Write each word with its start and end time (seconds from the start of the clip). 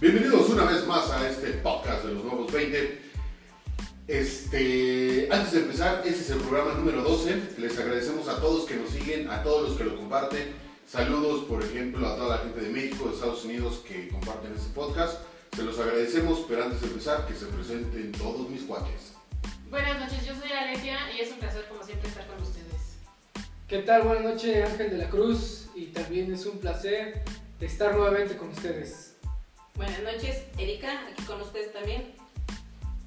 Bienvenidos 0.00 0.48
una 0.48 0.64
vez 0.64 0.86
más 0.86 1.10
a 1.10 1.28
este 1.28 1.48
podcast 1.58 2.06
de 2.06 2.14
los 2.14 2.24
nuevos 2.24 2.50
20. 2.50 3.02
Este, 4.08 5.28
antes 5.30 5.52
de 5.52 5.60
empezar, 5.60 6.00
este 6.06 6.22
es 6.22 6.30
el 6.30 6.38
programa 6.38 6.72
número 6.72 7.02
12. 7.02 7.58
Les 7.58 7.78
agradecemos 7.78 8.26
a 8.26 8.40
todos 8.40 8.64
que 8.64 8.76
nos 8.76 8.88
siguen, 8.88 9.28
a 9.28 9.42
todos 9.42 9.68
los 9.68 9.76
que 9.76 9.84
lo 9.84 9.98
comparten. 9.98 10.54
Saludos, 10.86 11.44
por 11.44 11.62
ejemplo, 11.62 12.08
a 12.08 12.16
toda 12.16 12.36
la 12.38 12.42
gente 12.42 12.62
de 12.62 12.70
México, 12.70 13.08
de 13.08 13.14
Estados 13.14 13.44
Unidos 13.44 13.82
que 13.86 14.08
comparten 14.08 14.54
este 14.56 14.72
podcast. 14.72 15.20
Se 15.54 15.64
los 15.64 15.78
agradecemos, 15.78 16.46
pero 16.48 16.64
antes 16.64 16.80
de 16.80 16.86
empezar, 16.86 17.26
que 17.26 17.34
se 17.34 17.44
presenten 17.44 18.12
todos 18.12 18.48
mis 18.48 18.62
cuates. 18.62 19.12
Buenas 19.68 20.00
noches, 20.00 20.26
yo 20.26 20.32
soy 20.34 20.50
Alesia 20.50 20.98
y 21.14 21.20
es 21.20 21.30
un 21.30 21.40
placer 21.40 21.66
como 21.68 21.82
siempre 21.82 22.08
estar 22.08 22.26
con 22.26 22.40
ustedes. 22.40 22.96
¿Qué 23.68 23.80
tal? 23.80 24.00
Buenas 24.00 24.24
noches, 24.24 24.66
Ángel 24.66 24.92
de 24.92 24.96
la 24.96 25.10
Cruz. 25.10 25.66
Y 25.74 25.88
también 25.88 26.32
es 26.32 26.46
un 26.46 26.56
placer 26.56 27.22
estar 27.60 27.94
nuevamente 27.94 28.38
con 28.38 28.48
ustedes. 28.48 29.09
Buenas 29.80 30.02
noches, 30.02 30.42
Erika, 30.58 31.06
aquí 31.10 31.22
con 31.22 31.40
ustedes 31.40 31.72
también. 31.72 32.12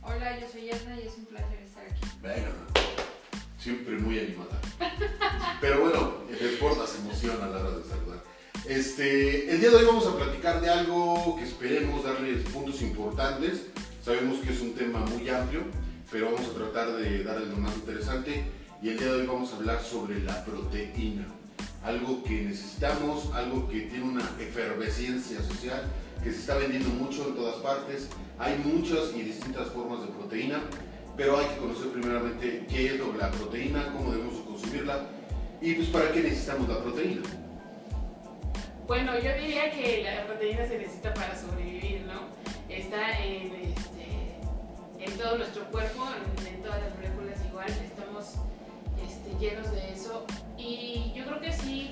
Hola, 0.02 0.40
yo 0.40 0.48
soy 0.52 0.66
Yasna 0.66 1.00
y 1.00 1.06
es 1.06 1.14
un 1.20 1.26
placer 1.26 1.60
estar 1.60 1.86
aquí. 1.86 2.02
Venga, 2.20 2.52
siempre 3.60 3.94
muy 4.00 4.18
animada. 4.18 4.60
Pero 5.62 5.82
bueno, 5.82 6.24
el 6.32 6.40
deporte 6.40 6.92
se 6.92 6.98
emociona 6.98 7.46
a 7.46 7.50
la 7.50 7.60
hora 7.60 7.78
de 7.78 7.84
saludar. 7.84 8.24
Este, 8.68 9.52
el 9.52 9.62
día 9.62 9.70
de 9.70 9.76
hoy 9.76 9.86
vamos 9.86 10.08
a 10.08 10.18
platicar 10.18 10.62
de 10.62 10.70
algo 10.72 11.36
que 11.36 11.44
esperemos 11.44 12.04
darles 12.04 12.42
puntos 12.50 12.82
importantes. 12.82 13.68
Sabemos 14.04 14.40
que 14.40 14.52
es 14.52 14.60
un 14.60 14.74
tema 14.74 14.98
muy 15.02 15.30
amplio, 15.30 15.62
pero 16.12 16.32
vamos 16.32 16.50
a 16.50 16.54
tratar 16.56 16.94
de 16.94 17.24
darle 17.24 17.46
lo 17.46 17.58
más 17.58 17.76
interesante. 17.76 18.46
Y 18.82 18.90
el 18.90 18.98
día 18.98 19.14
de 19.14 19.22
hoy 19.22 19.28
vamos 19.28 19.54
a 19.54 19.58
hablar 19.58 19.80
sobre 19.84 20.24
la 20.24 20.44
proteína. 20.44 21.28
Algo 21.84 22.24
que 22.24 22.42
necesitamos, 22.42 23.32
algo 23.36 23.70
que 23.70 23.82
tiene 23.82 24.06
una 24.06 24.28
efervescencia 24.40 25.40
social, 25.44 25.84
que 26.24 26.32
se 26.32 26.40
está 26.40 26.56
vendiendo 26.56 26.90
mucho 26.90 27.28
en 27.28 27.36
todas 27.36 27.56
partes. 27.56 28.08
Hay 28.40 28.58
muchas 28.60 29.14
y 29.16 29.24
distintas 29.24 29.68
formas 29.70 30.02
de 30.02 30.08
proteína, 30.08 30.62
pero 31.18 31.38
hay 31.38 31.46
que 31.48 31.58
conocer 31.58 31.90
primeramente 31.90 32.66
qué 32.70 32.96
es 32.96 33.00
la 33.20 33.30
proteína, 33.32 33.92
cómo 33.94 34.12
debemos 34.12 34.36
consumirla 34.40 35.06
y 35.62 35.74
pues 35.76 35.90
para 35.90 36.12
qué 36.12 36.22
necesitamos 36.22 36.70
la 36.70 36.80
proteína. 36.80 37.22
Bueno, 38.88 39.14
yo 39.20 39.34
diría 39.36 39.72
que 39.72 40.04
la 40.04 40.26
proteína 40.26 40.68
se 40.68 40.78
necesita 40.78 41.14
para 41.14 41.40
sobrevivir, 41.40 42.02
¿no? 42.02 42.28
Está 42.68 43.18
en, 43.24 43.54
este, 43.56 45.18
todo 45.18 45.38
nuestro 45.38 45.64
cuerpo, 45.72 46.06
en, 46.40 46.48
en 46.48 46.62
todas 46.62 46.82
las 46.82 46.96
moléculas 46.96 47.40
igual, 47.50 47.70
estamos 47.70 48.36
este, 49.06 49.40
llenos 49.40 49.72
de 49.72 49.94
eso. 49.94 50.26
Y 50.58 51.14
yo 51.16 51.26
creo 51.26 51.40
que 51.40 51.54
sí 51.54 51.92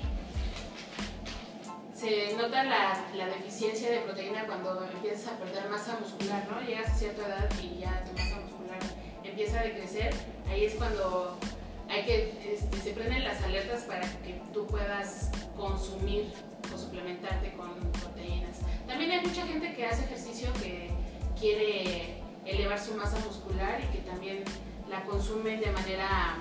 se 2.02 2.34
nota 2.36 2.64
la, 2.64 3.06
la 3.14 3.26
deficiencia 3.26 3.88
de 3.88 3.98
proteína 4.00 4.44
cuando 4.46 4.84
empiezas 4.92 5.34
a 5.34 5.38
perder 5.38 5.70
masa 5.70 5.96
muscular, 6.00 6.44
¿no? 6.50 6.60
Llegas 6.60 6.90
a 6.90 6.94
cierta 6.94 7.24
edad 7.28 7.48
y 7.62 7.78
ya 7.78 8.02
tu 8.04 8.12
masa 8.20 8.40
muscular 8.40 8.80
empieza 9.22 9.60
a 9.60 9.62
decrecer. 9.62 10.12
Ahí 10.50 10.64
es 10.64 10.74
cuando 10.74 11.38
hay 11.88 12.04
que, 12.04 12.54
este, 12.54 12.76
se 12.78 12.90
prenden 12.90 13.22
las 13.22 13.40
alertas 13.44 13.84
para 13.84 14.00
que 14.00 14.40
tú 14.52 14.66
puedas 14.66 15.30
consumir 15.56 16.32
o 16.74 16.76
suplementarte 16.76 17.52
con 17.52 17.70
proteínas. 17.92 18.58
También 18.88 19.12
hay 19.12 19.20
mucha 19.20 19.46
gente 19.46 19.72
que 19.72 19.86
hace 19.86 20.04
ejercicio 20.04 20.52
que 20.54 20.90
quiere 21.38 22.20
elevar 22.44 22.80
su 22.80 22.94
masa 22.94 23.16
muscular 23.20 23.80
y 23.80 23.96
que 23.96 24.02
también 24.02 24.42
la 24.90 25.04
consumen 25.04 25.60
de 25.60 25.70
manera 25.70 26.38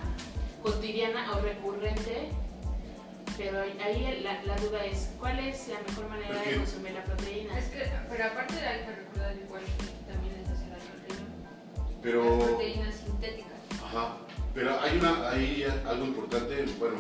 cotidiana 0.64 1.34
o 1.34 1.42
recurrente. 1.42 2.30
Pero 3.38 3.62
ahí 3.62 4.22
la, 4.24 4.44
la 4.44 4.56
duda 4.58 4.86
es, 4.86 5.10
¿cuál 5.20 5.40
es 5.40 5.68
la 5.70 5.80
mejor 5.82 6.10
manera 6.10 6.42
de 6.42 6.58
consumir 6.58 6.92
la 6.94 7.04
proteína? 7.04 7.58
Es 7.58 7.66
que, 7.66 7.92
pero 8.10 8.26
aparte 8.26 8.56
de 8.56 8.68
hay 8.68 8.86
que 8.86 8.92
recordar 8.92 9.36
igual 9.36 9.62
que 9.64 10.12
también 10.12 10.36
es 10.42 10.50
hacia 10.50 10.68
la 10.68 10.78
proteína. 10.78 12.02
Pero, 12.02 12.40
proteínas 12.40 12.96
sintéticas. 12.96 13.52
ajá, 13.84 14.18
pero 14.53 14.80
hay, 14.81 14.97
una, 14.97 15.30
hay 15.30 15.66
algo 15.88 16.06
importante, 16.06 16.66
bueno, 16.78 16.97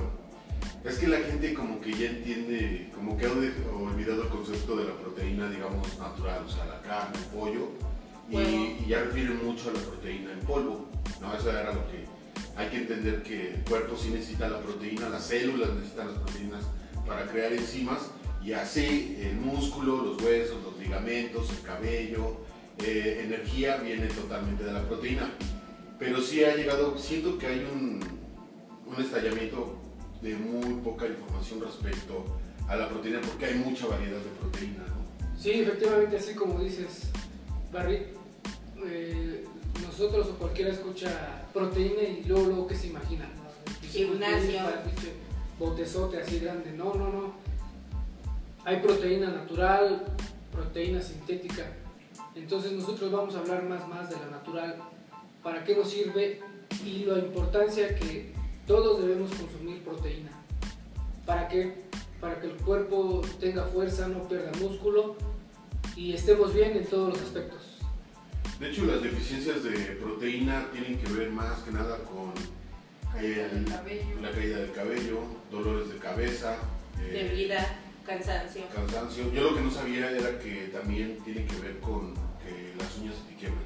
es 0.83 0.97
que 0.97 1.07
la 1.07 1.17
gente 1.17 1.53
como 1.53 1.79
que 1.79 1.93
ya 1.93 2.09
entiende, 2.09 2.89
como 2.95 3.17
que 3.17 3.25
ha 3.25 3.31
olvidado 3.31 4.23
el 4.23 4.29
concepto 4.29 4.75
de 4.77 4.85
la 4.85 4.93
proteína, 4.93 5.49
digamos, 5.49 5.99
natural, 5.99 6.43
o 6.45 6.49
sea, 6.49 6.65
la 6.65 6.81
carne, 6.81 7.17
el 7.17 7.25
pollo, 7.25 7.69
y, 8.29 8.85
ya 8.87 9.03
refieren 9.03 9.45
mucho 9.45 9.69
a 9.69 9.73
la 9.73 9.79
proteína 9.79 10.31
en 10.31 10.39
polvo, 10.39 10.87
¿no? 11.19 11.35
Eso 11.35 11.51
era 11.51 11.73
lo 11.73 11.85
que 11.91 12.05
hay 12.55 12.67
que 12.69 12.77
entender 12.77 13.23
que 13.23 13.55
el 13.55 13.61
cuerpo 13.61 13.97
sí 13.97 14.09
necesita 14.09 14.49
la 14.49 14.59
proteína, 14.59 15.09
las 15.09 15.25
células 15.25 15.73
necesitan 15.73 16.07
las 16.07 16.17
proteínas 16.17 16.63
para 17.05 17.25
crear 17.27 17.53
enzimas, 17.53 18.11
y 18.43 18.53
así 18.53 19.17
el 19.19 19.35
músculo, 19.35 20.03
los 20.03 20.21
huesos, 20.21 20.57
los 20.63 20.77
ligamentos, 20.77 21.49
el 21.51 21.61
cabello, 21.61 22.37
eh, 22.79 23.21
energía 23.25 23.77
viene 23.77 24.07
totalmente 24.07 24.63
de 24.63 24.73
la 24.73 24.81
proteína. 24.83 25.31
Pero 25.99 26.19
sí 26.19 26.43
ha 26.43 26.55
llegado, 26.55 26.97
siento 26.97 27.37
que 27.37 27.45
hay 27.45 27.67
un, 27.71 27.99
un 28.87 29.01
estallamiento 29.03 29.77
de 30.21 30.35
muy 30.35 30.81
poca 30.81 31.07
información 31.07 31.61
respecto 31.61 32.25
a 32.67 32.75
la 32.75 32.89
proteína 32.89 33.21
porque 33.21 33.45
hay 33.45 33.55
mucha 33.55 33.87
variedad 33.87 34.17
de 34.17 34.29
proteína, 34.39 34.85
¿no? 34.87 35.39
Sí, 35.39 35.51
efectivamente, 35.51 36.17
así 36.17 36.33
como 36.33 36.59
dices, 36.59 37.11
Barry, 37.71 38.07
eh, 38.85 39.45
nosotros 40.01 40.29
o 40.29 40.39
cualquiera 40.39 40.71
escucha 40.71 41.43
proteína 41.53 42.01
y 42.01 42.23
luego, 42.25 42.47
luego 42.47 42.67
¿qué 42.67 42.75
se 42.75 42.87
imagina? 42.87 43.29
Gimnasio. 43.83 44.59
Botezote 45.59 46.19
así 46.19 46.39
grande. 46.39 46.71
No, 46.71 46.95
no, 46.95 47.09
no. 47.09 47.33
Hay 48.65 48.77
proteína 48.77 49.29
natural, 49.29 50.05
proteína 50.51 51.01
sintética. 51.01 51.67
Entonces 52.33 52.71
nosotros 52.71 53.11
vamos 53.11 53.35
a 53.35 53.39
hablar 53.39 53.63
más, 53.63 53.87
más 53.87 54.09
de 54.09 54.15
la 54.15 54.31
natural, 54.31 54.77
para 55.43 55.63
qué 55.63 55.75
nos 55.75 55.91
sirve 55.91 56.39
y 56.83 57.05
la 57.05 57.19
importancia 57.19 57.93
que 57.95 58.33
todos 58.65 59.01
debemos 59.01 59.29
consumir 59.29 59.83
proteína. 59.83 60.31
¿Para 61.27 61.47
qué? 61.47 61.83
Para 62.19 62.39
que 62.39 62.47
el 62.47 62.55
cuerpo 62.55 63.21
tenga 63.39 63.65
fuerza, 63.65 64.07
no 64.07 64.27
pierda 64.27 64.51
músculo 64.59 65.15
y 65.95 66.13
estemos 66.13 66.53
bien 66.55 66.75
en 66.75 66.87
todos 66.87 67.09
los 67.09 67.21
aspectos. 67.21 67.70
De 68.61 68.69
hecho, 68.69 68.85
las 68.85 69.01
deficiencias 69.01 69.63
de 69.63 69.71
proteína 69.99 70.67
tienen 70.71 70.99
que 70.99 71.11
ver 71.13 71.31
más 71.31 71.59
que 71.63 71.71
nada 71.71 71.97
con 72.03 72.31
Caída 73.11 73.45
el- 73.47 73.65
del 73.65 73.73
cabello. 73.73 74.21
la 74.21 74.31
caída 74.31 74.57
del 74.59 74.71
cabello, 74.71 75.19
dolores 75.49 75.89
de 75.89 75.97
cabeza, 75.97 76.57
eh, 77.01 77.11
Debilidad, 77.11 77.67
cansancio. 78.05 78.61
cansancio. 78.73 79.31
Yo 79.33 79.49
lo 79.49 79.55
que 79.55 79.61
no 79.61 79.71
sabía 79.71 80.11
era 80.11 80.37
que 80.37 80.69
también 80.71 81.17
tiene 81.25 81.45
que 81.47 81.55
ver 81.59 81.79
con 81.79 82.13
que 82.13 82.73
las 82.77 82.97
uñas 82.99 83.15
se 83.15 83.33
te 83.33 83.35
quiebran. 83.39 83.63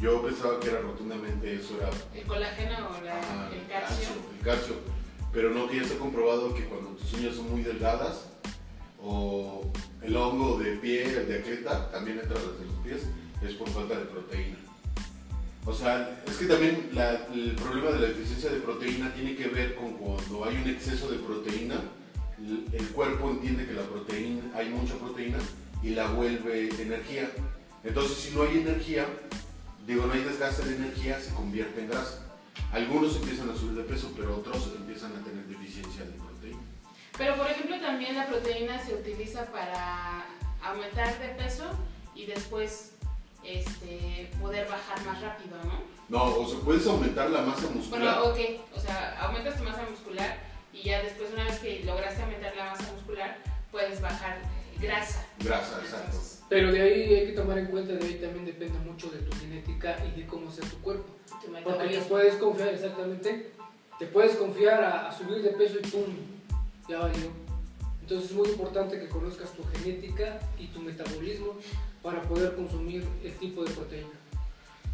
Yo 0.00 0.22
pensaba 0.22 0.60
que 0.60 0.68
era 0.70 0.80
rotundamente 0.80 1.52
eso, 1.54 1.76
era 1.78 1.90
El 2.14 2.24
colágeno 2.26 2.88
o 2.88 3.04
la- 3.04 3.20
Ah, 3.20 3.50
el 3.52 3.66
calcio. 3.66 4.08
el 4.38 4.44
calcio. 4.44 4.74
Pero 5.32 5.50
no 5.50 5.68
que 5.68 5.76
ya 5.76 5.82
está 5.82 5.96
comprobado 5.98 6.54
que 6.54 6.66
cuando 6.66 6.90
tus 6.90 7.12
uñas 7.14 7.34
son 7.34 7.50
muy 7.50 7.62
delgadas 7.62 8.28
o 9.00 9.70
el 10.02 10.16
hongo 10.16 10.58
de 10.58 10.76
pie, 10.76 11.02
el 11.04 11.26
de 11.28 11.38
atleta, 11.40 11.90
también 11.90 12.20
entra 12.20 12.38
desde 12.38 12.64
los 12.64 12.74
pies, 12.84 13.02
es 13.48 13.54
por 13.54 13.68
falta 13.68 13.98
de 13.98 14.04
proteína. 14.06 14.56
O 15.64 15.72
sea, 15.72 16.22
es 16.26 16.36
que 16.36 16.46
también 16.46 16.90
el 17.34 17.54
problema 17.54 17.90
de 17.90 18.00
la 18.00 18.08
deficiencia 18.08 18.50
de 18.50 18.60
proteína 18.60 19.14
tiene 19.14 19.36
que 19.36 19.48
ver 19.48 19.76
con 19.76 19.92
cuando 19.92 20.44
hay 20.44 20.56
un 20.56 20.68
exceso 20.68 21.08
de 21.08 21.18
proteína, 21.18 21.76
el, 22.38 22.66
el 22.72 22.88
cuerpo 22.88 23.30
entiende 23.30 23.66
que 23.66 23.74
la 23.74 23.82
proteína, 23.82 24.42
hay 24.56 24.70
mucha 24.70 24.94
proteína 24.94 25.38
y 25.82 25.90
la 25.90 26.08
vuelve 26.08 26.68
energía. 26.80 27.30
Entonces, 27.84 28.18
si 28.18 28.34
no 28.34 28.42
hay 28.42 28.58
energía, 28.58 29.06
digo, 29.86 30.06
no 30.06 30.12
hay 30.12 30.22
desgaste 30.22 30.64
de 30.64 30.76
energía, 30.76 31.20
se 31.20 31.32
convierte 31.32 31.80
en 31.82 31.90
grasa. 31.90 32.26
Algunos 32.72 33.16
empiezan 33.16 33.50
a 33.50 33.56
subir 33.56 33.74
de 33.74 33.84
peso, 33.84 34.12
pero 34.16 34.36
otros 34.36 34.72
empiezan 34.76 35.12
a 35.12 35.24
tener 35.24 35.44
deficiencia 35.46 36.04
de 36.04 36.12
proteína. 36.12 36.60
Pero 37.18 37.36
por 37.36 37.46
ejemplo 37.46 37.78
también 37.80 38.16
la 38.16 38.26
proteína 38.26 38.84
se 38.84 38.94
utiliza 38.94 39.46
para 39.52 40.24
aumentar 40.62 41.18
de 41.20 41.28
peso 41.28 41.64
y 42.14 42.26
después 42.26 42.92
este, 43.44 44.30
poder 44.40 44.68
bajar 44.68 45.04
más 45.04 45.20
rápido, 45.20 45.56
¿no? 45.64 45.92
No, 46.08 46.36
o 46.36 46.48
sea, 46.48 46.60
puedes 46.60 46.86
aumentar 46.86 47.30
la 47.30 47.42
masa 47.42 47.68
muscular. 47.74 48.20
Bueno, 48.20 48.32
ok, 48.32 48.38
o 48.76 48.80
sea, 48.80 49.18
aumentas 49.20 49.56
tu 49.56 49.64
masa 49.64 49.86
muscular 49.88 50.38
y 50.72 50.82
ya 50.82 51.02
después 51.02 51.30
una 51.32 51.44
vez 51.44 51.58
que 51.58 51.82
lograste 51.84 52.22
aumentar 52.22 52.54
la 52.56 52.70
masa 52.70 52.92
muscular 52.92 53.38
puedes 53.70 54.00
bajar 54.00 54.38
grasa. 54.80 55.26
Grasa, 55.38 55.80
exacto. 55.82 56.18
Pero 56.48 56.70
de 56.70 56.82
ahí 56.82 57.14
hay 57.14 57.26
que 57.28 57.32
tomar 57.32 57.58
en 57.58 57.66
cuenta, 57.66 57.94
de 57.94 58.06
ahí 58.06 58.14
también 58.14 58.44
depende 58.44 58.78
mucho 58.80 59.08
de 59.08 59.20
tu 59.20 59.34
genética 59.38 59.96
y 60.04 60.20
de 60.20 60.26
cómo 60.26 60.50
sea 60.50 60.68
tu 60.68 60.76
cuerpo. 60.82 61.06
Tu 61.42 61.50
Porque 61.64 61.88
te 61.88 62.00
puedes 62.02 62.34
confiar, 62.34 62.68
exactamente, 62.68 63.52
te 63.98 64.06
puedes 64.06 64.36
confiar 64.36 64.84
a, 64.84 65.08
a 65.08 65.12
subir 65.16 65.42
de 65.42 65.50
peso 65.50 65.78
y 65.82 65.86
¡pum! 65.86 66.14
Ya 66.88 66.98
valió. 66.98 67.30
Entonces 68.02 68.30
es 68.30 68.36
muy 68.36 68.48
importante 68.48 68.98
que 68.98 69.08
conozcas 69.08 69.50
tu 69.52 69.64
genética 69.64 70.38
y 70.58 70.66
tu 70.66 70.80
metabolismo 70.80 71.54
para 72.02 72.22
poder 72.22 72.54
consumir 72.56 73.06
el 73.22 73.32
tipo 73.34 73.64
de 73.64 73.70
proteína. 73.70 74.08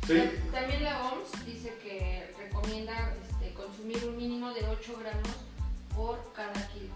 Sí, 0.07 0.15
Ta- 0.53 0.61
También 0.61 0.85
la 0.85 1.05
OMS 1.09 1.45
dice 1.45 1.75
que 1.83 2.31
recomienda 2.39 3.15
este, 3.31 3.53
consumir 3.55 4.05
un 4.07 4.17
mínimo 4.17 4.53
de 4.53 4.61
8 4.67 4.97
gramos 5.01 5.29
por 5.95 6.33
cada 6.35 6.53
kilo. 6.73 6.95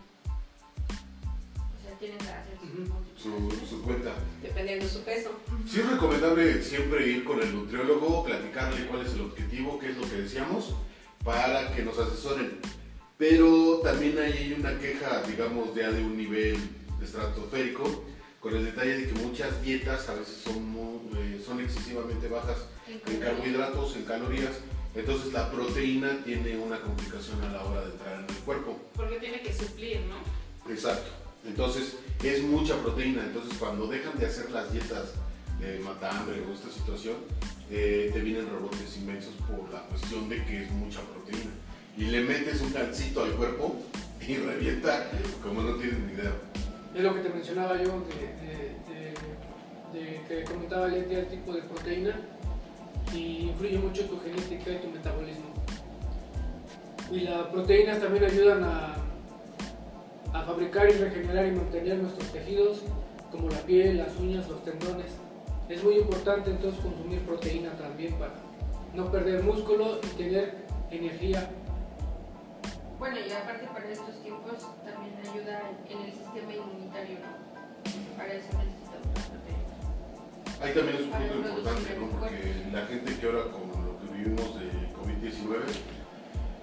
O 0.89 1.83
sea, 1.89 1.99
tienen 1.99 2.19
que 2.19 2.25
hacer 2.29 2.57
su 3.17 3.23
su, 3.61 3.67
su 3.67 3.83
cuenta. 3.83 4.13
Dependiendo 4.43 4.85
de 4.85 4.91
su 4.91 5.01
peso. 5.03 5.31
Sí 5.69 5.81
es 5.81 5.91
recomendable 5.91 6.63
siempre 6.63 7.07
ir 7.09 7.25
con 7.25 7.41
el 7.41 7.55
nutriólogo, 7.55 8.25
platicarle 8.25 8.87
cuál 8.87 9.07
es 9.07 9.13
el 9.15 9.23
objetivo, 9.23 9.79
qué 9.79 9.91
es 9.91 9.97
lo 9.97 10.09
que 10.09 10.17
decíamos, 10.23 10.75
para 11.25 11.75
que 11.75 11.83
nos 11.83 11.99
asesoren. 11.99 12.59
Pero 13.19 13.79
también 13.85 14.19
ahí 14.19 14.33
hay 14.33 14.53
una 14.59 14.79
queja, 14.79 15.23
digamos, 15.23 15.75
ya 15.75 15.91
de 15.91 16.03
un 16.05 16.17
nivel 16.17 16.57
estratosférico, 17.03 18.05
con 18.43 18.57
el 18.57 18.65
detalle 18.65 18.99
de 18.99 19.07
que 19.09 19.13
muchas 19.21 19.63
dietas 19.63 20.09
a 20.09 20.15
veces 20.15 20.39
son, 20.45 20.65
muy- 20.69 20.99
eh, 21.17 21.41
son 21.47 21.61
excesivamente 21.61 22.27
bajas 22.29 22.59
en 22.89 23.21
carbohidratos, 23.21 23.95
en 23.97 24.05
calorías, 24.05 24.51
entonces 24.95 25.33
la 25.33 25.51
proteína 25.51 26.19
tiene 26.25 26.57
una 26.59 26.81
complicación 26.81 27.41
a 27.45 27.53
la 27.53 27.63
hora 27.65 27.83
de 27.83 27.93
entrar 27.93 28.15
en 28.19 28.27
el 28.29 28.43
cuerpo. 28.43 28.79
Porque 28.95 29.17
tiene 29.21 29.41
que 29.43 29.53
suplir, 29.53 30.01
¿no? 30.03 30.71
Exacto. 30.73 31.09
Entonces 31.47 31.95
es 32.23 32.43
mucha 32.43 32.77
proteína. 32.83 33.23
Entonces 33.25 33.57
cuando 33.59 33.87
dejan 33.87 34.19
de 34.19 34.27
hacer 34.27 34.51
las 34.51 34.71
dietas 34.73 35.13
de 35.61 35.79
matambre 35.79 36.43
o 36.49 36.53
esta 36.53 36.71
situación, 36.71 37.17
eh, 37.71 38.11
te 38.13 38.21
vienen 38.21 38.47
rebotes 38.51 38.97
inmensos 38.97 39.35
por 39.49 39.73
la 39.73 39.81
cuestión 39.87 40.29
de 40.29 40.45
que 40.45 40.65
es 40.65 40.71
mucha 40.73 41.01
proteína. 41.01 41.51
Y 41.97 42.05
le 42.07 42.21
metes 42.23 42.61
un 42.61 42.71
calcito 42.73 43.23
al 43.23 43.33
cuerpo 43.33 43.81
y 44.27 44.37
revienta 44.37 45.11
como 45.43 45.63
no 45.63 45.75
tienes 45.77 45.99
ni 46.01 46.13
idea. 46.15 46.33
Es 46.95 47.03
lo 47.03 47.15
que 47.15 47.21
te 47.21 47.29
mencionaba 47.31 47.77
yo 47.79 47.85
de, 47.85 48.23
de- 49.93 50.23
que 50.29 50.45
comentaba 50.45 50.87
el 50.87 50.95
el 51.11 51.27
tipo 51.27 51.53
de 51.53 51.63
proteína 51.63 52.19
y 53.15 53.49
influye 53.51 53.79
mucho 53.79 54.05
tu 54.07 54.19
genética 54.21 54.71
y 54.73 54.77
tu 54.77 54.89
metabolismo. 54.89 55.47
Y 57.11 57.21
las 57.21 57.47
proteínas 57.49 58.01
también 58.01 58.25
ayudan 58.25 58.65
a, 58.65 58.95
a 60.33 60.43
fabricar 60.45 60.89
y 60.89 60.93
regenerar 60.95 61.47
y 61.47 61.53
mantener 61.53 61.99
nuestros 61.99 62.27
tejidos 62.33 62.83
como 63.31 63.49
la 63.51 63.59
piel, 63.59 63.99
las 63.99 64.17
uñas, 64.19 64.49
los 64.49 64.65
tendones. 64.65 65.13
Es 65.69 65.83
muy 65.85 65.97
importante 65.99 66.51
entonces 66.51 66.81
consumir 66.83 67.21
proteína 67.21 67.73
también 67.73 68.15
para 68.15 68.33
no 68.95 69.11
perder 69.11 69.43
músculo 69.43 69.99
y 70.03 70.17
tener 70.17 70.55
energía. 70.91 71.51
Bueno, 73.03 73.19
y 73.19 73.33
aparte 73.33 73.67
para 73.67 73.91
estos 73.91 74.15
tiempos 74.23 74.63
también 74.87 75.19
ayuda 75.19 75.75
en 75.91 75.99
el 76.07 76.13
sistema 76.13 76.55
inmunitario, 76.55 77.19
¿no? 77.19 77.35
Para 78.17 78.33
eso 78.33 78.47
necesitamos 78.55 79.11
la 79.11 79.27
proteína. 79.27 79.67
Ahí 80.63 80.73
también 80.73 80.97
es 80.97 81.03
un 81.03 81.11
punto 81.11 81.49
importante, 81.49 81.99
¿no? 81.99 82.07
Porque 82.15 82.63
la 82.71 82.87
gente 82.87 83.19
que 83.19 83.27
ahora 83.27 83.43
con 83.51 83.67
lo 83.75 83.99
que 83.99 84.07
vivimos 84.15 84.55
de 84.55 84.71
COVID-19, 84.95 85.67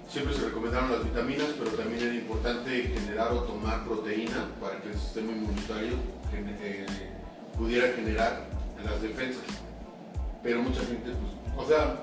siempre 0.07 0.33
se 0.33 0.45
recomendaron 0.45 0.93
las 0.93 1.03
vitaminas, 1.03 1.47
pero 1.59 1.71
también 1.71 2.07
era 2.07 2.15
importante 2.15 2.83
generar 2.83 3.33
o 3.33 3.43
tomar 3.43 3.83
proteína 3.83 4.47
para 4.61 4.79
que 4.79 4.91
el 4.91 4.97
sistema 4.97 5.33
inmunitario 5.33 5.95
eh, 6.31 7.11
pudiera 7.57 7.91
generar 7.91 8.45
las 8.85 9.01
defensas. 9.01 9.43
Pero 10.41 10.63
mucha 10.63 10.79
gente, 10.85 11.11
pues, 11.11 11.67
o 11.67 11.67
sea, 11.67 11.99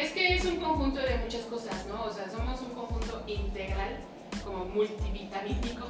Es 0.00 0.12
que 0.12 0.34
es 0.34 0.44
un 0.46 0.56
conjunto 0.56 0.98
de 1.00 1.18
muchas 1.18 1.42
cosas, 1.42 1.86
¿no? 1.86 2.04
O 2.04 2.10
sea, 2.10 2.28
somos 2.30 2.58
un 2.62 2.70
conjunto 2.70 3.22
integral, 3.26 3.98
como 4.42 4.64
multivitamínico, 4.64 5.86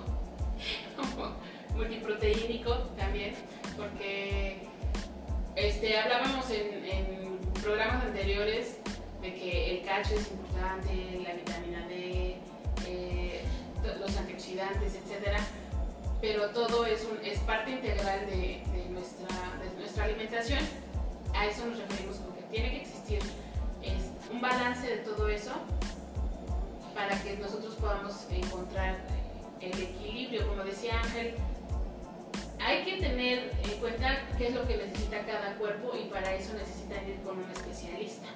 como 0.97 1.33
multiproteínico 1.77 2.75
también, 2.99 3.35
porque 3.77 4.67
este, 5.55 5.97
hablábamos 5.97 6.51
en, 6.51 7.39
programas 7.62 8.05
anteriores 8.05 8.79
de 9.21 9.35
que 9.35 9.79
el 9.79 9.85
calcio 9.87 10.17
es 10.17 10.31
importante, 10.33 11.21
la 11.23 11.35
vitamina 11.35 11.87
D, 11.89 12.37
eh, 12.89 13.43
los 14.01 14.17
antioxidantes, 14.17 14.95
etcétera, 14.95 15.39
pero 16.23 16.49
todo 16.51 16.87
es, 16.87 17.05
un- 17.05 17.25
es 17.25 17.39
parte 17.41 17.71
integral 17.71 18.27
de, 18.27 18.62
nuestra, 18.91 20.05
alimentación. 20.05 20.61
A 21.35 21.47
eso 21.47 21.67
nos 21.67 21.79
referimos 21.79 22.17
con 22.17 22.35
que 22.35 22.43
tiene 22.51 22.71
que 22.71 22.80
un 24.41 24.49
balance 24.49 24.87
de 24.87 24.97
todo 24.99 25.29
eso 25.29 25.53
para 26.95 27.23
que 27.23 27.37
nosotros 27.37 27.75
podamos 27.75 28.27
encontrar 28.31 28.97
el 29.61 29.83
equilibrio. 29.83 30.49
Como 30.49 30.65
decía 30.65 30.99
Ángel, 31.03 31.35
hay 32.59 32.85
que 32.85 32.97
tener 32.97 33.53
en 33.63 33.81
cuenta 33.81 34.29
qué 34.39 34.49
es 34.49 34.55
lo 34.55 34.67
que 34.67 34.79
necesita 34.79 35.27
cada 35.27 35.57
cuerpo 35.57 35.93
y 35.95 36.09
para 36.09 36.35
eso 36.35 36.55
necesitan 36.55 37.07
ir 37.07 37.17
con 37.23 37.39
un 37.39 37.51
especialista, 37.51 38.29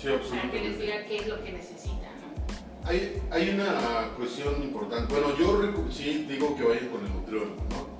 sí, 0.00 0.08
para 0.30 0.50
que 0.50 0.60
les 0.60 0.78
diga 0.78 1.04
qué 1.06 1.16
es 1.16 1.26
lo 1.26 1.42
que 1.42 1.52
necesitan. 1.52 1.98
¿no? 1.98 2.88
Hay, 2.88 3.20
hay 3.30 3.50
una 3.50 4.10
cuestión 4.16 4.62
importante. 4.62 5.12
Bueno, 5.12 5.36
yo 5.36 5.90
sí 5.90 6.24
digo 6.28 6.56
que 6.56 6.62
vayan 6.62 6.88
con 6.88 7.04
el 7.04 7.12
nutriólogo, 7.12 7.62
¿no? 7.70 7.92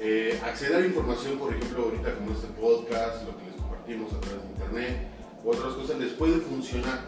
Eh, 0.00 0.40
acceder 0.44 0.82
a 0.82 0.86
información, 0.86 1.38
por 1.38 1.54
ejemplo, 1.54 1.84
ahorita 1.84 2.14
como 2.14 2.32
este 2.32 2.48
podcast, 2.48 3.24
lo 3.24 3.36
que 3.38 3.44
les 3.44 3.54
compartimos 3.56 4.12
a 4.12 4.20
través 4.20 4.42
de 4.42 4.48
internet, 4.48 5.11
otras 5.44 5.74
cosas, 5.74 5.98
les 5.98 6.12
puede 6.12 6.38
funcionar. 6.38 7.00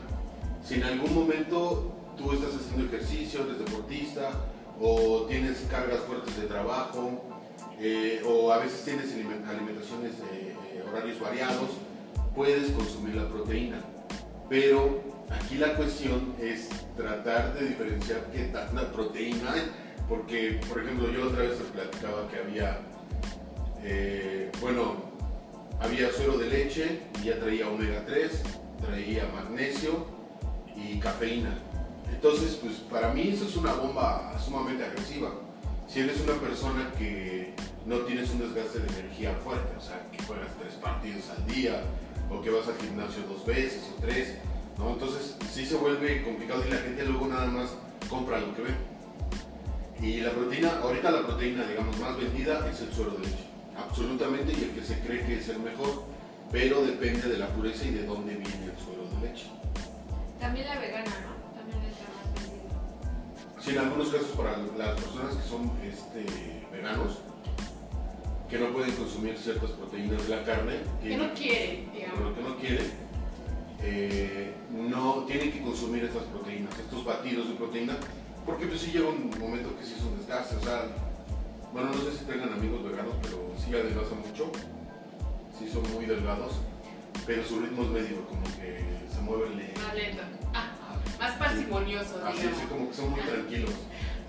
Si 0.64 0.74
en 0.74 0.84
algún 0.84 1.14
momento 1.14 1.92
tú 2.16 2.32
estás 2.32 2.54
haciendo 2.54 2.86
ejercicio, 2.86 3.42
eres 3.42 3.58
deportista, 3.58 4.30
o 4.80 5.26
tienes 5.28 5.58
cargas 5.70 6.00
fuertes 6.00 6.36
de 6.40 6.46
trabajo, 6.46 7.22
eh, 7.78 8.22
o 8.26 8.52
a 8.52 8.58
veces 8.58 8.84
tienes 8.84 9.14
aliment- 9.14 9.46
alimentaciones, 9.46 10.12
eh, 10.32 10.54
eh, 10.72 10.84
horarios 10.88 11.20
variados, 11.20 11.70
puedes 12.34 12.70
consumir 12.72 13.14
la 13.16 13.28
proteína. 13.28 13.80
Pero 14.48 15.00
aquí 15.30 15.56
la 15.56 15.74
cuestión 15.74 16.34
es 16.40 16.68
tratar 16.96 17.54
de 17.54 17.68
diferenciar 17.68 18.30
qué 18.32 18.44
tanta 18.44 18.90
proteína 18.92 19.52
hay. 19.52 19.70
Porque, 20.08 20.60
por 20.68 20.82
ejemplo, 20.82 21.10
yo 21.10 21.28
otra 21.28 21.44
vez 21.44 21.56
te 21.56 21.64
platicaba 21.64 22.28
que 22.28 22.36
había, 22.36 22.78
bueno, 24.60 25.13
había 25.80 26.12
suero 26.12 26.38
de 26.38 26.48
leche 26.48 27.00
y 27.20 27.26
ya 27.26 27.38
traía 27.38 27.68
omega 27.68 28.04
3, 28.06 28.42
traía 28.80 29.28
magnesio 29.34 30.06
y 30.76 30.98
cafeína. 30.98 31.56
Entonces, 32.12 32.58
pues 32.62 32.74
para 32.90 33.12
mí 33.12 33.30
eso 33.32 33.44
es 33.46 33.56
una 33.56 33.74
bomba 33.74 34.38
sumamente 34.44 34.84
agresiva. 34.84 35.30
Si 35.88 36.00
eres 36.00 36.20
una 36.20 36.34
persona 36.34 36.90
que 36.98 37.54
no 37.86 37.98
tienes 38.00 38.30
un 38.30 38.40
desgaste 38.40 38.78
de 38.78 39.00
energía 39.00 39.34
fuerte, 39.44 39.76
o 39.76 39.80
sea, 39.80 40.06
que 40.10 40.22
juegas 40.24 40.48
tres 40.58 40.74
partidos 40.74 41.24
al 41.30 41.46
día, 41.46 41.82
o 42.30 42.40
que 42.40 42.50
vas 42.50 42.66
al 42.66 42.76
gimnasio 42.76 43.22
dos 43.28 43.44
veces 43.44 43.90
o 43.96 44.00
tres, 44.00 44.38
¿no? 44.78 44.90
Entonces 44.92 45.36
sí 45.52 45.66
se 45.66 45.76
vuelve 45.76 46.22
complicado 46.22 46.64
y 46.66 46.70
la 46.70 46.78
gente 46.78 47.04
luego 47.04 47.26
nada 47.26 47.46
más 47.46 47.70
compra 48.08 48.40
lo 48.40 48.54
que 48.54 48.62
ve. 48.62 48.74
Y 50.00 50.20
la 50.20 50.30
proteína, 50.30 50.80
ahorita 50.82 51.10
la 51.10 51.26
proteína, 51.26 51.66
digamos, 51.66 51.98
más 51.98 52.16
vendida 52.16 52.68
es 52.70 52.80
el 52.80 52.92
suero 52.92 53.12
de 53.12 53.20
leche, 53.20 53.44
absolutamente, 53.76 54.52
y 54.52 54.64
el 54.64 54.70
que 54.70 54.82
se 54.82 55.00
cree 55.00 55.24
que 55.26 55.38
es 55.38 55.48
el 55.48 55.60
mejor, 55.60 56.04
pero 56.52 56.82
depende 56.84 57.28
de 57.28 57.38
la 57.38 57.48
pureza 57.48 57.84
y 57.86 57.90
de 57.90 58.06
dónde 58.06 58.34
viene 58.34 58.64
el 58.66 58.78
suero 58.84 59.02
de 59.20 59.28
leche. 59.28 59.46
También 60.40 60.66
la 60.66 60.78
vegana, 60.78 61.04
¿no? 61.10 61.58
También 61.58 61.82
es 61.90 61.98
la 62.00 62.08
más 62.14 62.34
vendida. 62.34 63.60
Sí, 63.60 63.70
en 63.70 63.78
algunos 63.78 64.08
casos 64.10 64.28
para 64.36 64.58
las 64.58 65.00
personas 65.00 65.36
que 65.36 65.48
son 65.48 65.70
este, 65.82 66.66
veganos, 66.72 67.18
que 68.48 68.58
no 68.58 68.72
pueden 68.72 68.92
consumir 68.92 69.36
ciertas 69.38 69.70
proteínas 69.70 70.28
de 70.28 70.36
la 70.36 70.44
carne, 70.44 70.74
Que 71.02 71.16
no 71.16 71.32
quieren, 71.34 71.90
digamos. 71.92 72.34
que 72.36 72.42
no 72.42 72.56
quieren, 72.58 72.92
eh, 73.82 74.54
no 74.70 75.24
tienen 75.26 75.50
que 75.50 75.60
consumir 75.62 76.04
estas 76.04 76.24
proteínas, 76.24 76.78
estos 76.78 77.04
batidos 77.04 77.48
de 77.48 77.54
proteína, 77.54 77.96
porque 78.46 78.66
pues 78.66 78.80
sí 78.82 78.92
llega 78.92 79.08
un 79.08 79.30
momento 79.40 79.76
que 79.78 79.84
sí 79.84 79.94
es 79.96 80.04
un 80.04 80.18
desgaste, 80.18 80.56
o 80.56 80.60
sea, 80.60 80.86
bueno, 81.74 81.90
no 81.90 82.00
sé 82.10 82.18
si 82.18 82.24
tengan 82.24 82.52
amigos 82.52 82.84
veganos, 82.84 83.14
pero 83.20 83.52
sí 83.58 83.70
adelgazan 83.74 84.20
mucho, 84.20 84.50
sí 85.58 85.68
son 85.68 85.82
muy 85.92 86.06
delgados, 86.06 86.52
pero 87.26 87.44
su 87.44 87.60
ritmo 87.60 87.82
es 87.82 87.88
medio, 87.88 88.24
como 88.26 88.44
que 88.44 88.80
se 89.12 89.20
mueven 89.20 89.56
lento. 89.58 89.80
Más 89.80 89.94
lento. 89.94 90.22
Ah, 90.54 90.70
más 91.18 91.32
parsimonioso, 91.32 92.24
Así, 92.24 92.38
digamos. 92.38 92.58
así 92.58 92.66
como 92.68 92.88
que 92.88 92.94
son 92.94 93.10
muy 93.10 93.20
tranquilos. 93.22 93.70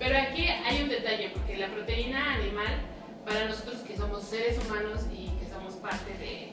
Pero 0.00 0.18
aquí 0.18 0.46
hay 0.48 0.82
un 0.82 0.88
detalle, 0.88 1.30
porque 1.34 1.56
la 1.56 1.68
proteína 1.68 2.34
animal, 2.34 2.82
para 3.24 3.46
nosotros 3.48 3.76
que 3.86 3.96
somos 3.96 4.24
seres 4.24 4.58
humanos 4.66 5.02
y 5.12 5.28
que 5.38 5.48
somos 5.48 5.74
parte 5.74 6.12
de, 6.18 6.52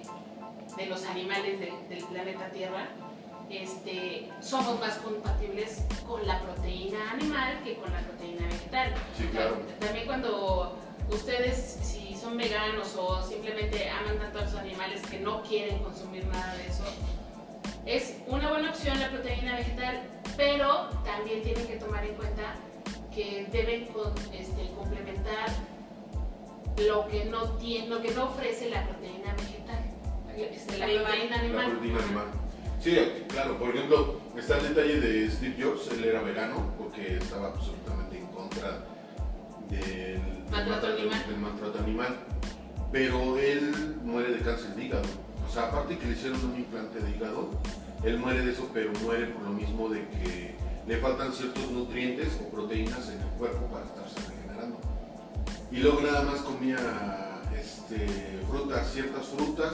de 0.77 0.85
los 0.89 1.03
animales 1.05 1.59
del, 1.59 1.73
del 1.89 2.03
planeta 2.05 2.49
Tierra, 2.51 2.87
este, 3.49 4.29
somos 4.41 4.79
más 4.79 4.97
compatibles 4.97 5.83
con 6.07 6.25
la 6.25 6.39
proteína 6.39 7.11
animal 7.11 7.59
que 7.63 7.75
con 7.77 7.91
la 7.91 7.99
proteína 8.01 8.45
Sí, 9.17 9.25
claro. 9.31 9.57
También 9.79 10.05
cuando 10.07 10.77
ustedes, 11.11 11.57
si 11.81 12.15
son 12.15 12.37
veganos 12.37 12.95
o 12.95 13.21
simplemente 13.21 13.87
aman 13.89 14.17
tanto 14.17 14.39
a 14.39 14.41
los 14.43 14.55
animales 14.55 15.01
que 15.09 15.19
no 15.19 15.43
quieren 15.43 15.77
consumir 15.79 16.25
nada 16.25 16.55
de 16.55 16.67
eso, 16.67 16.83
es 17.85 18.15
una 18.27 18.49
buena 18.49 18.69
opción 18.71 18.99
la 18.99 19.09
proteína 19.11 19.57
vegetal, 19.57 20.01
pero 20.37 20.89
también 21.05 21.43
tienen 21.43 21.67
que 21.67 21.75
tomar 21.75 22.03
en 22.05 22.15
cuenta 22.15 22.55
que 23.13 23.47
deben 23.51 23.85
con- 23.87 24.13
este, 24.33 24.67
complementar 24.75 25.49
lo 26.87 27.07
que 27.07 27.25
no 27.25 27.43
tiene, 27.57 27.87
lo 27.87 28.01
que 28.01 28.11
no 28.11 28.25
ofrece 28.25 28.69
la 28.71 28.83
proteína 28.87 29.33
vegetal, 29.35 29.83
este, 30.35 30.77
la 30.79 30.85
Animal. 30.85 31.03
proteína 31.05 31.35
La 31.37 31.41
animal. 31.43 31.71
proteína 31.71 31.99
animal. 32.03 32.25
Sí, 32.81 32.97
claro, 33.29 33.57
por 33.59 33.69
ejemplo, 33.69 34.19
está 34.37 34.57
el 34.57 34.73
detalle 34.73 34.99
de 34.99 35.29
Steve 35.31 35.55
Jobs, 35.61 35.89
él 35.93 36.03
era 36.05 36.21
vegano 36.21 36.73
porque 36.77 37.17
estaba 37.17 37.49
en 37.49 37.53
contra 38.53 38.79
del, 39.69 40.21
Maltrato 40.51 40.87
del 40.87 40.99
animal. 40.99 41.27
del 41.27 41.37
maltrato 41.37 41.79
animal. 41.79 42.15
Pero 42.91 43.37
él 43.37 43.97
muere 44.03 44.33
de 44.33 44.39
cáncer 44.39 44.75
de 44.75 44.85
hígado. 44.85 45.07
O 45.47 45.51
sea, 45.51 45.63
aparte 45.63 45.97
que 45.97 46.05
le 46.05 46.13
hicieron 46.13 46.43
un 46.45 46.55
implante 46.55 46.99
de 46.99 47.09
hígado, 47.11 47.49
él 48.03 48.19
muere 48.19 48.45
de 48.45 48.51
eso, 48.51 48.69
pero 48.73 48.91
muere 49.03 49.27
por 49.27 49.43
lo 49.43 49.51
mismo 49.51 49.89
de 49.89 50.07
que 50.09 50.55
le 50.87 50.97
faltan 50.97 51.33
ciertos 51.33 51.71
nutrientes 51.71 52.39
o 52.41 52.49
proteínas 52.49 53.09
en 53.09 53.21
el 53.21 53.27
cuerpo 53.37 53.65
para 53.67 53.85
estarse 53.85 54.29
regenerando. 54.29 54.77
Y 55.71 55.77
luego 55.77 56.01
nada 56.01 56.23
más 56.23 56.41
comía 56.41 56.77
este, 57.57 58.07
frutas, 58.49 58.91
ciertas 58.91 59.25
frutas 59.27 59.73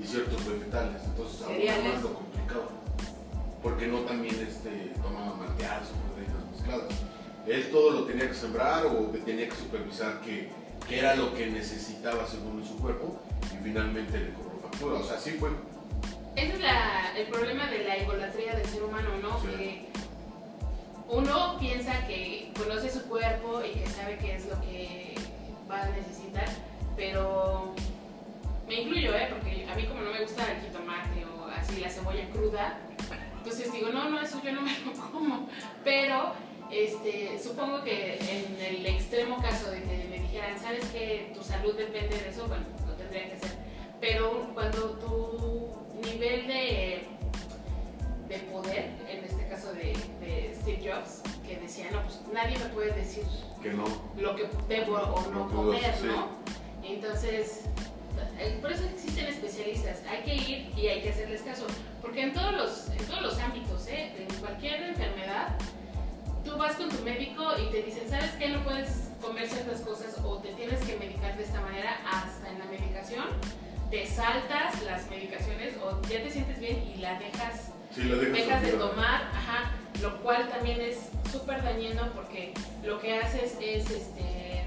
y 0.00 0.06
ciertos 0.06 0.46
vegetales. 0.46 1.02
Entonces 1.04 1.42
aún 1.42 1.92
más 1.92 2.02
lo 2.02 2.14
complicaba. 2.14 2.68
Porque 3.62 3.86
no 3.86 4.00
también 4.00 4.34
este, 4.46 4.92
tomaba 5.02 5.34
malteadas 5.36 5.88
o 5.90 6.14
proteínas 6.14 6.50
mezcladas. 6.52 7.11
Él 7.46 7.68
todo 7.70 7.90
lo 7.90 8.04
tenía 8.04 8.28
que 8.28 8.34
sembrar 8.34 8.86
o 8.86 9.10
que 9.10 9.18
tenía 9.18 9.48
que 9.48 9.56
supervisar 9.56 10.20
que, 10.20 10.48
que 10.88 10.98
era 10.98 11.14
lo 11.16 11.34
que 11.34 11.46
necesitaba 11.48 12.26
según 12.26 12.64
su 12.64 12.76
cuerpo 12.78 13.20
y 13.52 13.62
finalmente 13.64 14.18
le 14.18 14.32
cobró 14.32 14.58
factura. 14.60 14.94
O 15.00 15.04
sea, 15.04 15.18
sí 15.18 15.32
fue. 15.32 15.50
Ese 16.36 16.54
es 16.54 16.60
la- 16.60 17.12
el 17.16 17.26
problema 17.26 17.66
de 17.70 17.84
la 17.84 17.96
egolatría 17.96 18.54
del 18.54 18.66
ser 18.66 18.82
humano, 18.84 19.08
¿no? 19.20 19.40
Sí. 19.40 19.46
Que 19.56 19.88
uno 21.08 21.58
piensa 21.58 22.06
que 22.06 22.52
conoce 22.56 22.90
su 22.90 23.02
cuerpo 23.02 23.62
y 23.64 23.78
que 23.78 23.86
sabe 23.86 24.16
qué 24.18 24.36
es 24.36 24.46
lo 24.46 24.60
que 24.62 25.14
va 25.70 25.82
a 25.82 25.88
necesitar, 25.90 26.46
pero 26.96 27.74
me 28.66 28.80
incluyo, 28.82 29.14
¿eh? 29.14 29.28
Porque 29.30 29.66
a 29.70 29.74
mí 29.74 29.86
como 29.86 30.00
no 30.00 30.12
me 30.12 30.22
gusta 30.22 30.50
el 30.52 30.60
jitomate 30.62 31.24
o 31.26 31.46
así 31.48 31.80
la 31.80 31.90
cebolla 31.90 32.28
cruda, 32.30 32.78
entonces 33.36 33.70
digo, 33.72 33.88
no, 33.90 34.08
no, 34.08 34.20
eso 34.22 34.40
yo 34.42 34.52
no 34.52 34.62
me 34.62 34.70
lo 34.80 34.92
como. 35.12 35.48
Pero 35.84 36.32
este, 36.72 37.38
supongo 37.42 37.82
que 37.84 38.14
en 38.16 38.60
el 38.60 38.86
extremo 38.86 39.40
caso 39.42 39.70
de 39.70 39.82
que 39.82 40.06
me 40.10 40.18
dijeran, 40.18 40.58
¿sabes 40.58 40.84
que 40.86 41.30
tu 41.34 41.42
salud 41.42 41.74
depende 41.76 42.18
de 42.18 42.28
eso? 42.30 42.46
Bueno, 42.48 42.64
lo 42.86 42.94
tendría 42.94 43.28
que 43.28 43.34
hacer. 43.34 43.50
Pero 44.00 44.50
cuando 44.54 44.90
tu 44.98 45.70
nivel 46.04 46.46
de, 46.48 47.06
de 48.28 48.38
poder, 48.50 48.90
en 49.08 49.24
este 49.24 49.46
caso 49.48 49.72
de, 49.74 49.94
de 50.20 50.56
Steve 50.60 50.80
Jobs, 50.82 51.22
que 51.46 51.56
decía, 51.56 51.86
no, 51.92 52.02
pues 52.02 52.20
nadie 52.32 52.58
me 52.58 52.66
puede 52.66 52.92
decir 52.92 53.24
Que 53.62 53.70
no. 53.72 53.84
lo 54.16 54.34
que 54.34 54.48
debo 54.68 54.96
o 54.96 55.30
no 55.30 55.48
que 55.48 55.54
comer, 55.54 55.94
sí. 56.00 56.06
¿no? 56.06 56.28
Entonces, 56.82 57.60
eh, 58.38 58.58
por 58.60 58.72
eso 58.72 58.84
existen 58.92 59.26
especialistas, 59.26 60.02
hay 60.10 60.22
que 60.24 60.34
ir 60.34 60.72
y 60.76 60.88
hay 60.88 61.02
que 61.02 61.10
hacerles 61.10 61.42
caso, 61.42 61.66
porque 62.00 62.22
en 62.22 62.32
todos 62.32 62.52
los, 62.52 62.88
en 62.90 63.06
todos 63.06 63.22
los 63.22 63.38
ámbitos, 63.38 63.86
¿eh? 63.86 64.12
en 64.18 64.34
cualquier 64.40 64.82
enfermedad, 64.82 65.56
tú 66.44 66.56
vas 66.56 66.74
con 66.76 66.88
tu 66.88 67.02
médico 67.02 67.44
y 67.58 67.70
te 67.70 67.82
dicen, 67.82 68.08
¿sabes 68.08 68.30
qué? 68.38 68.48
No 68.48 68.62
puedes 68.64 69.10
comer 69.20 69.48
ciertas 69.48 69.80
cosas 69.80 70.16
o 70.24 70.38
te 70.38 70.52
tienes 70.54 70.80
que 70.80 70.96
medicar 70.96 71.36
de 71.36 71.44
esta 71.44 71.60
manera, 71.60 71.98
hasta 72.10 72.50
en 72.50 72.58
la 72.58 72.64
medicación, 72.66 73.24
te 73.90 74.06
saltas 74.06 74.82
las 74.82 75.08
medicaciones 75.10 75.74
o 75.82 76.00
ya 76.08 76.22
te 76.22 76.30
sientes 76.30 76.58
bien 76.58 76.82
y 76.82 76.96
la 76.98 77.18
dejas 77.18 77.72
Sí, 77.94 78.04
la 78.04 78.16
dejas 78.16 78.32
dejas 78.32 78.62
de 78.62 78.72
tomar, 78.72 79.22
ajá, 79.34 79.72
lo 80.00 80.22
cual 80.22 80.48
también 80.48 80.80
es 80.80 81.10
súper 81.30 81.62
dañino 81.62 82.10
porque 82.14 82.54
lo 82.82 82.98
que 82.98 83.18
haces 83.18 83.56
es 83.60 83.90
este, 83.90 84.64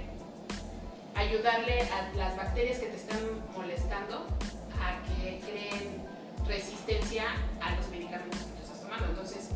ayudarle 1.15 1.81
a 1.81 2.15
las 2.15 2.37
bacterias 2.37 2.77
que 2.77 2.85
te 2.85 2.95
están 2.95 3.19
molestando 3.55 4.27
a 4.79 5.01
que 5.07 5.39
creen 5.39 6.03
resistencia 6.47 7.23
a 7.61 7.75
los 7.75 7.89
medicamentos 7.89 8.41
que 8.41 8.51
tú 8.51 8.61
estás 8.61 8.81
tomando. 8.81 9.07
Entonces, 9.07 9.49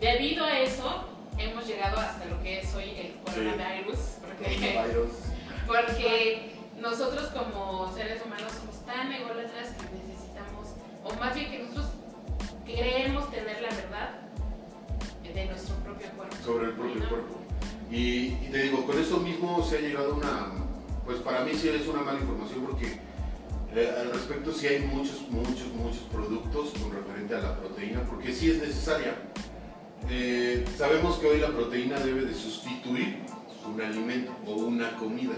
debido 0.00 0.44
a 0.44 0.58
eso, 0.58 1.07
lo 2.28 2.42
que 2.42 2.60
es 2.60 2.74
hoy 2.74 2.90
el 2.96 3.14
coronavirus, 3.24 3.98
porque, 4.20 4.80
porque 5.66 6.52
nosotros 6.80 7.28
como 7.28 7.92
seres 7.94 8.22
humanos 8.24 8.52
somos 8.52 8.84
tan 8.86 9.12
ególatras 9.12 9.68
que 9.70 9.84
necesitamos, 9.96 10.74
o 11.04 11.14
más 11.14 11.34
bien 11.34 11.50
que 11.50 11.58
nosotros 11.60 11.86
creemos 12.64 13.30
tener 13.30 13.62
la 13.62 13.74
verdad 13.74 14.28
de 15.34 15.46
nuestro 15.46 15.76
propio 15.76 16.08
cuerpo. 16.16 16.36
sobre 16.44 16.66
el 16.66 16.72
propio 16.72 17.02
¿no? 17.02 17.08
cuerpo. 17.08 17.40
Y, 17.90 18.36
y 18.42 18.48
te 18.50 18.62
digo, 18.62 18.84
con 18.84 18.98
eso 18.98 19.18
mismo 19.18 19.62
se 19.62 19.78
ha 19.78 19.80
llegado 19.80 20.12
a 20.12 20.14
una, 20.14 20.52
pues 21.04 21.20
para 21.20 21.44
mí 21.44 21.52
sí 21.54 21.68
es 21.68 21.86
una 21.86 22.02
mala 22.02 22.20
información 22.20 22.64
porque 22.66 22.98
eh, 23.74 23.94
al 24.00 24.12
respecto 24.12 24.52
sí 24.52 24.66
hay 24.66 24.80
muchos, 24.80 25.22
muchos, 25.30 25.68
muchos 25.74 26.02
productos 26.12 26.70
con 26.80 26.92
referente 26.92 27.34
a 27.34 27.40
la 27.40 27.56
proteína, 27.56 28.02
porque 28.02 28.32
sí 28.32 28.50
es 28.50 28.58
necesaria. 28.58 29.14
Eh, 30.10 30.64
sabemos 30.76 31.16
que 31.18 31.26
hoy 31.26 31.38
la 31.38 31.48
proteína 31.48 31.98
debe 31.98 32.24
de 32.24 32.34
sustituir 32.34 33.18
un 33.66 33.80
alimento 33.80 34.32
o 34.46 34.54
una 34.54 34.96
comida. 34.96 35.36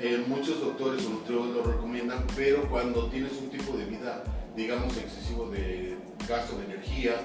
Eh, 0.00 0.24
muchos 0.28 0.60
doctores 0.60 1.04
o 1.06 1.10
nutriólogos 1.10 1.56
lo 1.56 1.72
recomiendan, 1.72 2.24
pero 2.36 2.68
cuando 2.68 3.06
tienes 3.06 3.32
un 3.32 3.48
tipo 3.48 3.76
de 3.76 3.84
vida, 3.86 4.22
digamos, 4.54 4.96
excesivo 4.96 5.48
de 5.50 5.96
gasto 6.28 6.56
de 6.58 6.66
energía, 6.66 7.16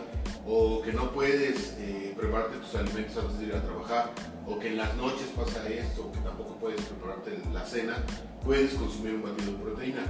o 0.45 0.81
que 0.81 0.91
no 0.91 1.11
puedes 1.11 1.75
eh, 1.79 2.13
prepararte 2.17 2.57
tus 2.57 2.75
alimentos 2.75 3.17
antes 3.17 3.39
de 3.39 3.45
ir 3.45 3.55
a 3.55 3.61
trabajar, 3.61 4.11
o 4.47 4.57
que 4.57 4.69
en 4.69 4.77
las 4.77 4.95
noches 4.95 5.27
pasa 5.35 5.67
esto, 5.69 6.07
o 6.07 6.11
que 6.11 6.19
tampoco 6.19 6.55
puedes 6.57 6.81
prepararte 6.81 7.37
la 7.53 7.65
cena, 7.65 7.97
puedes 8.43 8.73
consumir 8.73 9.15
un 9.15 9.23
batido 9.23 9.51
de 9.51 9.57
proteína. 9.57 10.05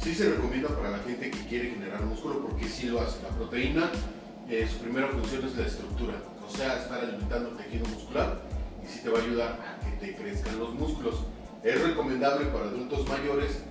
Sí 0.00 0.14
se 0.14 0.30
recomienda 0.30 0.68
para 0.68 0.90
la 0.90 0.98
gente 0.98 1.30
que 1.30 1.46
quiere 1.46 1.70
generar 1.70 2.02
músculo 2.04 2.40
porque 2.40 2.68
sí 2.68 2.86
lo 2.86 3.00
hace. 3.00 3.22
La 3.22 3.30
proteína, 3.30 3.90
eh, 4.48 4.68
su 4.70 4.78
primera 4.78 5.08
función 5.08 5.44
es 5.44 5.56
la 5.56 5.66
estructura, 5.66 6.14
o 6.46 6.56
sea, 6.56 6.78
estar 6.78 7.00
alimentando 7.00 7.50
el 7.50 7.56
tejido 7.56 7.86
muscular 7.86 8.40
y 8.82 8.86
sí 8.86 9.00
te 9.02 9.08
va 9.08 9.18
a 9.18 9.22
ayudar 9.22 9.50
a 9.52 9.84
que 9.84 10.06
te 10.06 10.14
crezcan 10.14 10.58
los 10.58 10.74
músculos. 10.74 11.24
Es 11.62 11.82
recomendable 11.82 12.46
para 12.46 12.66
adultos 12.66 13.08
mayores 13.08 13.64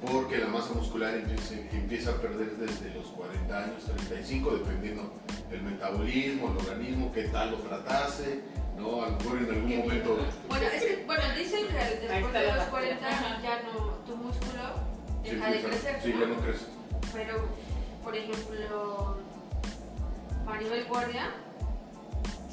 porque 0.00 0.38
la 0.38 0.46
masa 0.46 0.72
muscular 0.74 1.14
empieza, 1.14 1.54
empieza 1.54 2.10
a 2.10 2.14
perder 2.14 2.56
desde 2.56 2.94
los 2.94 3.06
40 3.08 3.64
años, 3.64 3.84
35, 3.84 4.50
dependiendo 4.58 5.12
del 5.50 5.62
metabolismo, 5.62 6.50
el 6.50 6.56
organismo, 6.66 7.12
qué 7.12 7.24
tal 7.24 7.52
lo 7.52 7.56
tratase, 7.58 8.40
¿no? 8.78 9.02
A 9.02 9.08
lo 9.10 9.16
mejor 9.16 9.38
en 9.38 9.50
algún 9.50 9.78
momento... 9.78 10.18
Bueno, 10.48 10.66
es 10.66 10.84
que, 10.84 11.04
bueno, 11.06 11.22
dicen 11.36 11.66
que 11.66 12.06
después 12.06 12.32
de 12.32 12.46
los 12.46 12.56
parte. 12.56 12.70
40 12.70 13.08
Ajá. 13.08 13.42
ya 13.42 13.62
no, 13.62 13.86
tu 14.06 14.16
músculo 14.16 14.62
sí 15.24 15.30
deja 15.30 15.50
de 15.50 15.60
crecer, 15.62 16.00
Sí, 16.02 16.14
ya 16.18 16.26
no 16.26 16.36
crece. 16.36 16.66
Pero, 17.12 17.48
por 18.04 18.16
ejemplo, 18.16 19.18
Maribel 20.46 20.84
Guardia 20.84 21.30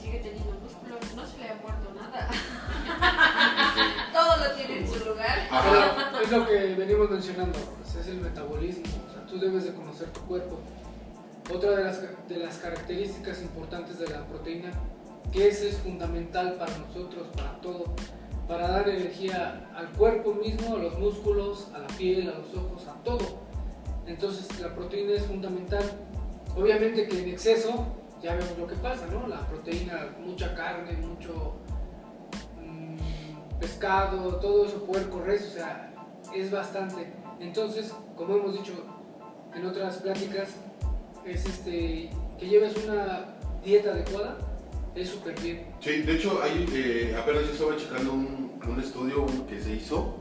sigue 0.02 0.18
teniendo 0.18 0.52
músculo, 0.64 0.96
no 1.16 1.28
se 1.28 1.38
le 1.38 1.50
ha 1.50 1.56
muerto 1.56 1.94
nada. 1.96 2.28
Todo 4.14 4.38
lo 4.38 4.56
tiene 4.56 4.80
en 4.80 4.90
su 4.90 5.06
lugar. 5.06 5.48
Ajá. 5.52 6.22
Es 6.22 6.32
lo 6.32 6.48
que 6.48 6.74
venimos 6.74 7.12
mencionando, 7.12 7.60
es 7.84 8.08
el 8.08 8.20
metabolismo, 8.20 8.84
o 9.08 9.14
sea, 9.14 9.26
tú 9.28 9.40
debes 9.40 9.66
de 9.66 9.74
conocer 9.74 10.10
tu 10.10 10.22
cuerpo. 10.22 10.60
Otra 11.54 11.72
de 11.72 11.84
las, 11.84 12.02
de 12.28 12.38
las 12.38 12.58
características 12.58 13.42
importantes 13.42 14.00
de 14.00 14.08
la 14.10 14.26
proteína, 14.26 14.72
que 15.32 15.48
ese 15.48 15.70
es 15.70 15.78
fundamental 15.78 16.56
para 16.56 16.76
nosotros, 16.80 17.28
para 17.36 17.62
todo, 17.62 17.94
para 18.48 18.70
dar 18.70 18.90
energía 18.90 19.70
al 19.76 19.90
cuerpo 19.90 20.34
mismo, 20.34 20.78
a 20.78 20.80
los 20.80 20.98
músculos, 20.98 21.68
a 21.76 21.80
la 21.80 21.88
piel, 21.88 22.30
a 22.30 22.40
los 22.40 22.54
ojos, 22.56 22.88
a 22.88 23.04
todo. 23.04 23.44
Entonces 24.08 24.60
la 24.60 24.74
proteína 24.74 25.14
es 25.14 25.26
fundamental. 25.26 25.84
Obviamente 26.56 27.08
que 27.08 27.22
en 27.22 27.30
exceso, 27.30 27.86
ya 28.22 28.36
vemos 28.36 28.58
lo 28.58 28.68
que 28.68 28.76
pasa, 28.76 29.08
¿no? 29.08 29.28
La 29.28 29.40
proteína, 29.48 30.16
mucha 30.20 30.54
carne, 30.56 30.94
mucho 30.94 31.56
mm, 32.62 33.60
pescado, 33.60 34.36
todo 34.38 34.66
eso, 34.66 34.84
puerco, 34.86 35.22
res, 35.22 35.48
o 35.48 35.54
sea, 35.54 35.94
es 36.34 36.52
bastante. 36.52 37.12
Entonces, 37.40 37.94
como 38.16 38.36
hemos 38.36 38.54
dicho 38.54 38.74
en 39.56 39.66
otras 39.66 39.98
pláticas, 39.98 40.50
es 41.26 41.46
este, 41.46 42.10
que 42.40 42.48
lleves 42.48 42.76
una 42.84 43.36
dieta 43.64 43.92
adecuada, 43.92 44.38
es 44.96 45.10
súper 45.10 45.40
bien. 45.40 45.66
Sí, 45.80 46.04
de 46.04 46.16
hecho, 46.16 46.40
hay, 46.44 46.66
eh, 46.74 47.16
apenas 47.20 47.46
yo 47.46 47.52
estaba 47.54 47.76
checando 47.78 48.14
un, 48.14 48.60
un 48.66 48.80
estudio 48.80 49.26
que 49.50 49.60
se 49.60 49.74
hizo 49.74 50.18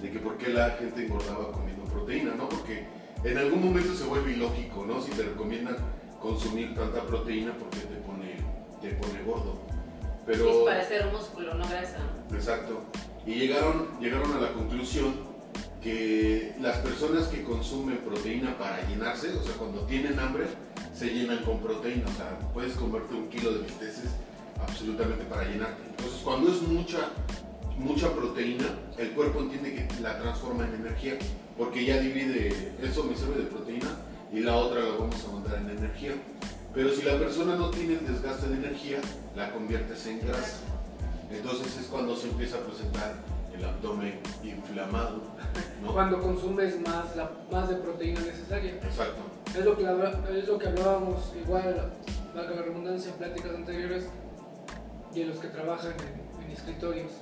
de 0.00 0.10
que 0.10 0.18
por 0.18 0.38
qué 0.38 0.50
la 0.50 0.70
gente 0.70 1.04
engordaba 1.04 1.52
comiendo 1.52 1.84
proteína, 1.84 2.34
¿no? 2.34 2.48
Porque 2.48 2.86
en 3.24 3.38
algún 3.38 3.64
momento 3.64 3.94
se 3.94 4.04
vuelve 4.04 4.32
ilógico, 4.32 4.84
¿no? 4.86 5.00
Si 5.00 5.10
te 5.12 5.22
recomiendan 5.22 5.76
consumir 6.20 6.74
tanta 6.74 7.02
proteína, 7.02 7.52
porque 7.58 7.78
te 7.78 7.96
pone, 7.96 8.36
te 8.80 8.90
pone 8.94 9.22
gordo? 9.22 9.60
Pero... 10.26 10.48
Es 10.48 10.64
para 10.64 10.80
hacer 10.80 11.12
músculo, 11.12 11.54
no 11.54 11.68
grasa. 11.68 11.98
Exacto. 12.32 12.82
Y 13.26 13.34
llegaron, 13.34 13.88
llegaron 14.00 14.32
a 14.32 14.40
la 14.40 14.52
conclusión 14.52 15.14
que 15.82 16.54
las 16.60 16.78
personas 16.78 17.26
que 17.28 17.42
consumen 17.42 17.98
proteína 17.98 18.56
para 18.56 18.86
llenarse, 18.88 19.34
o 19.34 19.42
sea, 19.42 19.54
cuando 19.54 19.80
tienen 19.82 20.18
hambre, 20.18 20.46
se 20.94 21.08
llenan 21.08 21.44
con 21.44 21.60
proteína. 21.60 22.06
O 22.06 22.16
sea, 22.16 22.38
puedes 22.52 22.72
comerte 22.74 23.14
un 23.14 23.28
kilo 23.28 23.52
de 23.52 23.60
bisteces 23.60 24.10
absolutamente 24.60 25.24
para 25.24 25.44
llenarte. 25.44 25.82
Entonces, 25.90 26.20
cuando 26.22 26.50
es 26.50 26.62
mucha, 26.62 27.10
mucha 27.78 28.12
proteína, 28.12 28.66
el 28.98 29.10
cuerpo 29.12 29.40
entiende 29.40 29.74
que 29.74 30.00
la 30.00 30.18
transforma 30.18 30.66
en 30.66 30.74
energía, 30.74 31.14
porque 31.56 31.84
ya 31.84 31.98
divide, 31.98 32.72
eso 32.82 33.04
me 33.04 33.16
sirve 33.16 33.42
de 33.42 33.50
proteína 33.50 33.88
y 34.32 34.40
la 34.40 34.56
otra 34.56 34.80
la 34.80 34.96
vamos 34.96 35.24
a 35.24 35.32
mandar 35.32 35.58
en 35.58 35.70
energía. 35.70 36.12
Pero 36.74 36.90
si 36.90 37.02
la 37.02 37.18
persona 37.18 37.54
no 37.54 37.70
tiene 37.70 37.94
el 37.94 38.06
desgaste 38.06 38.48
de 38.48 38.56
energía, 38.56 38.98
la 39.36 39.52
conviertes 39.52 40.06
en 40.06 40.20
grasa. 40.26 40.58
Entonces 41.30 41.78
es 41.78 41.86
cuando 41.86 42.16
se 42.16 42.28
empieza 42.28 42.56
a 42.56 42.60
presentar 42.60 43.14
el 43.56 43.64
abdomen 43.64 44.18
inflamado, 44.42 45.22
¿no? 45.80 45.92
Cuando 45.92 46.20
consumes 46.20 46.80
más, 46.80 47.14
la, 47.14 47.30
más 47.50 47.68
de 47.68 47.76
proteína 47.76 48.20
necesaria. 48.20 48.74
Exacto. 48.74 49.22
Es 49.56 49.64
lo 49.64 49.76
que, 49.76 49.84
es 50.36 50.48
lo 50.48 50.58
que 50.58 50.66
hablábamos 50.66 51.32
igual, 51.40 51.92
valga 52.34 52.54
la 52.56 52.62
redundancia, 52.62 53.12
en 53.12 53.18
pláticas 53.18 53.54
anteriores, 53.54 54.06
de 55.14 55.24
los 55.26 55.36
que 55.36 55.46
trabajan 55.46 55.92
en, 55.92 56.44
en 56.44 56.50
escritorios, 56.50 57.12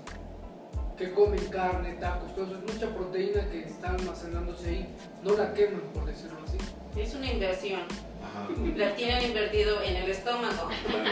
que 1.03 1.13
comen 1.13 1.45
carne, 1.47 1.95
tacos, 1.95 2.33
todo 2.35 2.47
eso, 2.47 2.55
es 2.65 2.75
mucha 2.75 2.95
proteína 2.95 3.49
que 3.51 3.65
está 3.65 3.91
almacenándose 3.91 4.69
ahí, 4.69 4.95
no 5.25 5.37
la 5.37 5.53
queman, 5.53 5.81
por 5.93 6.05
decirlo 6.05 6.39
así. 6.47 6.59
Es 6.97 7.15
una 7.15 7.33
inversión. 7.33 7.81
Ajá. 8.23 8.49
La 8.77 8.95
tienen 8.95 9.25
invertido 9.25 9.83
en 9.83 9.97
el 9.97 10.11
estómago. 10.11 10.69
Claro, 10.87 11.11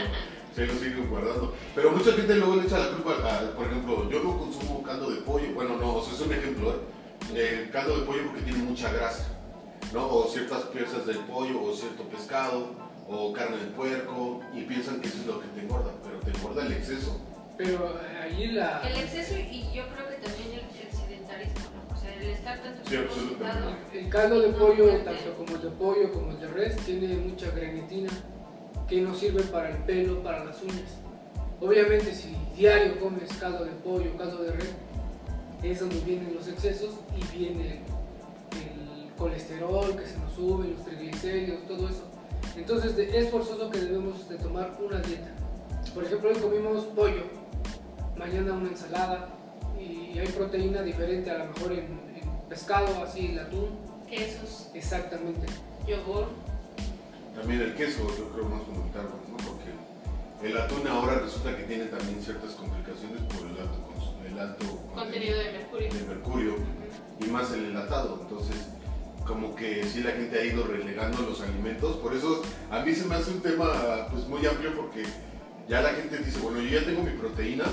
se 0.55 0.67
lo 0.67 0.75
siguen 0.75 1.11
guardando. 1.11 1.55
Pero 1.75 1.91
mucha 1.91 2.13
gente 2.13 2.37
luego 2.37 2.55
le 2.57 2.67
echa 2.67 2.79
la 2.79 2.91
culpa, 2.91 3.15
a, 3.15 3.51
por 3.57 3.67
ejemplo, 3.67 4.09
yo 4.09 4.23
no 4.23 4.39
consumo 4.39 4.83
caldo 4.85 5.11
de 5.11 5.23
pollo, 5.23 5.53
bueno, 5.55 5.77
no, 5.77 5.97
o 5.97 6.05
sea, 6.05 6.15
es 6.15 6.21
un 6.21 6.33
ejemplo, 6.33 6.71
¿eh? 7.35 7.63
El 7.65 7.71
caldo 7.71 7.99
de 7.99 8.07
pollo 8.07 8.27
porque 8.27 8.43
tiene 8.43 8.63
mucha 8.63 8.93
grasa, 8.93 9.27
¿no? 9.93 10.07
O 10.07 10.29
ciertas 10.29 10.63
piezas 10.67 11.05
del 11.05 11.19
pollo, 11.19 11.65
o 11.65 11.75
cierto 11.75 12.05
pescado, 12.05 12.69
o 13.09 13.33
carne 13.33 13.57
de 13.57 13.67
puerco, 13.67 14.41
y 14.55 14.63
piensan 14.63 15.01
que 15.01 15.09
eso 15.09 15.19
es 15.19 15.27
lo 15.27 15.41
que 15.41 15.49
te 15.49 15.61
engorda, 15.63 15.91
pero 16.05 16.21
te 16.21 16.31
engorda 16.31 16.65
el 16.65 16.75
exceso. 16.75 17.21
Pero 17.59 18.01
allí 18.31 18.47
la... 18.53 18.81
El 18.89 18.97
exceso 18.97 19.35
y 19.39 19.71
yo 19.75 19.85
creo 19.89 20.09
que 20.09 20.17
también 20.17 20.53
el, 20.53 20.87
el 20.87 20.93
sedentarismo, 20.97 21.61
¿no? 21.75 21.95
O 21.95 21.99
sea, 21.99 22.15
el 22.15 22.23
estar 22.31 22.59
tanto 22.61 22.89
Sí, 22.89 22.97
absolutamente. 22.97 24.01
El 24.01 24.09
caldo 24.09 24.41
de 24.41 24.49
pollo, 24.49 24.89
tanto 25.03 25.35
como 25.37 25.57
el 25.57 25.63
de 25.63 25.71
pollo 25.71 26.13
como 26.13 26.31
el 26.33 26.41
de 26.41 26.49
res, 26.49 26.77
tiene 26.79 27.09
mucha 27.17 27.51
grenetina 27.51 28.11
que 28.89 29.01
nos 29.01 29.19
sirve 29.19 29.43
para 29.45 29.71
el 29.71 29.79
pelo, 29.85 30.23
para 30.23 30.45
las 30.45 30.63
uñas. 30.63 30.99
Obviamente, 31.61 32.15
si 32.15 32.35
diario 32.57 32.99
comes 32.99 33.33
caldo 33.35 33.65
de 33.65 33.73
pollo, 33.73 34.17
caldo 34.17 34.43
de 34.43 34.53
res, 34.53 34.75
es 35.63 35.81
donde 35.81 36.01
vienen 36.01 36.35
los 36.35 36.49
excesos 36.49 36.95
y 37.17 37.39
viene 37.39 37.83
el 38.53 39.13
colesterol 39.17 39.95
que 39.95 40.07
se 40.07 40.19
nos 40.19 40.33
sube, 40.33 40.69
los 40.69 40.85
triglicéridos, 40.85 41.67
todo 41.67 41.89
eso. 41.89 42.05
Entonces, 42.57 42.97
es 42.99 43.31
forzoso 43.31 43.71
que 43.71 43.79
debemos 43.79 44.29
de 44.29 44.37
tomar 44.39 44.77
una 44.81 44.99
dieta. 45.01 45.29
Por 45.95 46.05
ejemplo, 46.05 46.31
hoy 46.31 46.37
comimos 46.37 46.85
pollo, 46.87 47.25
mañana 48.21 48.53
una 48.53 48.69
ensalada 48.69 49.31
y 49.81 50.19
hay 50.19 50.29
proteína 50.29 50.83
diferente 50.83 51.31
a 51.31 51.39
lo 51.39 51.47
mejor 51.47 51.73
en, 51.73 51.79
en 52.15 52.49
pescado, 52.49 53.03
así 53.03 53.29
el 53.29 53.39
atún. 53.39 53.71
Quesos. 54.09 54.69
Exactamente. 54.75 55.47
Yogur. 55.87 56.27
También 57.35 57.63
el 57.63 57.75
queso, 57.75 58.07
yo 58.19 58.29
creo 58.31 58.45
más 58.47 58.63
fundamental, 58.63 59.05
¿no? 59.31 59.37
Porque 59.39 60.47
el 60.47 60.57
atún 60.57 60.87
ahora 60.87 61.21
resulta 61.21 61.57
que 61.57 61.63
tiene 61.63 61.85
también 61.87 62.21
ciertas 62.23 62.51
complicaciones 62.53 63.23
por 63.23 63.47
el 63.47 63.57
alto, 63.59 63.79
el 64.31 64.39
alto 64.39 64.67
Contenido 64.95 65.39
de 65.39 65.53
mercurio. 65.53 65.95
de 65.95 66.03
mercurio 66.03 66.55
y 67.21 67.25
más 67.27 67.53
el 67.53 67.67
enlatado. 67.67 68.19
Entonces, 68.23 68.57
como 69.27 69.55
que 69.55 69.85
sí 69.85 70.03
la 70.03 70.11
gente 70.11 70.39
ha 70.39 70.45
ido 70.45 70.65
relegando 70.65 71.23
los 71.23 71.41
alimentos. 71.41 71.97
Por 71.97 72.15
eso 72.15 72.43
a 72.71 72.81
mí 72.81 72.95
se 72.95 73.07
me 73.07 73.15
hace 73.15 73.31
un 73.31 73.41
tema 73.41 74.09
pues 74.11 74.27
muy 74.27 74.45
amplio 74.45 74.75
porque 74.77 75.05
ya 75.69 75.81
la 75.81 75.91
gente 75.91 76.19
dice, 76.19 76.41
bueno, 76.41 76.61
yo 76.61 76.81
ya 76.81 76.85
tengo 76.85 77.03
mi 77.03 77.13
proteína 77.13 77.65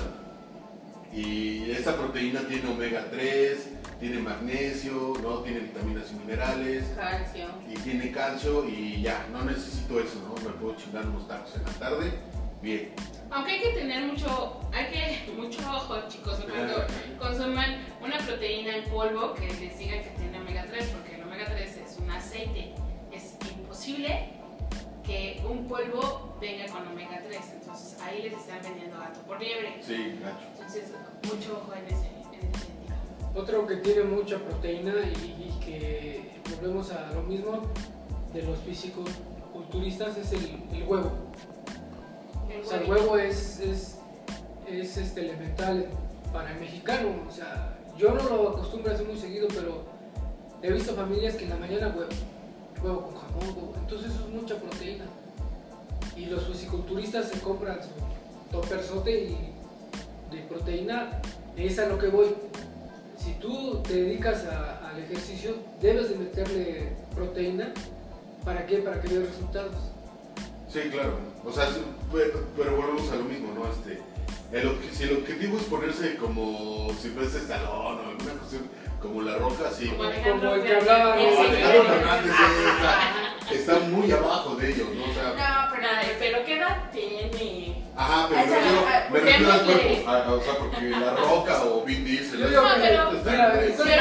y 1.18 1.70
esta 1.72 1.96
proteína 1.96 2.40
tiene 2.42 2.68
omega 2.68 3.06
3, 3.10 3.68
tiene 3.98 4.18
magnesio, 4.20 5.14
¿no? 5.20 5.38
tiene 5.40 5.60
vitaminas 5.60 6.12
y 6.12 6.14
minerales 6.14 6.84
Calcio. 6.94 7.46
y 7.68 7.74
tiene 7.78 8.12
calcio 8.12 8.64
y 8.68 9.02
ya, 9.02 9.26
no 9.32 9.44
necesito 9.44 9.98
eso, 9.98 10.20
¿no? 10.28 10.34
Me 10.48 10.54
puedo 10.56 10.76
chingar 10.76 11.06
unos 11.06 11.26
tacos 11.26 11.56
en 11.56 11.64
la 11.64 11.72
tarde, 11.72 12.12
bien. 12.62 12.92
Aunque 13.30 13.52
hay 13.52 13.60
que 13.60 13.70
tener 13.70 14.04
mucho, 14.04 14.60
hay 14.72 14.86
que 14.86 15.32
mucho 15.36 15.58
ojo, 15.68 16.08
chicos, 16.08 16.38
cuando 16.48 16.86
consuman 17.18 17.84
una 18.00 18.18
proteína 18.18 18.76
en 18.76 18.84
polvo 18.84 19.34
que 19.34 19.46
les 19.46 19.78
digan 19.78 20.02
que 20.02 20.10
tiene 20.10 20.40
omega 20.40 20.64
3, 20.70 20.86
porque 20.86 21.16
el 21.16 21.22
omega 21.22 21.46
3 21.46 21.76
es 21.84 21.98
un 21.98 22.10
aceite. 22.10 22.74
Es 23.10 23.36
imposible 23.56 24.37
que 25.08 25.42
un 25.48 25.66
polvo 25.66 26.36
venga 26.40 26.66
con 26.66 26.86
omega 26.86 27.22
3. 27.26 27.40
Entonces 27.60 27.96
ahí 28.02 28.22
les 28.22 28.34
están 28.34 28.60
vendiendo 28.62 28.98
gato 28.98 29.20
por 29.22 29.40
liebre. 29.40 29.80
Sí, 29.80 30.18
gacho. 30.22 30.46
Entonces, 30.52 30.92
mucho 31.24 31.62
ojo 31.62 31.72
en 31.74 31.86
ese, 31.86 32.06
en 32.06 32.50
ese 32.54 32.66
sentido. 32.66 32.94
Otro 33.34 33.66
que 33.66 33.76
tiene 33.76 34.04
mucha 34.04 34.38
proteína 34.38 34.92
y, 35.00 35.48
y 35.48 35.64
que 35.64 36.40
volvemos 36.50 36.92
a 36.92 37.10
lo 37.12 37.22
mismo 37.22 37.62
de 38.34 38.42
los 38.42 38.58
físicos 38.58 39.08
culturistas 39.52 40.16
es 40.18 40.32
el, 40.32 40.62
el 40.72 40.82
huevo. 40.86 41.10
El 42.50 42.60
O 42.60 42.64
sea, 42.64 42.80
el 42.80 42.90
huevo 42.90 43.16
es, 43.16 43.60
es, 43.60 43.98
es 44.66 44.96
este, 44.98 45.22
elemental 45.22 45.88
para 46.32 46.52
el 46.52 46.60
mexicano. 46.60 47.08
O 47.26 47.32
sea, 47.32 47.78
yo 47.96 48.12
no 48.12 48.22
lo 48.24 48.50
acostumbro 48.50 48.90
a 48.90 48.94
hacer 48.94 49.06
muy 49.06 49.16
seguido, 49.16 49.48
pero 49.48 49.84
he 50.62 50.70
visto 50.70 50.94
familias 50.94 51.34
que 51.36 51.44
en 51.44 51.50
la 51.50 51.56
mañana 51.56 51.94
huevo, 51.96 52.10
huevo 52.82 53.02
con 53.06 53.14
jamón, 53.16 53.72
entonces 53.76 54.12
eso 54.12 54.24
es 54.26 54.34
mucha 54.34 54.56
proteína. 54.56 55.04
Y 56.16 56.26
los 56.26 56.46
fisiculturistas 56.46 57.28
se 57.28 57.40
compran 57.40 57.78
su 57.82 58.50
toperzote 58.50 59.24
y 59.24 59.54
de 60.30 60.42
proteína, 60.42 61.20
es 61.56 61.78
a 61.78 61.86
lo 61.86 61.98
que 61.98 62.08
voy. 62.08 62.34
Si 63.16 63.32
tú 63.34 63.82
te 63.82 63.94
dedicas 63.94 64.44
al 64.46 64.98
ejercicio, 64.98 65.56
debes 65.80 66.10
de 66.10 66.16
meterle 66.16 66.92
proteína. 67.14 67.72
¿Para 68.44 68.66
qué? 68.66 68.78
Para 68.78 69.00
que 69.00 69.08
veas 69.08 69.28
resultados. 69.28 69.74
Sí, 70.68 70.80
claro. 70.90 71.18
O 71.44 71.52
sea, 71.52 71.68
pero, 72.12 72.46
pero 72.56 72.76
volvemos 72.76 73.10
a 73.10 73.16
lo 73.16 73.24
mismo, 73.24 73.52
¿no? 73.54 73.70
Este, 73.70 74.00
el 74.52 74.78
si 74.92 75.04
el 75.04 75.18
objetivo 75.18 75.58
es 75.58 75.64
ponerse 75.64 76.16
como 76.16 76.88
si 77.00 77.08
fuese 77.10 77.38
estalón 77.38 77.98
o 77.98 78.08
alguna 78.10 78.32
cuestión 78.34 78.62
como 79.00 79.22
la 79.22 79.36
roca, 79.36 79.70
sí. 79.70 79.88
Como 79.88 80.04
Alejandro 80.04 80.54
el 80.54 80.62
que 80.62 80.74
hablaba 80.76 81.16
No, 81.16 81.40
Alejandro. 81.40 81.82
Fernández 81.84 82.32
sí, 82.36 82.64
está, 82.68 83.54
está 83.74 83.78
muy 83.86 84.10
abajo 84.12 84.56
de 84.56 84.70
ellos, 84.70 84.88
¿no? 84.94 85.04
O 85.04 85.14
sea, 85.14 85.22
No, 85.34 85.76
pero 85.76 85.88
pero 86.18 86.44
¿qué 86.44 86.56
edad 86.56 86.90
tiene? 86.90 87.84
ajá, 87.96 88.26
pero 88.28 88.40
me 88.40 88.46
Esa- 88.46 88.56
refiero, 88.56 88.86
ah, 88.88 89.04
me 89.10 89.20
refiero 89.20 89.52
al 89.52 89.60
cuerpo. 89.64 90.04
Ah, 90.06 90.24
o 90.28 90.40
sea, 90.40 90.54
porque 90.58 90.80
la 90.90 91.10
roca 91.16 91.62
o 91.64 91.84
Vin 91.84 92.04
Diesel. 92.04 92.40
Yo 92.40 92.48
No, 92.62 92.68
pero- 92.80 93.10
Pero 93.24 93.52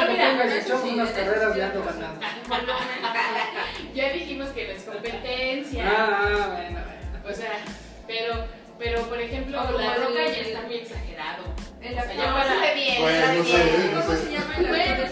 que 0.07 0.11
mira, 0.11 0.55
echamos 0.57 0.81
sí, 0.83 0.89
unas 0.93 1.09
carreras 1.11 1.55
ya 1.55 1.67
eso 1.67 1.83
ganando. 1.83 2.19
Ya 3.93 4.09
dijimos 4.13 4.49
que 4.49 4.67
no 4.67 4.73
es 4.73 4.83
competencia. 4.83 5.83
Ah, 5.87 6.27
bueno, 6.53 6.79
bueno. 6.83 7.29
O 7.29 7.33
sea, 7.33 7.51
pero, 8.07 8.45
pero 8.79 9.01
por 9.03 9.19
ejemplo, 9.19 9.57
Como 9.65 9.77
la 9.77 9.95
roca 9.95 10.25
ya 10.25 10.41
está 10.41 10.61
muy 10.61 10.75
exagerado. 10.75 11.43
En 11.87 11.95
la 11.95 12.73
bien, 12.73 13.01
Bueno, 13.01 13.25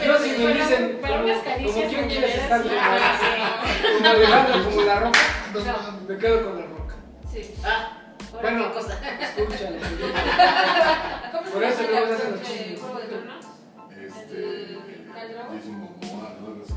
no 0.06 0.18
si 0.20 0.30
me 0.44 0.54
dicen 0.54 0.98
para 1.02 1.14
como, 1.14 1.24
unas 1.26 1.44
caricias 1.44 1.76
como 1.76 1.90
quién 1.90 2.08
quieres 2.10 2.36
estar 2.36 2.62
como, 2.62 2.74
como 2.76 4.10
Alejandro, 4.10 4.64
como 4.70 4.82
la 4.82 5.00
roca, 5.00 5.20
No. 5.54 5.60
me 6.08 6.18
quedo 6.18 6.44
con 6.46 6.60
la 6.60 6.66
roca. 6.68 6.96
Sí. 7.32 7.54
Ah, 7.64 7.98
Bueno. 8.42 8.74
cosa. 8.74 9.00
Escúchale. 9.22 9.80
¿Cómo 11.32 11.44
Por 11.54 11.64
se 11.64 11.70
eso 11.70 11.82
luego 11.84 11.98
el 11.98 12.08
se 12.08 12.14
hacen 12.16 12.32
los 12.32 12.42
chismes. 12.42 12.80
Este, 14.06 14.38
El. 15.16 15.42
Jason 15.52 15.76
Momoa, 15.80 16.28
¿no? 16.42 16.48
Algo 16.48 16.62
así. 16.64 16.74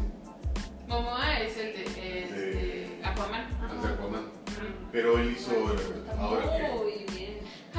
Momoa 0.86 1.38
es 1.40 1.56
el 1.58 1.70
de 1.74 1.82
este, 1.84 3.00
Aquaman. 3.04 3.42
Es 3.76 3.82
de 3.82 3.88
Aquaman. 3.94 4.24
Pero 4.92 5.18
él 5.18 5.26
hizo, 5.36 5.50
ahora 6.18 6.42
que 6.56 6.62
Muy 6.76 7.04
bien. 7.14 7.27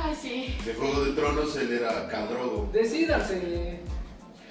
Ay, 0.04 0.16
sí. 0.20 0.58
de 0.66 0.74
Juego 0.74 1.04
de 1.06 1.12
Tronos 1.14 1.56
él 1.58 1.74
era 1.74 2.08
Caldrogo. 2.08 2.70
Decídase. 2.72 3.80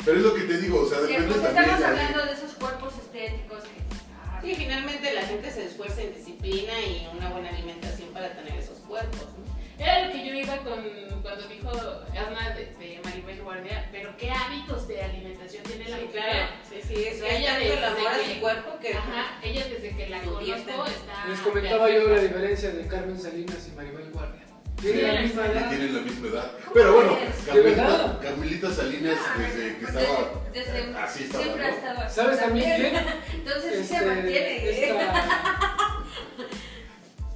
Pero 0.04 0.16
es 0.18 0.22
lo 0.24 0.34
que 0.34 0.42
te 0.42 0.58
digo, 0.58 0.80
o 0.82 0.86
sea, 0.88 0.98
Sí, 1.00 1.06
depende 1.12 1.34
pues 1.34 1.42
también 1.42 1.64
estamos 1.74 1.84
hablando 1.98 2.26
de 2.26 2.32
esos 2.32 2.52
cuerpos 2.54 2.92
estéticos 3.02 3.62
que 3.64 3.80
ah, 4.24 4.40
Sí, 4.42 4.54
finalmente 4.54 5.12
la 5.12 5.22
gente 5.22 5.50
se 5.50 5.66
esfuerza 5.66 6.02
en 6.02 6.14
disciplina 6.14 6.72
y 6.80 7.08
una 7.16 7.28
buena 7.30 7.48
alimentación 7.50 8.08
para 8.10 8.32
tener 8.34 8.58
esos 8.58 8.78
cuerpos. 8.78 9.26
¿no? 9.36 9.48
Era 9.84 10.06
lo 10.06 10.12
que 10.12 10.26
yo 10.26 10.34
iba 10.34 10.56
con 10.58 10.82
cuando 11.22 11.46
dijo 11.48 11.68
Asma 11.70 12.50
de, 12.54 12.66
de 12.78 13.00
Maribel 13.04 13.42
Guardia, 13.42 13.88
pero 13.92 14.16
¿qué 14.16 14.30
hábitos 14.30 14.88
de 14.88 15.02
alimentación 15.02 15.62
tiene 15.64 15.88
la 15.88 15.96
Sí, 15.98 16.04
mujer? 16.06 16.22
claro. 16.22 16.46
Sí, 16.68 16.76
sí, 16.86 16.94
es, 17.04 17.20
Ella 17.20 17.38
es 17.38 17.46
tanto 17.46 17.62
el 17.62 17.68
desde 17.70 17.86
amor 17.86 18.06
a 18.08 18.34
su 18.34 18.40
cuerpo 18.40 18.78
que... 18.80 18.94
Ajá, 18.94 19.38
ella 19.42 19.64
desde 19.68 19.96
que 19.96 20.08
la 20.08 20.20
conozco 20.22 20.86
está... 20.86 21.26
Les 21.28 21.38
comentaba 21.40 21.90
yo 21.90 22.08
la 22.08 22.20
diferencia 22.20 22.70
de 22.70 22.86
Carmen 22.86 23.20
Salinas 23.20 23.68
y 23.70 23.76
Maribel 23.76 24.10
Guardia. 24.10 24.42
Tienen 24.80 25.14
la 25.14 25.20
misma 25.22 25.46
edad. 25.46 25.68
tienen 25.68 25.94
la 25.94 26.00
misma 26.02 26.28
edad. 26.28 26.50
Pero 26.72 26.94
bueno, 26.94 27.16
Carmelita? 27.46 28.18
Carmelita 28.22 28.70
Salinas 28.72 29.18
Ah, 29.20 29.34
desde 29.38 29.76
que 29.78 29.86
pues 29.86 29.94
estaba 29.96 30.30
desde- 30.52 30.72
desde 30.72 30.90
eh, 30.90 30.94
así 30.98 31.24
estaba, 31.24 31.44
siempre 31.44 31.64
ha 31.64 31.70
¿no? 31.70 31.76
estado 31.76 32.00
así. 32.00 32.14
¿Sabes 32.14 32.38
también 32.40 32.80
quién? 32.80 32.94
Entonces 33.34 33.72
sí 33.80 33.84
se 33.84 33.94
Este, 33.96 34.06
mantiene. 34.06 34.56
¿eh? 34.56 34.90
esta- 34.90 36.04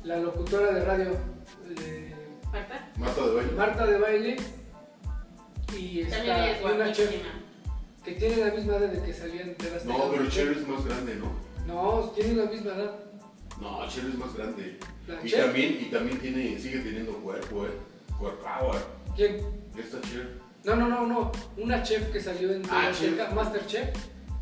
la 0.04 0.16
locutora 0.18 0.72
de 0.72 0.84
radio 0.84 1.10
de 1.76 2.14
¿Marta? 2.52 2.90
Marta 2.96 3.22
de 3.26 3.34
baile. 3.34 3.52
Marta 3.52 3.86
de 3.86 3.98
baile 3.98 4.36
y 5.76 6.00
esta 6.02 6.48
es 6.50 6.62
una 6.62 6.92
chef 6.92 7.10
que 8.04 8.12
tiene 8.12 8.36
la 8.44 8.52
misma 8.52 8.76
edad 8.76 8.88
de 8.88 9.02
que 9.02 9.12
salían 9.14 9.56
de 9.56 9.70
las 9.70 9.84
No, 9.84 10.10
pero 10.10 10.28
Cher 10.28 10.48
es 10.48 10.66
más 10.68 10.84
grande, 10.84 11.14
¿no? 11.16 11.32
No, 11.66 12.10
tienen 12.14 12.36
la 12.38 12.44
misma 12.46 12.72
edad. 12.72 12.94
No, 13.62 13.88
Cher 13.88 14.04
es 14.06 14.18
más 14.18 14.34
grande. 14.34 14.78
Y 15.24 15.28
chef. 15.30 15.44
también, 15.44 15.78
y 15.80 15.84
también 15.86 16.18
tiene, 16.18 16.58
sigue 16.58 16.80
teniendo 16.80 17.12
cuerpo, 17.18 17.64
¿eh? 17.66 17.70
Cuerpo 18.18 18.42
power. 18.42 18.82
¿Quién? 19.16 19.36
Esta 19.76 20.00
Cher. 20.00 20.38
No, 20.64 20.76
no, 20.76 20.88
no, 20.88 21.06
no. 21.06 21.32
Una 21.56 21.82
chef 21.82 22.10
que 22.12 22.20
salió 22.20 22.52
en 22.52 22.62
Ah, 22.70 22.88
Azteca, 22.88 23.26
chef. 23.26 23.34
Masterchef. 23.34 23.88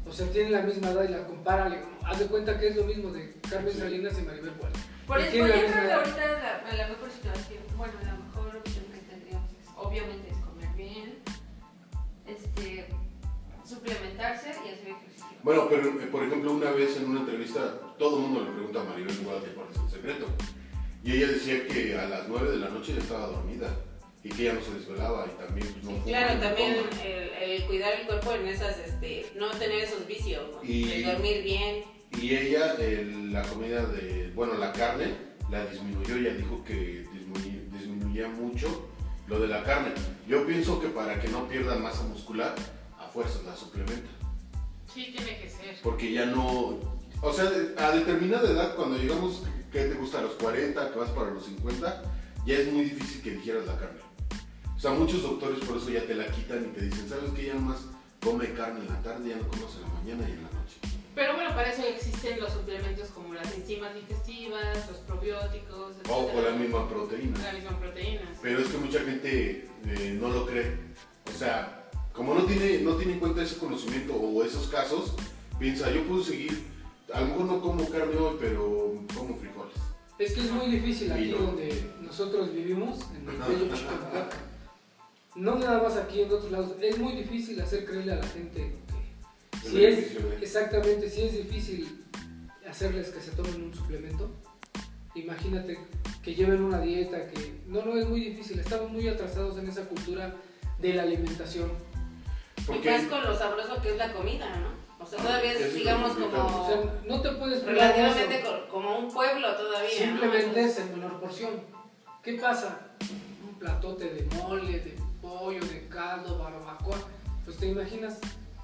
O 0.08 0.12
sea, 0.12 0.26
tiene 0.28 0.50
la 0.50 0.62
misma 0.62 0.90
edad 0.90 1.04
y 1.04 1.12
la 1.12 1.26
compara. 1.26 1.68
le 1.68 1.78
haz 2.04 2.18
de 2.18 2.26
cuenta 2.26 2.58
que 2.58 2.68
es 2.68 2.76
lo 2.76 2.84
mismo 2.84 3.10
de 3.12 3.32
Carmen 3.48 3.72
Sí. 3.72 3.78
Salinas 3.80 4.18
y 4.18 4.22
Maribel 4.22 4.52
Guardia. 4.58 4.80
Por 5.06 5.20
eso 5.20 5.36
yo 5.36 5.44
creo 5.44 5.66
que 5.66 5.92
ahorita 5.92 6.62
la, 6.66 6.74
la 6.76 6.88
mejor 6.88 7.10
situación, 7.10 7.62
bueno, 7.76 7.92
la 8.04 8.14
mejor 8.14 8.56
opción 8.56 8.84
que 8.92 9.00
tendríamos 9.12 9.50
es, 9.52 9.68
obviamente 9.76 10.30
es 10.30 10.36
comer 10.38 10.68
bien, 10.76 11.14
este, 12.26 12.86
suplementarse 13.64 14.48
y 14.48 14.52
hacer 14.52 14.88
ejercicio. 14.88 15.09
Bueno, 15.42 15.66
pero 15.70 15.88
eh, 15.88 16.06
por 16.10 16.22
ejemplo, 16.24 16.52
una 16.52 16.70
vez 16.70 16.96
en 16.96 17.06
una 17.10 17.20
entrevista, 17.20 17.78
todo 17.98 18.16
el 18.16 18.22
mundo 18.22 18.44
le 18.44 18.50
pregunta 18.50 18.80
a 18.80 18.84
Maribel 18.84 19.16
Guardia 19.24 19.48
cuál 19.54 19.66
es 19.72 19.78
el 19.80 19.90
secreto. 19.90 20.26
Y 21.02 21.12
ella 21.12 21.28
decía 21.28 21.66
que 21.66 21.96
a 21.98 22.06
las 22.08 22.28
9 22.28 22.50
de 22.50 22.56
la 22.58 22.68
noche 22.68 22.92
ya 22.92 22.98
estaba 23.00 23.26
dormida 23.28 23.74
y 24.22 24.28
que 24.28 24.42
ella 24.42 24.52
no 24.54 24.60
se 24.62 24.74
desvelaba 24.74 25.26
y 25.26 25.42
también 25.42 25.66
pues, 25.72 25.84
no 25.84 25.90
Sí, 26.04 26.10
claro, 26.10 26.40
también 26.40 26.76
el, 27.02 27.50
el 27.52 27.64
cuidar 27.64 27.94
el 28.00 28.06
cuerpo 28.06 28.32
en 28.34 28.46
esas, 28.48 28.78
este, 28.78 29.26
no 29.34 29.50
tener 29.52 29.84
esos 29.84 30.06
vicios, 30.06 30.42
¿no? 30.54 30.62
Y- 30.62 30.92
el 30.92 31.04
dormir 31.06 31.42
bien. 31.42 31.84
Y 32.20 32.34
ella, 32.36 32.74
el- 32.74 33.32
la 33.32 33.42
comida 33.42 33.86
de, 33.86 34.30
bueno, 34.34 34.54
la 34.58 34.72
carne, 34.72 35.14
la 35.50 35.64
disminuyó, 35.64 36.16
ella 36.16 36.34
dijo 36.34 36.62
que 36.64 37.04
disminuye- 37.14 37.64
disminuía 37.72 38.28
mucho 38.28 38.88
lo 39.26 39.40
de 39.40 39.48
la 39.48 39.62
carne. 39.64 39.92
Yo 40.28 40.46
pienso 40.46 40.78
que 40.82 40.88
para 40.88 41.18
que 41.18 41.28
no 41.28 41.48
pierda 41.48 41.76
masa 41.76 42.02
muscular, 42.02 42.54
a 42.98 43.06
fuerzas 43.08 43.42
la 43.44 43.56
suplementa. 43.56 44.10
Sí, 44.92 45.14
tiene 45.16 45.40
que 45.40 45.48
ser. 45.48 45.78
Porque 45.82 46.12
ya 46.12 46.26
no, 46.26 46.78
o 47.22 47.32
sea, 47.32 47.44
a 47.78 47.90
determinada 47.92 48.50
edad, 48.50 48.74
cuando 48.76 48.96
llegamos, 48.98 49.42
¿qué 49.72 49.84
te 49.84 49.94
gusta? 49.94 50.18
A 50.18 50.22
los 50.22 50.32
40, 50.32 50.92
que 50.92 50.98
vas 50.98 51.10
para 51.10 51.30
los 51.30 51.44
50, 51.46 52.02
ya 52.46 52.54
es 52.54 52.72
muy 52.72 52.84
difícil 52.84 53.22
que 53.22 53.30
digieras 53.32 53.66
la 53.66 53.76
carne. 53.78 54.00
O 54.76 54.80
sea, 54.80 54.92
muchos 54.92 55.22
doctores 55.22 55.60
por 55.64 55.76
eso 55.76 55.90
ya 55.90 56.04
te 56.06 56.14
la 56.14 56.26
quitan 56.26 56.64
y 56.64 56.78
te 56.78 56.86
dicen, 56.86 57.08
¿sabes 57.08 57.30
qué? 57.36 57.46
Ya 57.46 57.54
nomás 57.54 57.80
come 58.24 58.52
carne 58.54 58.80
en 58.80 58.88
la 58.88 59.00
tarde, 59.02 59.28
ya 59.28 59.36
no 59.36 59.46
comes 59.48 59.74
en 59.76 59.82
la 59.82 59.88
mañana 59.88 60.28
y 60.28 60.32
en 60.32 60.42
la 60.42 60.50
noche. 60.50 60.76
Pero 61.14 61.34
bueno, 61.34 61.50
para 61.50 61.70
eso 61.72 61.82
existen 61.82 62.40
los 62.40 62.52
suplementos 62.52 63.08
como 63.10 63.34
las 63.34 63.52
enzimas 63.54 63.94
digestivas, 63.94 64.88
los 64.88 64.98
probióticos, 65.00 65.96
O 66.08 66.14
con 66.14 66.24
etcétera. 66.24 66.50
la 66.50 66.56
misma 66.56 66.88
proteína. 66.88 67.38
La 67.42 67.52
misma 67.52 67.78
proteína. 67.78 68.22
Pero 68.40 68.60
es 68.60 68.68
que 68.68 68.78
mucha 68.78 69.00
gente 69.00 69.68
eh, 69.86 70.18
no 70.20 70.28
lo 70.28 70.46
cree. 70.46 70.76
O 71.34 71.38
sea, 71.38 71.79
como 72.20 72.34
no 72.34 72.44
tiene, 72.44 72.82
no 72.82 72.96
tiene 72.96 73.14
en 73.14 73.18
cuenta 73.18 73.42
ese 73.42 73.56
conocimiento 73.56 74.12
o 74.12 74.44
esos 74.44 74.68
casos, 74.68 75.14
piensa, 75.58 75.90
yo 75.90 76.06
puedo 76.06 76.22
seguir, 76.22 76.64
a 77.14 77.22
lo 77.22 77.28
mejor 77.28 77.44
no 77.46 77.60
como 77.62 77.88
carne 77.88 78.14
hoy, 78.14 78.36
pero 78.38 78.94
como 79.16 79.38
frijoles. 79.38 79.72
Es 80.18 80.34
que 80.34 80.40
es 80.40 80.50
muy 80.50 80.66
difícil 80.66 81.10
aquí 81.10 81.30
no. 81.30 81.38
donde 81.38 81.82
nosotros 82.02 82.52
vivimos, 82.52 82.98
en 83.16 83.26
el 83.26 83.38
bello. 83.38 83.74
No 85.34 85.58
nada 85.60 85.82
más 85.82 85.96
aquí 85.96 86.20
en 86.20 86.30
otros 86.30 86.52
lados. 86.52 86.72
Es 86.82 86.98
muy 86.98 87.14
difícil 87.14 87.58
hacer 87.58 87.86
creerle 87.86 88.12
a 88.12 88.16
la 88.16 88.26
gente 88.26 88.74
que 89.62 89.68
si 89.70 89.82
es 89.82 90.18
exactamente, 90.42 91.08
si 91.08 91.22
es 91.22 91.32
difícil 91.32 92.04
hacerles 92.68 93.08
que 93.08 93.22
se 93.22 93.30
tomen 93.30 93.62
un 93.62 93.74
suplemento. 93.74 94.30
Imagínate 95.14 95.78
que 96.22 96.34
lleven 96.34 96.64
una 96.64 96.82
dieta 96.82 97.26
que 97.28 97.62
no 97.66 97.82
no 97.82 97.96
es 97.96 98.06
muy 98.06 98.20
difícil. 98.20 98.58
Estamos 98.58 98.90
muy 98.90 99.08
atrasados 99.08 99.56
en 99.56 99.66
esa 99.66 99.88
cultura 99.88 100.36
de 100.78 100.92
la 100.92 101.04
alimentación. 101.04 101.70
Porque 102.70 102.88
Y 102.88 102.92
más 102.92 103.02
con 103.08 103.22
lo 103.24 103.36
sabroso 103.36 103.80
que 103.82 103.90
es 103.90 103.96
la 103.96 104.12
comida, 104.12 104.46
¿no? 104.56 104.80
O 105.02 105.06
sea, 105.06 105.18
todavía 105.18 105.52
es, 105.52 105.74
digamos, 105.74 106.12
complicado. 106.12 106.46
O 106.46 106.50
como 106.50 106.66
sea, 106.68 107.00
no 107.06 107.20
te 107.22 107.30
puedes 107.32 107.64
relativamente 107.64 108.42
co- 108.42 108.68
como 108.70 108.98
un 108.98 109.10
pueblo 109.12 109.54
todavía, 109.56 109.90
¿no? 110.06 110.06
Simplemente 110.20 110.60
es 110.64 110.78
en 110.78 110.90
menor 110.92 111.20
porción. 111.20 111.50
¿Qué 112.22 112.34
pasa? 112.34 112.80
Un 113.48 113.54
platote 113.58 114.04
de 114.12 114.22
mole, 114.36 114.78
de 114.80 114.96
pollo, 115.22 115.60
de 115.64 115.86
caldo, 115.88 116.38
barbacoa. 116.38 116.98
Pues 117.44 117.56
te 117.56 117.66
imaginas. 117.68 118.18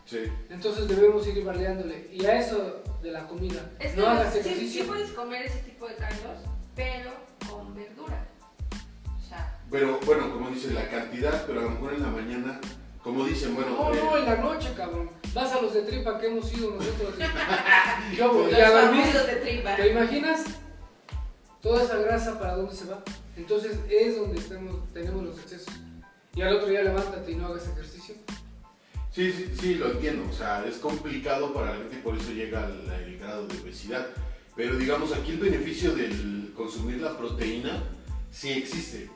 Sí. 0.05 0.19
Entonces 0.51 0.87
debemos 0.87 1.27
ir 1.27 1.43
variándole. 1.43 2.09
Y 2.13 2.25
a 2.27 2.39
eso 2.39 2.83
de 3.03 3.11
la 3.13 3.27
comida. 3.27 3.71
Es 3.81 3.93
que 3.95 4.01
no 4.01 4.07
hagas 4.07 4.33
sí, 4.35 4.41
sí 4.43 4.49
ejercicio. 4.49 4.87
puedes 4.87 5.11
comer 5.13 5.47
ese 5.47 5.59
tipo 5.61 5.89
de 5.89 5.95
caldos, 5.97 6.39
pero 6.77 7.11
con 7.51 7.75
verdura. 7.75 8.27
O 9.19 9.29
sea, 9.29 9.59
Pero 9.71 9.99
bueno, 10.05 10.31
como 10.33 10.51
dices, 10.51 10.73
la 10.73 10.87
cantidad, 10.89 11.45
pero 11.47 11.61
a 11.61 11.63
lo 11.65 11.71
mejor 11.71 11.95
en 11.95 12.03
la 12.03 12.09
mañana, 12.11 12.61
como 13.07 13.25
dicen, 13.25 13.55
bueno, 13.55 13.71
No, 13.71 13.95
eh, 13.95 14.01
no, 14.03 14.17
en 14.19 14.25
la 14.25 14.37
noche, 14.39 14.69
cabrón. 14.77 15.09
Vas 15.33 15.53
a 15.53 15.63
los 15.63 15.73
de 15.73 15.83
tripa 15.83 16.19
que 16.19 16.27
hemos 16.27 16.53
ido 16.53 16.73
nosotros. 16.73 17.15
Yo 18.17 18.33
voy 18.33 18.51
Los 18.51 18.61
a 18.61 18.71
dormir. 18.83 19.05
de 19.07 19.37
tripa. 19.37 19.77
¿Te 19.77 19.89
imaginas? 19.93 20.45
Toda 21.63 21.85
esa 21.85 21.99
grasa 21.99 22.37
para 22.37 22.57
dónde 22.57 22.75
se 22.75 22.87
va. 22.87 23.05
Entonces 23.37 23.79
es 23.89 24.17
donde 24.19 24.39
estamos, 24.41 24.93
tenemos 24.93 25.23
los 25.23 25.39
excesos. 25.39 25.73
Y 26.35 26.43
al 26.43 26.57
otro 26.57 26.67
día 26.69 26.83
levántate 26.83 27.31
y 27.31 27.37
no 27.37 27.47
hagas 27.47 27.69
ejercicio. 27.69 28.17
sí, 29.13 29.31
sí, 29.33 29.53
sí, 29.61 29.75
lo 29.77 29.93
entiendo. 29.93 30.29
O 30.29 30.33
sea, 30.33 30.65
es 30.67 30.79
complicado 30.79 31.55
para 31.55 31.75
la 31.75 31.77
gente 31.77 31.95
y 31.99 32.03
por 32.03 32.17
eso 32.17 32.33
llega 32.33 32.65
al- 32.65 32.91
el 33.07 33.19
grado 33.21 33.47
de 33.47 33.57
obesidad. 33.61 34.05
Pero 34.57 34.77
digamos, 34.77 35.13
aquí 35.13 35.31
el 35.31 35.39
beneficio 35.39 35.95
del 35.95 36.53
consumir 36.57 37.01
la 37.01 37.17
proteína 37.17 37.85
sí 38.33 38.51
existe. 38.51 39.09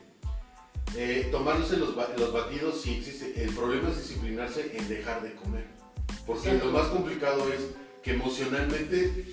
Eh, 0.95 1.29
tomarse 1.31 1.77
los, 1.77 1.95
ba- 1.95 2.09
los 2.17 2.33
batidos 2.33 2.81
sí 2.81 2.95
existe. 2.97 3.43
El 3.43 3.53
problema 3.55 3.89
es 3.89 3.97
disciplinarse 3.97 4.75
en 4.77 4.87
dejar 4.89 5.21
de 5.23 5.33
comer. 5.35 5.65
Porque 6.25 6.49
Exacto. 6.49 6.65
lo 6.71 6.77
más 6.77 6.87
complicado 6.87 7.51
es 7.53 7.61
que 8.03 8.11
emocionalmente 8.11 9.25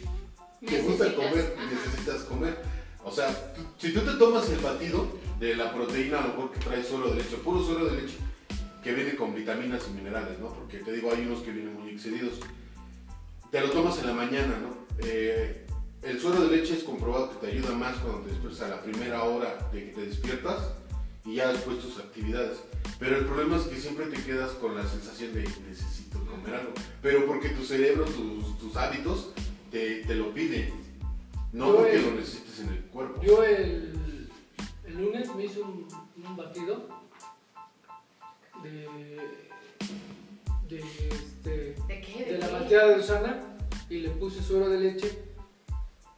te 0.64 0.82
gusta 0.82 1.14
comer 1.14 1.54
ajá. 1.56 1.64
y 1.64 1.74
necesitas 1.74 2.22
comer. 2.24 2.58
O 3.04 3.10
sea, 3.10 3.54
tú- 3.54 3.62
si 3.78 3.92
tú 3.92 4.00
te 4.00 4.12
tomas 4.14 4.48
el 4.50 4.58
batido 4.58 5.06
de 5.40 5.56
la 5.56 5.72
proteína, 5.72 6.18
a 6.18 6.22
lo 6.22 6.28
mejor 6.34 6.52
que 6.52 6.60
trae 6.60 6.84
suero 6.84 7.10
de 7.10 7.16
leche, 7.16 7.36
puro 7.38 7.62
suero 7.62 7.86
de 7.86 8.02
leche, 8.02 8.16
que 8.82 8.92
viene 8.92 9.16
con 9.16 9.34
vitaminas 9.34 9.82
y 9.88 9.92
minerales, 9.94 10.38
¿no? 10.38 10.48
Porque 10.52 10.78
te 10.78 10.92
digo, 10.92 11.10
hay 11.12 11.26
unos 11.26 11.40
que 11.42 11.50
vienen 11.50 11.74
muy 11.80 11.90
excedidos. 11.92 12.34
Te 13.50 13.60
lo 13.60 13.70
tomas 13.70 13.98
en 13.98 14.06
la 14.06 14.12
mañana, 14.12 14.58
¿no? 14.60 14.86
Eh, 15.04 15.66
el 16.02 16.20
suero 16.20 16.42
de 16.48 16.56
leche 16.56 16.74
es 16.74 16.84
comprobado 16.84 17.30
que 17.30 17.46
te 17.46 17.52
ayuda 17.56 17.72
más 17.74 17.96
cuando 17.98 18.20
te 18.22 18.30
despiertas 18.30 18.60
a 18.62 18.68
la 18.68 18.82
primera 18.82 19.24
hora 19.24 19.58
de 19.72 19.86
que 19.86 19.92
te 19.92 20.00
despiertas 20.06 20.58
y 21.28 21.34
ya 21.36 21.52
después 21.52 21.78
tus 21.80 21.98
actividades. 21.98 22.58
Pero 22.98 23.18
el 23.18 23.26
problema 23.26 23.56
es 23.56 23.62
que 23.64 23.76
siempre 23.76 24.06
te 24.06 24.22
quedas 24.22 24.52
con 24.52 24.74
la 24.74 24.86
sensación 24.86 25.34
de 25.34 25.42
necesito 25.68 26.18
comer 26.24 26.54
algo. 26.54 26.72
Pero 27.02 27.26
porque 27.26 27.50
tu 27.50 27.62
cerebro, 27.64 28.04
tus, 28.06 28.58
tus 28.58 28.76
hábitos 28.76 29.30
te, 29.70 30.04
te 30.04 30.14
lo 30.14 30.32
piden. 30.32 30.72
No 31.52 31.66
Yo 31.68 31.76
porque 31.76 31.96
el- 31.96 32.02
lo 32.06 32.10
necesites 32.12 32.60
en 32.60 32.68
el 32.70 32.80
cuerpo. 32.84 33.22
Yo 33.22 33.42
el, 33.44 34.28
el 34.86 34.94
lunes 34.96 35.34
me 35.34 35.44
hice 35.44 35.60
un, 35.60 35.86
un 36.26 36.36
batido 36.36 36.88
de, 38.62 38.88
de, 40.68 40.78
este, 40.78 41.74
¿De 41.86 42.00
qué? 42.00 42.24
de 42.32 42.38
la 42.38 42.48
malteada 42.50 42.88
de 42.94 43.00
Usana 43.00 43.40
y 43.88 43.98
le 44.00 44.10
puse 44.10 44.42
suero 44.42 44.68
de 44.68 44.80
leche 44.80 45.18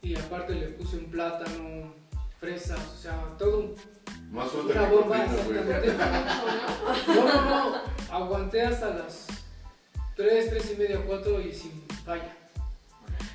y 0.01 0.15
aparte 0.17 0.55
le 0.55 0.69
puse 0.69 0.97
un 0.97 1.05
plátano, 1.05 1.93
fresas, 2.41 2.79
o 2.79 2.97
sea, 2.97 3.23
todo 3.37 3.59
un 3.59 3.75
Más 4.31 4.51
Una 4.53 4.73
que 4.73 4.95
bomba, 4.95 5.23
exactamente. 5.23 5.93
No, 7.07 7.25
no, 7.25 7.69
no. 7.69 7.81
Aguanté 8.11 8.63
hasta 8.63 8.89
las 8.89 9.27
3, 10.15 10.49
3 10.49 10.71
y 10.71 10.75
media, 10.75 11.03
4 11.05 11.41
y 11.41 11.53
sin 11.53 11.87
falla. 12.03 12.35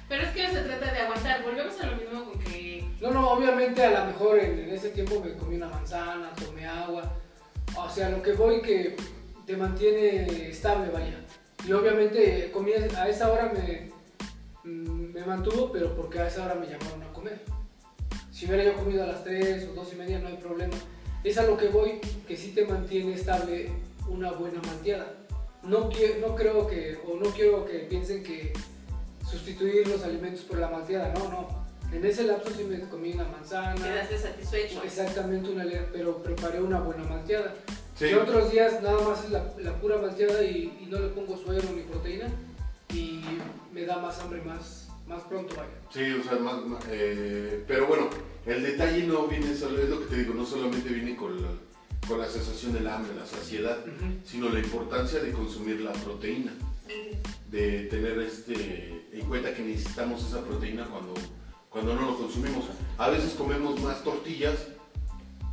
Pero 0.09 0.23
es 0.23 0.31
que 0.31 0.49
no 0.49 0.53
se 0.55 0.63
trata 0.63 0.93
de 0.93 1.01
aguantar. 1.01 1.45
Volvemos 1.45 1.81
a 1.81 1.87
lo 1.87 1.97
mismo 1.97 2.25
con 2.25 2.39
que 2.41 2.85
No, 3.01 3.11
no, 3.13 3.31
obviamente 3.31 3.85
a 3.85 4.01
lo 4.01 4.07
mejor 4.07 4.41
en, 4.41 4.59
en 4.59 4.71
ese 4.71 4.91
tiempo 4.91 5.23
me 5.25 5.37
comí 5.37 5.55
una 5.55 5.69
manzana, 5.69 6.33
tomé 6.45 6.67
agua. 6.67 7.05
O 7.77 7.89
sea, 7.89 8.11
lo 8.11 8.21
que 8.21 8.33
voy 8.33 8.61
que 8.61 8.97
te 9.47 9.57
mantiene 9.57 10.49
estable, 10.49 10.91
vaya. 10.91 11.21
Y 11.65 11.73
obviamente 11.73 12.51
comí 12.51 12.73
a 12.73 13.09
esa 13.09 13.31
hora 13.31 13.53
me, 13.55 13.93
mm, 14.65 15.13
me 15.13 15.25
mantuvo, 15.25 15.71
pero 15.71 15.95
porque 15.95 16.19
a 16.19 16.27
esa 16.27 16.45
hora 16.45 16.57
me 16.57 16.67
llamaron 16.67 17.03
a 17.05 17.13
comer. 17.13 17.56
Si 18.37 18.45
hubiera 18.45 18.65
yo 18.65 18.75
comido 18.75 19.03
a 19.03 19.07
las 19.07 19.25
3 19.25 19.67
o 19.71 19.73
2 19.73 19.93
y 19.95 19.97
media 19.97 20.19
no 20.19 20.29
hay 20.29 20.37
problema. 20.37 20.75
Es 21.25 21.39
a 21.39 21.45
lo 21.45 21.57
que 21.57 21.69
voy 21.69 22.01
que 22.29 22.37
sí 22.37 22.53
te 22.53 22.67
mantiene 22.67 23.15
estable 23.15 23.71
una 24.11 24.31
buena 24.33 24.61
malteada. 24.61 25.11
No, 25.63 25.89
no 26.21 26.37
creo 26.37 26.67
que, 26.67 26.99
o 27.09 27.17
no 27.17 27.31
quiero 27.31 27.65
que 27.65 27.79
piensen 27.89 28.23
que 28.23 28.53
sustituir 29.27 29.89
los 29.89 30.05
alimentos 30.05 30.43
por 30.43 30.59
la 30.59 30.69
malteada, 30.69 31.15
no, 31.15 31.31
no. 31.31 31.67
En 31.91 32.05
ese 32.05 32.25
lapso 32.25 32.51
sí 32.55 32.65
me 32.65 32.79
comí 32.91 33.15
una 33.15 33.25
manzana, 33.25 33.75
Quedaste 33.75 34.19
satisfecho. 34.19 34.83
exactamente 34.85 35.49
una 35.49 35.65
pero 35.91 36.23
preparé 36.23 36.61
una 36.61 36.81
buena 36.81 37.05
malteada. 37.05 37.55
Sí. 37.95 38.09
Y 38.09 38.15
otros 38.15 38.53
días 38.53 38.83
nada 38.83 39.01
más 39.01 39.25
es 39.25 39.31
la, 39.31 39.51
la 39.61 39.81
pura 39.81 39.97
malteada 39.97 40.45
y, 40.45 40.79
y 40.83 40.89
no 40.91 40.99
le 40.99 41.09
pongo 41.09 41.39
suero 41.39 41.67
ni 41.75 41.85
proteína 41.85 42.27
y 42.93 43.23
me 43.73 43.87
da 43.87 43.97
más 43.97 44.21
hambre 44.21 44.43
más, 44.43 44.86
más 45.07 45.23
pronto, 45.25 45.55
vaya. 45.57 45.69
Sí, 45.91 46.13
o 46.13 46.23
sea, 46.23 46.39
más, 46.39 46.65
más, 46.65 46.83
eh, 46.91 47.65
pero 47.67 47.87
bueno, 47.87 48.09
el 48.47 48.63
detalle 48.63 49.05
no 49.07 49.27
viene 49.27 49.55
solo, 49.55 49.79
es 49.81 49.89
lo 49.89 50.01
que 50.01 50.07
te 50.07 50.17
digo, 50.17 50.35
no 50.35 50.45
solamente 50.45 50.89
viene 50.89 51.15
con 51.17 51.41
la, 51.41 51.49
con 52.09 52.19
la 52.21 52.27
sensación 52.29 52.73
del 52.73 52.87
hambre, 52.89 53.15
la 53.15 53.27
saciedad, 53.27 53.79
sino 54.25 54.49
la 54.49 54.59
importancia 54.61 55.21
de 55.21 55.33
consumir 55.33 55.81
la 55.81 55.93
proteína, 55.93 56.53
de 57.51 57.83
tener 57.85 58.19
este, 58.21 59.07
en 59.13 59.27
cuenta 59.29 59.55
que 59.55 59.63
necesitamos 59.63 60.25
esa 60.27 60.43
proteína 60.45 60.85
cuando, 60.87 61.15
cuando 61.71 61.95
no 61.95 62.03
lo 62.11 62.17
consumimos. 62.19 62.65
A 62.99 63.09
veces 63.11 63.35
comemos 63.35 63.81
más 63.81 64.03
tortillas 64.03 64.69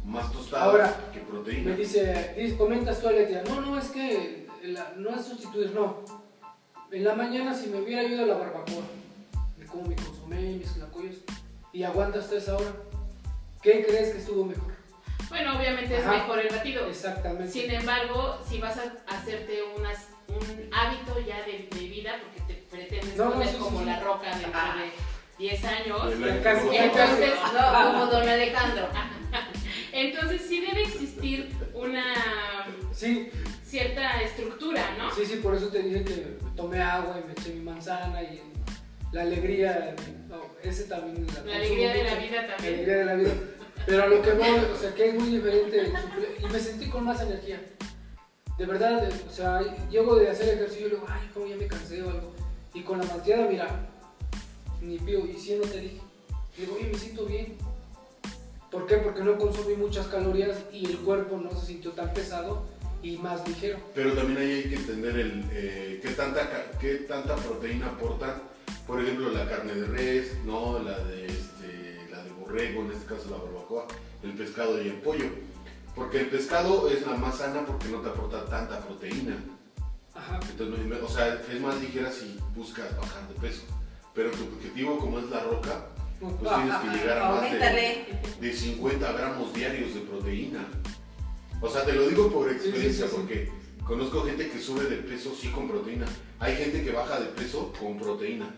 más 0.06 0.30
tostadas 0.34 0.66
Ahora, 0.68 1.12
que 1.14 1.20
Me 1.20 1.26
proteína. 1.26 1.76
dice, 1.78 2.36
dice 2.38 2.58
comentas 2.58 3.00
tú, 3.00 3.08
Aletia, 3.08 3.42
no, 3.48 3.62
no, 3.62 3.78
es 3.80 3.86
que 3.88 4.48
la- 4.64 4.94
no 4.98 5.10
es 5.16 5.26
sustituir, 5.26 5.72
no. 5.74 6.04
En 6.92 7.04
la 7.06 7.16
mañana 7.16 7.56
si 7.56 7.70
me 7.70 7.80
hubiera 7.82 8.04
ido 8.04 8.24
a 8.24 8.28
la 8.28 8.34
barbacoa, 8.36 8.84
me 9.76 9.80
como 9.82 9.88
mi 9.88 9.96
consomé, 9.96 10.42
mis 10.42 10.74
tlacoyos, 10.74 11.16
y 11.72 11.84
aguanta 11.84 12.20
hasta 12.20 12.36
esa 12.38 12.56
hora, 12.56 12.72
¿qué 13.62 13.84
crees 13.86 14.12
que 14.12 14.20
estuvo 14.20 14.46
mejor? 14.46 14.74
Bueno, 15.30 15.58
obviamente 15.58 15.98
es 15.98 16.04
Ajá. 16.06 16.18
mejor 16.18 16.40
el 16.40 16.50
batido. 16.50 16.88
Exactamente. 16.88 17.52
Sin 17.52 17.72
embargo, 17.72 18.38
si 18.48 18.60
vas 18.60 18.78
a 18.78 18.94
hacerte 19.16 19.62
unas, 19.78 20.10
un 20.28 20.70
hábito 20.72 21.20
ya 21.26 21.44
de, 21.44 21.68
de 21.72 21.88
vida, 21.88 22.20
porque 22.22 22.54
te 22.54 22.62
pretendes 22.70 23.18
No, 23.18 23.34
no, 23.34 23.44
sí, 23.44 23.58
como 23.58 23.80
sí. 23.80 23.86
la 23.86 24.00
roca 24.00 24.30
dentro 24.38 24.52
Ah. 24.54 24.76
de 24.78 24.92
10 25.40 25.64
años, 25.66 26.02
entonces, 26.14 27.32
No, 27.54 27.84
como 27.92 28.06
don 28.06 28.30
Alejandro. 28.30 28.88
entonces 29.92 30.42
sí 30.48 30.62
debe 30.62 30.84
existir 30.84 31.50
una 31.74 32.04
Sí, 32.94 33.32
cierta 33.66 34.22
estructura, 34.22 34.96
¿no? 35.00 35.12
sí, 35.16 35.26
sí, 35.26 35.38
por 35.38 35.56
eso 35.56 35.70
te 35.70 35.82
dije 35.82 36.04
que 36.04 36.38
tomé 36.56 36.80
agua 36.80 37.20
y 37.20 37.26
me 37.26 37.34
eché 37.34 37.54
mi 37.56 37.62
manzana 37.62 38.22
y 38.22 38.40
la 39.14 39.22
alegría, 39.22 39.96
no, 40.30 40.42
ese 40.64 40.84
también 40.86 41.26
es 41.28 41.46
La 41.46 41.56
alegría 41.56 41.94
de 41.94 42.04
la 42.04 42.16
vida 42.16 42.42
La 42.42 42.48
también. 42.56 42.74
alegría 42.74 42.96
de 42.98 43.06
la 43.06 43.16
vida. 43.16 43.34
Pero 43.86 44.04
a 44.04 44.08
lo 44.08 44.22
que 44.22 44.32
voy, 44.32 44.50
o 44.74 44.78
sea, 44.78 44.94
que 44.94 45.10
es 45.10 45.14
muy 45.16 45.30
diferente. 45.38 45.92
Y 46.42 46.46
me 46.52 46.60
sentí 46.60 46.90
con 46.90 47.04
más 47.06 47.22
energía. 47.22 47.62
De 48.58 48.66
verdad, 48.66 49.10
o 49.28 49.32
sea, 49.32 49.62
llego 49.90 50.16
de 50.16 50.30
hacer 50.30 50.50
ejercicio 50.56 50.88
y 50.88 50.90
luego, 50.92 51.06
ay, 51.10 51.30
como 51.34 51.48
ya 51.48 51.56
me 51.56 51.68
cansé 51.68 52.02
o 52.04 52.10
algo. 52.10 52.34
Y 52.74 52.82
con 52.82 52.98
la 53.00 53.06
malteada, 53.06 53.48
mira, 53.48 53.68
ni 54.82 54.98
pío, 55.00 55.26
y 55.26 55.34
si 55.40 55.56
no 55.56 55.64
te 55.64 55.80
dije. 55.80 56.02
Digo, 56.58 56.76
oye, 56.76 56.90
me 56.92 56.98
siento 56.98 57.26
bien. 57.26 57.58
¿Por 58.72 58.88
qué? 58.88 58.98
Porque 58.98 59.22
no 59.22 59.38
consumí 59.38 59.76
muchas 59.76 60.08
calorías 60.08 60.58
y 60.72 60.86
el 60.86 60.98
cuerpo 61.00 61.38
no 61.38 61.52
se 61.60 61.68
sintió 61.68 61.92
tan 61.92 62.12
pesado 62.14 62.66
y 63.04 63.18
más 63.18 63.48
ligero. 63.48 63.78
Pero 63.94 64.14
también 64.14 64.38
ahí 64.40 64.52
hay 64.52 64.70
que 64.70 64.76
entender 64.76 65.18
el, 65.20 65.44
eh, 65.52 66.00
qué, 66.02 66.10
tanta, 66.10 66.50
ca- 66.50 66.78
qué 66.80 66.96
tanta 67.08 67.36
proteína 67.36 67.88
aporta, 67.88 68.42
por 68.88 69.02
ejemplo, 69.02 69.30
la 69.30 69.48
carne 69.48 69.74
de 69.74 69.86
res, 69.88 70.38
¿no? 70.46 70.80
la, 70.80 71.00
de, 71.00 71.28
este, 71.28 72.08
la 72.12 72.24
de 72.24 72.32
borrego, 72.32 72.82
en 72.82 72.92
este 72.92 73.06
caso 73.06 73.30
la 73.30 73.38
barbacoa, 73.38 73.88
el 74.24 74.34
pescado 74.34 74.82
y 74.82 74.90
el 74.90 74.96
pollo. 74.96 75.26
Porque 75.96 76.22
el 76.22 76.28
pescado 76.28 76.90
es 76.90 77.06
la 77.06 77.16
más 77.16 77.38
sana 77.38 77.66
porque 77.66 77.88
no 77.90 78.00
te 78.00 78.10
aporta 78.10 78.46
tanta 78.46 78.80
proteína. 78.80 79.38
Ajá. 80.16 80.40
Entonces, 80.50 81.02
o 81.02 81.08
sea, 81.08 81.42
es 81.52 81.62
más 81.62 81.80
ligera 81.80 82.12
si 82.12 82.40
buscas 82.56 82.96
bajar 82.98 83.28
de 83.28 83.36
peso. 83.36 83.64
Pero 84.14 84.32
tu 84.32 84.44
objetivo, 84.44 84.98
como 84.98 85.20
es 85.20 85.30
la 85.30 85.44
roca, 85.44 85.88
pues 86.20 86.36
tienes 86.40 86.76
que 86.78 86.98
llegar 86.98 87.18
a 87.20 87.30
más 87.30 87.52
de, 87.52 88.06
de 88.40 88.54
50 88.54 89.12
gramos 89.12 89.54
diarios 89.54 89.94
de 89.94 90.02
proteína. 90.02 90.66
O 91.62 91.70
sea, 91.70 91.84
te 91.86 91.94
lo 91.94 92.08
digo 92.08 92.32
por 92.32 92.52
experiencia 92.52 92.92
Sí, 92.92 92.94
sí, 92.94 93.08
sí, 93.08 93.10
sí. 93.10 93.16
porque 93.16 93.63
conozco 93.86 94.24
gente 94.24 94.50
que 94.50 94.60
sube 94.60 94.84
de 94.86 94.98
peso 94.98 95.34
sí 95.40 95.50
con 95.50 95.68
proteína. 95.68 96.06
Hay 96.40 96.56
gente 96.56 96.84
que 96.84 96.92
baja 96.92 97.20
de 97.20 97.28
peso 97.28 97.74
con 97.80 97.98
proteína. 97.98 98.54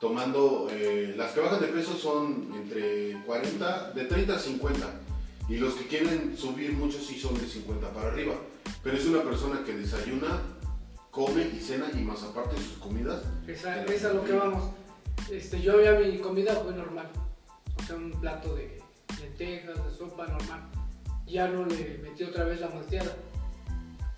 Tomando, 0.00 0.68
eh, 0.70 1.14
las 1.16 1.32
que 1.32 1.40
bajan 1.40 1.60
de 1.60 1.68
peso 1.68 1.94
son 1.96 2.52
entre 2.54 3.20
40, 3.24 3.92
de 3.92 4.04
30 4.04 4.34
a 4.34 4.38
50. 4.38 5.00
Y 5.48 5.56
los 5.56 5.74
que 5.74 5.86
quieren 5.86 6.36
subir 6.36 6.72
mucho 6.72 6.98
sí 7.00 7.18
son 7.18 7.34
de 7.34 7.46
50 7.46 7.92
para 7.92 8.08
arriba. 8.08 8.34
Pero 8.82 8.96
es 8.96 9.06
una 9.06 9.22
persona 9.22 9.64
que 9.64 9.74
desayuna, 9.74 10.42
come 11.10 11.50
y 11.54 11.60
cena 11.60 11.90
y 11.94 11.98
más 11.98 12.22
aparte 12.22 12.56
sus 12.56 12.78
comidas. 12.78 13.22
Esa, 13.46 13.84
es 13.84 14.04
a 14.04 14.12
lo 14.12 14.24
que 14.24 14.32
vamos. 14.32 14.70
Este, 15.30 15.60
yo 15.60 15.82
ya 15.82 15.92
mi 15.92 16.18
comida 16.18 16.54
fue 16.54 16.72
normal. 16.72 17.10
O 17.76 17.82
sea, 17.82 17.96
un 17.96 18.12
plato 18.20 18.54
de 18.54 18.80
lentejas, 19.20 19.84
de 19.84 19.96
sopa 19.96 20.26
normal. 20.26 20.68
Ya 21.26 21.48
no 21.48 21.66
le 21.66 21.98
metí 22.02 22.24
otra 22.24 22.44
vez 22.44 22.60
la 22.60 22.68
malteada. 22.68 23.14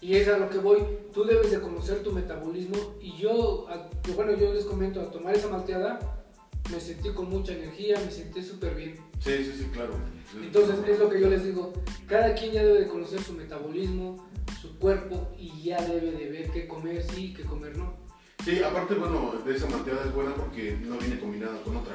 Y 0.01 0.17
es 0.17 0.29
a 0.29 0.39
lo 0.39 0.49
que 0.49 0.59
voy. 0.59 0.79
Tú 1.13 1.25
debes 1.25 1.51
de 1.51 1.61
conocer 1.61 2.03
tu 2.03 2.13
metabolismo. 2.13 2.77
Y 3.01 3.17
yo, 3.17 3.67
bueno, 4.15 4.37
yo 4.37 4.53
les 4.55 4.65
comento, 4.65 5.01
al 5.01 5.11
tomar 5.11 5.37
esa 5.37 5.49
malteada, 5.49 5.99
me 6.71 6.81
sentí 6.81 7.11
con 7.11 7.29
mucha 7.29 7.53
energía, 7.53 8.01
me 8.05 8.11
sentí 8.11 8.43
súper 8.43 8.75
bien. 8.75 8.97
Sí, 9.21 9.45
sí, 9.45 9.53
sí, 9.59 9.65
claro. 9.73 9.95
Entonces, 10.41 10.77
es 10.89 10.99
lo 10.99 11.11
que 11.11 11.21
yo 11.21 11.29
les 11.29 11.45
digo. 11.45 11.73
Cada 12.07 12.35
quien 12.35 12.53
ya 12.53 12.65
debe 12.65 12.81
de 12.81 12.87
conocer 12.87 13.21
su 13.21 13.33
metabolismo, 13.35 14.29
su 14.61 14.79
cuerpo, 14.79 15.29
y 15.39 15.63
ya 15.63 15.81
debe 15.83 16.13
de 16.13 16.31
ver 16.31 16.51
qué 16.51 16.67
comer 16.67 17.03
sí 17.03 17.35
qué 17.35 17.43
comer 17.43 17.77
no. 17.77 17.95
Sí, 18.45 18.63
aparte, 18.63 18.95
bueno, 18.95 19.35
de 19.45 19.55
esa 19.55 19.69
malteada 19.69 20.07
es 20.07 20.15
buena 20.15 20.35
porque 20.35 20.79
no 20.81 20.97
viene 20.97 21.21
combinada 21.21 21.61
con 21.63 21.77
otra. 21.77 21.95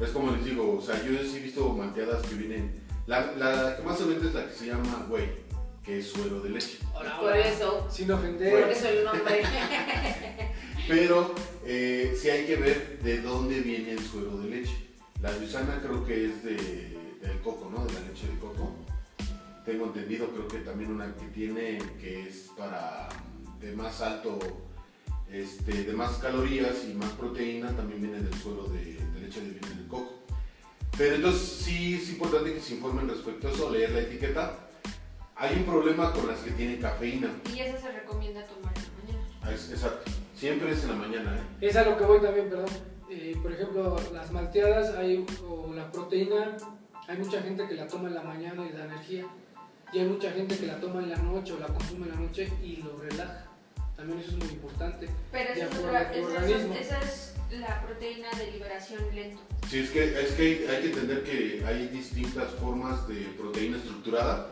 Es 0.00 0.10
como 0.10 0.32
les 0.32 0.44
digo, 0.44 0.76
o 0.78 0.82
sea, 0.82 1.02
yo 1.02 1.16
sí 1.22 1.36
he 1.38 1.40
visto 1.40 1.66
malteadas 1.70 2.26
que 2.26 2.34
vienen. 2.34 2.82
La, 3.06 3.32
la 3.32 3.76
que 3.76 3.82
más 3.82 3.98
se 3.98 4.04
vende 4.04 4.28
es 4.28 4.34
la 4.34 4.46
que 4.46 4.52
se 4.52 4.66
llama 4.66 5.06
Whey, 5.08 5.30
que 5.84 5.98
es 5.98 6.08
suero 6.08 6.40
de 6.40 6.50
leche. 6.50 6.78
Por 7.20 7.36
eso, 7.36 7.88
Sin 7.90 8.06
por 8.06 8.16
ofender. 8.16 8.68
eso 8.70 8.88
el 8.88 9.04
nombre. 9.04 9.42
Pero 10.88 11.34
eh, 11.64 12.16
sí 12.20 12.30
hay 12.30 12.46
que 12.46 12.56
ver 12.56 12.98
de 13.02 13.20
dónde 13.22 13.60
viene 13.60 13.92
el 13.92 14.00
suero 14.00 14.36
de 14.38 14.48
leche. 14.48 14.76
La 15.20 15.32
de 15.32 15.44
usana 15.44 15.80
creo 15.80 16.04
que 16.04 16.26
es 16.26 16.44
de, 16.44 16.56
del 17.20 17.40
coco, 17.42 17.70
¿no? 17.70 17.84
De 17.84 17.92
la 17.94 18.00
leche 18.00 18.26
de 18.26 18.38
coco. 18.38 18.76
Tengo 19.64 19.86
entendido, 19.86 20.28
creo 20.28 20.48
que 20.48 20.58
también 20.58 20.90
una 20.92 21.14
que 21.14 21.26
tiene 21.26 21.78
que 22.00 22.28
es 22.28 22.50
para 22.56 23.08
de 23.60 23.72
más 23.72 24.00
alto, 24.00 24.38
este, 25.30 25.84
de 25.84 25.92
más 25.92 26.16
calorías 26.18 26.84
y 26.90 26.94
más 26.94 27.10
proteína, 27.10 27.68
también 27.76 28.02
viene 28.02 28.20
del 28.20 28.34
suero 28.34 28.64
de, 28.64 28.96
de 28.96 29.20
leche 29.20 29.40
de 29.40 29.50
viene 29.50 29.68
del 29.76 29.86
coco. 29.86 30.14
Pero 30.98 31.14
entonces 31.14 31.48
sí 31.64 31.94
es 31.94 32.10
importante 32.10 32.52
que 32.52 32.60
se 32.60 32.74
informen 32.74 33.08
respecto 33.08 33.48
a 33.48 33.50
eso, 33.52 33.70
leer 33.70 33.90
la 33.92 34.00
etiqueta. 34.00 34.68
Hay 35.36 35.56
un 35.56 35.64
problema 35.64 36.12
con 36.12 36.26
las 36.28 36.38
que 36.40 36.50
tienen 36.52 36.80
cafeína. 36.80 37.30
Y 37.52 37.58
eso 37.60 37.78
se 37.80 37.90
recomienda 37.92 38.44
tomar 38.46 38.72
en 38.76 38.82
la 38.82 39.12
mañana. 39.14 39.38
Ah, 39.42 39.52
es- 39.52 39.70
Exacto. 39.70 40.10
Siempre 40.36 40.72
es 40.72 40.82
en 40.82 40.90
la 40.90 40.96
mañana, 40.96 41.36
¿eh? 41.36 41.66
Es 41.68 41.76
a 41.76 41.84
lo 41.84 41.96
que 41.96 42.04
voy 42.04 42.20
también, 42.20 42.48
perdón. 42.48 42.68
Eh, 43.10 43.36
por 43.42 43.52
ejemplo, 43.52 43.96
las 44.12 44.30
malteadas 44.32 44.94
hay, 44.96 45.24
o 45.46 45.72
la 45.74 45.90
proteína, 45.92 46.56
hay 47.06 47.18
mucha 47.18 47.40
gente 47.42 47.66
que 47.68 47.74
la 47.74 47.86
toma 47.86 48.08
en 48.08 48.14
la 48.14 48.22
mañana 48.22 48.66
y 48.66 48.72
da 48.72 48.84
energía. 48.86 49.26
Y 49.92 49.98
hay 50.00 50.06
mucha 50.08 50.30
gente 50.32 50.56
que 50.56 50.66
la 50.66 50.80
toma 50.80 51.00
en 51.02 51.10
la 51.10 51.18
noche 51.18 51.52
o 51.52 51.58
la 51.60 51.66
consume 51.66 52.06
en 52.06 52.12
la 52.12 52.20
noche 52.20 52.50
y 52.62 52.76
lo 52.82 52.96
relaja. 52.98 53.46
También 53.96 54.18
eso 54.20 54.30
es 54.30 54.36
muy 54.38 54.48
importante. 54.48 55.08
Pero 55.30 55.54
De 55.54 55.60
esa 55.60 55.64
es, 55.68 55.74
acuerdo 55.76 55.88
otra- 56.28 56.48
esa 56.48 56.80
esa 56.80 57.00
es 57.02 57.34
la 57.60 57.82
proteína 57.82 58.28
de 58.38 58.50
liberación 58.52 59.14
lento. 59.14 59.40
Sí, 59.68 59.80
es 59.80 59.90
que, 59.90 60.20
es 60.20 60.32
que 60.32 60.42
hay, 60.42 60.66
hay 60.76 60.82
que 60.82 60.88
entender 60.88 61.22
que 61.22 61.62
hay 61.64 61.88
distintas 61.88 62.50
formas 62.54 63.06
de 63.06 63.20
proteína 63.38 63.76
estructurada 63.76 64.48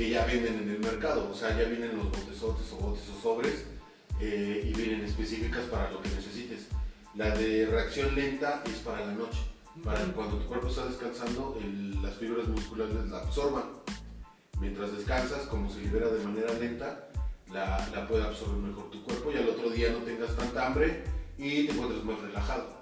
que 0.00 0.08
ya 0.08 0.24
venden 0.24 0.60
en 0.62 0.70
el 0.70 0.78
mercado. 0.78 1.28
O 1.30 1.34
sea, 1.34 1.50
ya 1.50 1.68
vienen 1.68 1.94
los 1.94 2.06
botezotes 2.10 2.72
o 2.72 2.76
botes 2.76 3.02
o 3.10 3.20
sobres 3.22 3.66
eh, 4.18 4.62
y 4.66 4.72
vienen 4.72 5.04
específicas 5.04 5.64
para 5.64 5.90
lo 5.90 6.00
que 6.00 6.08
necesites. 6.08 6.68
La 7.14 7.36
de 7.36 7.66
reacción 7.66 8.14
lenta 8.14 8.62
es 8.64 8.78
para 8.78 9.04
la 9.04 9.12
noche. 9.12 9.40
Para 9.84 10.00
cuando 10.14 10.38
tu 10.38 10.46
cuerpo 10.46 10.68
está 10.68 10.86
descansando, 10.86 11.58
el- 11.62 12.00
las 12.02 12.14
fibras 12.14 12.48
musculares 12.48 12.94
la 13.10 13.18
absorban. 13.18 13.64
Mientras 14.58 14.96
descansas, 14.96 15.42
como 15.48 15.70
se 15.70 15.80
libera 15.82 16.08
de 16.08 16.24
manera 16.24 16.50
lenta, 16.54 17.10
la, 17.52 17.86
la 17.94 18.08
puede 18.08 18.22
absorber 18.24 18.56
mejor 18.56 18.90
tu 18.90 19.02
cuerpo 19.04 19.30
y 19.32 19.36
al 19.36 19.50
otro 19.50 19.68
día 19.68 19.90
no 19.90 19.98
tengas 19.98 20.34
tanta 20.34 20.66
hambre 20.66 21.04
y 21.36 21.66
te 21.66 21.72
encuentres 21.72 22.02
más 22.04 22.18
relajado. 22.20 22.80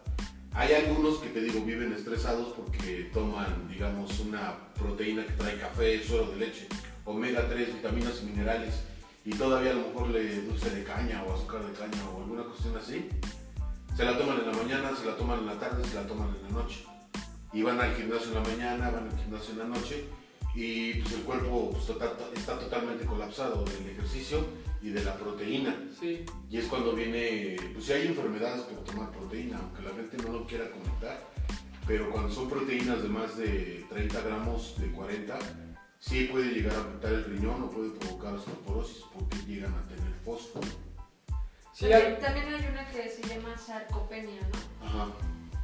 Hay 0.54 0.72
algunos 0.72 1.18
que 1.18 1.30
te 1.30 1.40
digo 1.40 1.62
viven 1.64 1.92
estresados 1.92 2.52
porque 2.54 3.10
toman, 3.12 3.68
digamos, 3.68 4.20
una 4.20 4.56
proteína 4.78 5.24
que 5.26 5.32
trae 5.32 5.58
café, 5.58 6.02
suero 6.04 6.30
de 6.30 6.36
leche, 6.36 6.66
omega 7.08 7.48
3, 7.48 7.74
vitaminas 7.74 8.20
y 8.22 8.26
minerales 8.26 8.74
y 9.24 9.30
todavía 9.30 9.72
a 9.72 9.74
lo 9.74 9.88
mejor 9.88 10.08
le 10.08 10.42
dulce 10.42 10.70
de 10.70 10.84
caña 10.84 11.22
o 11.24 11.34
azúcar 11.34 11.64
de 11.66 11.72
caña 11.72 12.08
o 12.10 12.22
alguna 12.22 12.44
cuestión 12.44 12.76
así. 12.76 13.08
Se 13.96 14.04
la 14.04 14.16
toman 14.16 14.38
en 14.40 14.46
la 14.46 14.56
mañana, 14.56 14.94
se 14.94 15.06
la 15.06 15.16
toman 15.16 15.40
en 15.40 15.46
la 15.46 15.58
tarde, 15.58 15.84
se 15.84 15.94
la 15.94 16.06
toman 16.06 16.28
en 16.36 16.42
la 16.44 16.62
noche. 16.62 16.84
Y 17.52 17.62
van 17.62 17.80
al 17.80 17.94
gimnasio 17.96 18.28
en 18.28 18.34
la 18.34 18.40
mañana, 18.42 18.90
van 18.90 19.08
al 19.08 19.18
gimnasio 19.18 19.52
en 19.52 19.58
la 19.58 19.64
noche 19.64 20.04
y 20.54 20.94
pues 20.94 21.14
el 21.14 21.22
cuerpo 21.22 21.70
pues, 21.72 21.86
tota- 21.86 22.12
está 22.34 22.58
totalmente 22.58 23.04
colapsado 23.06 23.64
del 23.64 23.90
ejercicio 23.90 24.44
y 24.82 24.90
de 24.90 25.02
la 25.02 25.16
proteína. 25.16 25.74
Sí. 25.98 26.24
Y 26.50 26.58
es 26.58 26.66
cuando 26.66 26.92
viene, 26.94 27.56
pues 27.72 27.86
si 27.86 27.92
hay 27.92 28.06
enfermedades 28.06 28.62
por 28.62 28.84
tomar 28.84 29.10
proteína, 29.10 29.58
aunque 29.58 29.82
la 29.82 29.90
gente 29.90 30.16
no 30.18 30.32
lo 30.32 30.46
quiera 30.46 30.70
comentar, 30.70 31.20
pero 31.86 32.10
cuando 32.10 32.30
son 32.32 32.48
proteínas 32.48 33.02
de 33.02 33.08
más 33.08 33.36
de 33.36 33.84
30 33.88 34.20
gramos, 34.20 34.74
de 34.78 34.90
40, 34.92 35.38
sí 35.98 36.24
puede 36.30 36.52
llegar 36.52 36.74
a 36.76 36.80
afectar 36.80 37.12
el 37.12 37.24
riñón 37.24 37.62
o 37.64 37.70
puede 37.70 37.90
provocar 37.90 38.34
osteoporosis 38.34 39.04
porque 39.12 39.36
llegan 39.46 39.74
a 39.74 39.82
tener 39.82 40.12
fósforo. 40.24 40.66
Sí, 41.72 41.88
también, 41.88 42.14
hay- 42.14 42.20
también 42.20 42.46
hay 42.54 42.66
una 42.72 42.88
que 42.90 43.08
se 43.08 43.22
llama 43.22 43.56
sarcopenia, 43.56 44.40
¿no? 44.42 44.86
Ajá. 44.86 45.06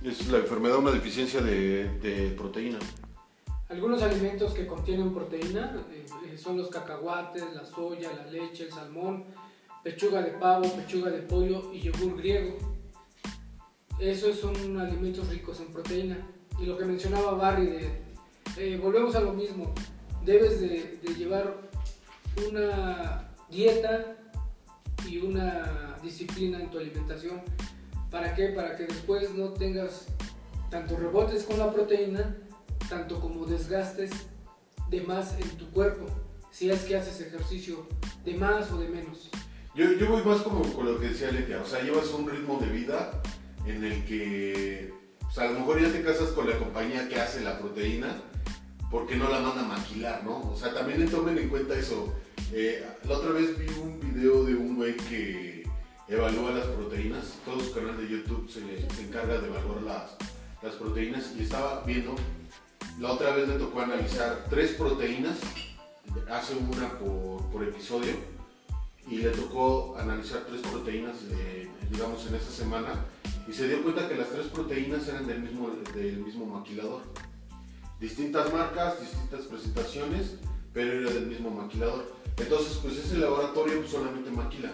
Es 0.03 0.29
la 0.29 0.39
enfermedad, 0.39 0.77
una 0.79 0.91
deficiencia 0.91 1.41
de, 1.41 1.89
de 1.99 2.31
proteína. 2.37 2.79
Algunos 3.71 4.03
alimentos 4.03 4.53
que 4.53 4.67
contienen 4.67 5.13
proteína 5.15 5.83
eh, 5.91 6.05
eh, 6.27 6.39
son 6.39 6.59
los 6.59 6.69
cacahuates, 6.69 7.43
la 7.55 7.65
soya, 7.65 8.13
la 8.13 8.27
leche, 8.31 8.65
el 8.65 8.71
salmón, 8.73 9.25
pechuga 9.83 10.21
de 10.23 10.33
pavo, 10.33 10.71
pechuga 10.77 11.11
de 11.11 11.23
pollo 11.23 11.73
y 11.73 11.81
yogur 11.81 12.17
griego. 12.19 12.59
Esos 13.99 14.39
son 14.39 14.79
alimentos 14.79 15.29
ricos 15.29 15.61
en 15.61 15.73
proteína. 15.73 16.19
Y 16.61 16.67
lo 16.67 16.77
que 16.77 16.85
mencionaba 16.85 17.33
Barry, 17.33 17.67
de, 17.67 18.03
eh, 18.59 18.77
volvemos 18.81 19.15
a 19.17 19.21
lo 19.21 19.33
mismo. 19.33 19.73
Debes 20.25 20.61
de, 20.61 21.01
llevar 21.17 21.55
una 22.49 23.29
dieta 23.51 24.17
y 25.07 25.19
una 25.19 25.97
disciplina 26.03 26.61
en 26.61 26.71
tu 26.71 26.79
alimentación. 26.79 27.43
¿Para 28.11 28.35
qué? 28.35 28.49
Para 28.49 28.77
que 28.77 28.85
después 28.85 29.33
no 29.35 29.51
tengas 29.51 30.07
tanto 30.71 30.97
rebotes 30.97 31.45
con 31.45 31.59
la 31.59 31.73
proteína, 31.73 32.37
tanto 32.89 33.21
como 33.21 33.47
desgastes 33.47 34.11
de 34.91 35.01
más 35.03 35.35
en 35.39 35.49
tu 35.57 35.71
cuerpo, 35.71 36.07
si 36.51 36.71
es 36.71 36.85
que 36.85 36.97
haces 36.97 37.21
ejercicio 37.21 37.87
de 38.25 38.35
más 38.35 38.71
o 38.71 38.79
de 38.79 38.89
menos. 38.89 39.31
Yo, 39.75 39.93
yo 39.93 40.09
voy 40.09 40.23
más 40.23 40.43
como 40.43 40.63
con 40.73 40.87
lo 40.87 41.01
que 41.01 41.09
decía 41.09 41.33
Letia, 41.33 41.61
o 41.61 41.67
sea, 41.67 41.83
llevas 41.83 42.09
un 42.11 42.29
ritmo 42.29 42.59
de 42.61 42.69
vida 42.69 43.23
en 43.67 43.85
el 43.85 44.05
que, 44.05 44.93
o 45.27 45.33
sea, 45.33 45.45
a 45.45 45.53
lo 45.53 45.61
mejor 45.61 45.81
ya 45.81 45.91
te 45.91 46.03
casas 46.03 46.29
con 46.29 46.49
la 46.49 46.57
compañía 46.59 47.09
que 47.09 47.21
hace 47.21 47.41
la 47.41 47.59
proteína, 47.59 48.17
porque 48.95 49.17
no 49.17 49.29
la 49.29 49.41
manda 49.41 49.63
a 49.63 49.77
maquilar, 49.77 50.23
¿no? 50.23 50.53
O 50.53 50.57
sea, 50.57 50.73
también 50.73 51.11
tomen 51.11 51.37
en 51.37 51.49
cuenta 51.49 51.75
eso. 51.75 52.15
Eh, 52.53 52.81
la 53.09 53.19
otra 53.19 53.33
vez 53.33 53.59
vi 53.59 53.67
un 53.83 53.99
video 53.99 54.45
de 54.45 54.55
un 54.55 54.77
güey 54.77 54.97
que 54.97 55.69
evalúa 56.07 56.53
las 56.53 56.67
proteínas, 56.67 57.41
todo 57.45 57.59
su 57.59 57.73
canal 57.73 57.97
de 57.97 58.09
YouTube 58.09 58.49
se, 58.49 58.61
se 58.95 59.03
encarga 59.03 59.41
de 59.41 59.49
evaluar 59.49 59.83
las, 60.63 60.75
proteínas 60.77 61.33
y 61.37 61.43
estaba 61.43 61.83
viendo, 61.85 62.15
la 63.01 63.11
otra 63.11 63.35
vez 63.35 63.49
le 63.49 63.55
tocó 63.55 63.81
analizar 63.81 64.45
tres 64.49 64.75
proteínas, 64.75 65.39
hace 66.31 66.55
una 66.55 66.97
por, 66.97 67.51
por 67.51 67.65
episodio, 67.65 68.13
y 69.09 69.17
le 69.17 69.31
tocó 69.31 69.97
analizar 69.99 70.45
tres 70.47 70.61
proteínas, 70.61 71.17
eh, 71.33 71.69
digamos, 71.91 72.25
en 72.29 72.37
esa 72.37 72.51
semana, 72.53 73.07
y 73.49 73.53
se 73.53 73.67
dio 73.67 73.83
cuenta 73.83 74.09
que 74.09 74.15
las 74.15 74.31
tres 74.31 74.47
proteínas 74.47 75.09
eran 75.09 75.27
del 75.27 75.41
mismo, 75.41 75.69
del 75.93 76.19
mismo 76.19 76.47
maquilador. 76.47 77.03
Distintas 78.05 78.53
marcas, 78.53 79.01
distintas 79.01 79.47
presentaciones, 79.47 80.35
pero 80.75 80.93
era 80.93 81.11
del 81.11 81.27
mismo 81.27 81.49
maquilador. 81.49 82.15
Entonces, 82.37 82.79
pues 82.83 82.99
ese 82.99 83.17
laboratorio 83.17 83.79
pues, 83.79 83.93
solamente 83.93 84.31
maquila, 84.31 84.73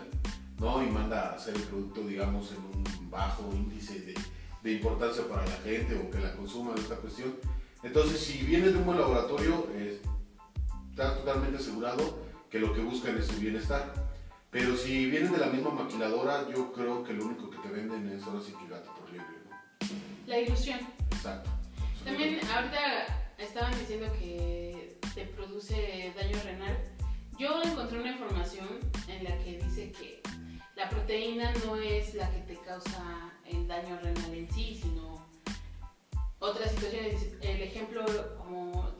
¿no? 0.59 0.83
Y 0.83 0.90
manda 0.90 1.29
a 1.29 1.35
hacer 1.37 1.55
el 1.55 1.62
producto, 1.62 2.01
digamos, 2.01 2.51
en 2.51 2.59
un 2.59 3.09
bajo 3.09 3.49
índice 3.55 4.01
de, 4.01 4.14
de 4.64 4.73
importancia 4.73 5.23
para 5.29 5.47
la 5.47 5.57
gente 5.59 5.97
o 5.97 6.11
que 6.11 6.19
la 6.19 6.35
consuma 6.35 6.75
de 6.75 6.81
esta 6.81 6.97
cuestión. 6.97 7.37
Entonces, 7.85 8.19
si 8.19 8.38
viene 8.38 8.71
de 8.71 8.79
un 8.79 8.85
buen 8.85 8.99
laboratorio, 8.99 9.69
eh, 9.75 10.03
estás 10.90 11.19
totalmente 11.19 11.59
asegurado 11.59 12.19
que 12.51 12.59
lo 12.59 12.75
que 12.75 12.81
buscan 12.81 13.16
es 13.16 13.29
su 13.29 13.38
bienestar. 13.38 13.95
Pero 14.51 14.77
si 14.77 15.09
vienen 15.09 15.31
de 15.31 15.38
la 15.38 15.47
misma 15.47 15.71
maquiladora, 15.71 16.49
yo 16.53 16.73
creo 16.73 17.05
que 17.05 17.12
lo 17.12 17.27
único 17.27 17.49
que 17.49 17.59
te 17.59 17.69
venden 17.69 18.09
es 18.09 18.25
ahora 18.25 18.40
sí 18.45 18.53
que 18.61 18.69
gato 18.69 18.93
por 18.97 19.09
liebre, 19.09 19.37
¿no? 19.49 19.57
La 20.27 20.40
ilusión. 20.40 20.81
Exacto. 21.12 21.49
También 22.05 22.40
ahorita 22.49 23.19
estaban 23.40 23.79
diciendo 23.79 24.07
que 24.18 24.98
te 25.14 25.24
produce 25.26 26.12
daño 26.16 26.38
renal. 26.44 26.76
Yo 27.38 27.62
encontré 27.62 28.00
una 28.00 28.12
información 28.12 28.68
en 29.09 29.24
la 29.24 29.37
que 29.38 29.59
dice 29.59 29.92
que 29.92 30.20
la 30.76 30.88
proteína 30.88 31.53
no 31.64 31.76
es 31.76 32.14
la 32.14 32.31
que 32.31 32.40
te 32.40 32.57
causa 32.61 33.33
el 33.46 33.66
daño 33.66 33.98
renal 34.00 34.35
en 34.35 34.50
sí, 34.53 34.79
sino 34.81 35.26
otras 36.38 36.70
situaciones. 36.72 37.35
El 37.40 37.62
ejemplo, 37.62 38.05
como 38.38 38.90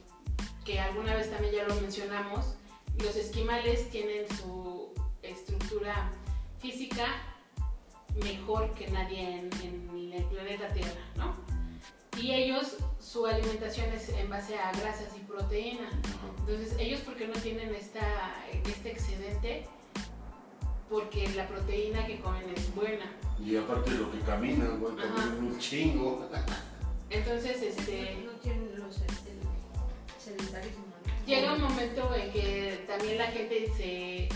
que 0.65 0.79
alguna 0.79 1.15
vez 1.15 1.29
también 1.29 1.55
ya 1.55 1.67
lo 1.67 1.75
mencionamos, 1.75 2.55
los 2.99 3.15
esquimales 3.15 3.89
tienen 3.89 4.25
su 4.37 4.93
estructura 5.21 6.11
física 6.59 7.05
mejor 8.23 8.73
que 8.73 8.87
nadie 8.89 9.39
en, 9.39 9.49
en 9.63 10.13
el 10.13 10.23
planeta 10.25 10.67
Tierra, 10.73 11.01
¿no? 11.15 11.33
Y 12.19 12.33
ellos, 12.33 12.77
su 13.01 13.25
alimentación 13.25 13.91
es 13.93 14.09
en 14.09 14.29
base 14.29 14.57
a 14.57 14.71
grasas 14.73 15.09
y 15.17 15.21
proteína. 15.21 15.89
Entonces, 16.39 16.75
ellos, 16.79 17.01
¿por 17.01 17.15
qué 17.15 17.27
no 17.27 17.33
tienen 17.33 17.73
esta, 17.73 18.35
este 18.51 18.91
excedente? 18.91 19.65
Porque 20.89 21.27
la 21.29 21.47
proteína 21.47 22.05
que 22.05 22.19
comen 22.19 22.49
es 22.55 22.73
buena. 22.75 23.11
Y 23.43 23.57
aparte 23.57 23.91
de 23.91 23.97
lo 23.97 24.11
que 24.11 24.19
caminan, 24.19 24.79
güey, 24.79 24.95
caminan 24.95 25.37
un 25.39 25.57
chingo. 25.57 26.29
Entonces, 27.09 27.61
este, 27.61 28.23
No 28.23 28.31
tienen 28.33 28.79
los 28.79 28.97
este, 28.97 29.31
sedentarios 30.19 30.75
humanos. 30.75 31.25
llega 31.25 31.53
un 31.53 31.61
momento 31.61 32.13
en 32.15 32.31
que 32.31 32.83
también 32.87 33.17
la 33.17 33.27
gente 33.27 33.71
se, 33.75 34.29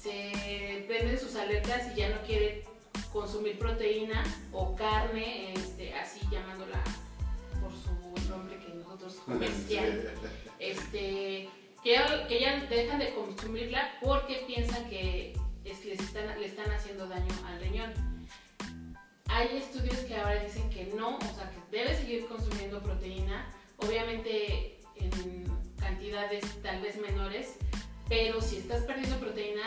se 0.00 0.84
prende 0.86 1.18
sus 1.18 1.34
alertas 1.34 1.92
y 1.94 2.00
ya 2.00 2.10
no 2.10 2.22
quiere 2.24 2.64
consumir 3.12 3.58
proteína 3.58 4.22
o 4.52 4.74
carne, 4.76 5.54
este, 5.54 5.94
así 5.94 6.20
llamándola 6.30 6.82
nosotros 8.94 9.22
comercial. 9.26 10.10
este, 10.58 11.48
que, 11.82 11.92
ya, 11.92 12.26
que 12.28 12.40
ya 12.40 12.60
dejan 12.66 12.98
de 12.98 13.14
consumirla 13.14 13.92
porque 14.02 14.44
piensan 14.46 14.88
que 14.88 15.34
es- 15.64 15.84
les 15.84 16.00
están, 16.00 16.38
le 16.40 16.46
están 16.46 16.70
haciendo 16.70 17.06
daño 17.06 17.32
al 17.46 17.60
riñón. 17.60 17.92
Hay 19.26 19.56
estudios 19.56 19.96
que 20.00 20.14
ahora 20.16 20.42
dicen 20.44 20.68
que 20.70 20.92
no, 20.96 21.16
o 21.16 21.34
sea, 21.34 21.50
que 21.50 21.76
debes 21.76 21.98
seguir 21.98 22.26
consumiendo 22.26 22.80
proteína, 22.82 23.50
obviamente 23.78 24.78
en 24.96 25.44
cantidades 25.78 26.44
tal 26.62 26.80
vez 26.82 26.96
menores, 27.00 27.56
pero 28.08 28.40
si 28.40 28.58
estás 28.58 28.84
perdiendo 28.84 29.16
proteína, 29.18 29.62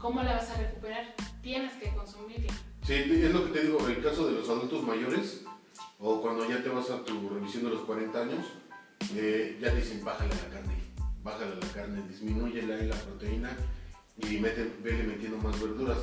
¿cómo 0.00 0.22
la 0.22 0.32
vas 0.36 0.50
a 0.50 0.56
recuperar? 0.58 1.14
Tienes 1.42 1.74
que 1.74 1.90
consumirla. 1.94 2.52
Sí, 2.86 2.94
es 2.94 3.30
lo 3.32 3.44
que 3.52 3.58
te 3.60 3.66
digo, 3.66 3.86
el 3.86 4.02
caso 4.02 4.26
de 4.26 4.32
los 4.38 4.48
adultos 4.48 4.82
mayores, 4.84 5.42
o 6.00 6.22
cuando 6.22 6.48
ya 6.48 6.62
te 6.62 6.68
vas 6.68 6.90
a 6.90 7.04
tu 7.04 7.28
revisión 7.28 7.64
de 7.64 7.70
los 7.70 7.80
40 7.82 8.20
años, 8.20 8.46
eh, 9.14 9.58
ya 9.60 9.70
te 9.70 9.76
dicen 9.76 10.04
bájale 10.04 10.34
la 10.34 10.48
carne, 10.54 10.74
bájale 11.22 11.56
la 11.56 11.68
carne, 11.72 12.02
disminúyele 12.08 12.74
ahí 12.74 12.86
la 12.86 12.96
proteína 12.96 13.56
y 14.16 14.38
mete, 14.38 14.72
vele 14.82 15.04
metiendo 15.04 15.38
más 15.38 15.60
verduras. 15.60 15.98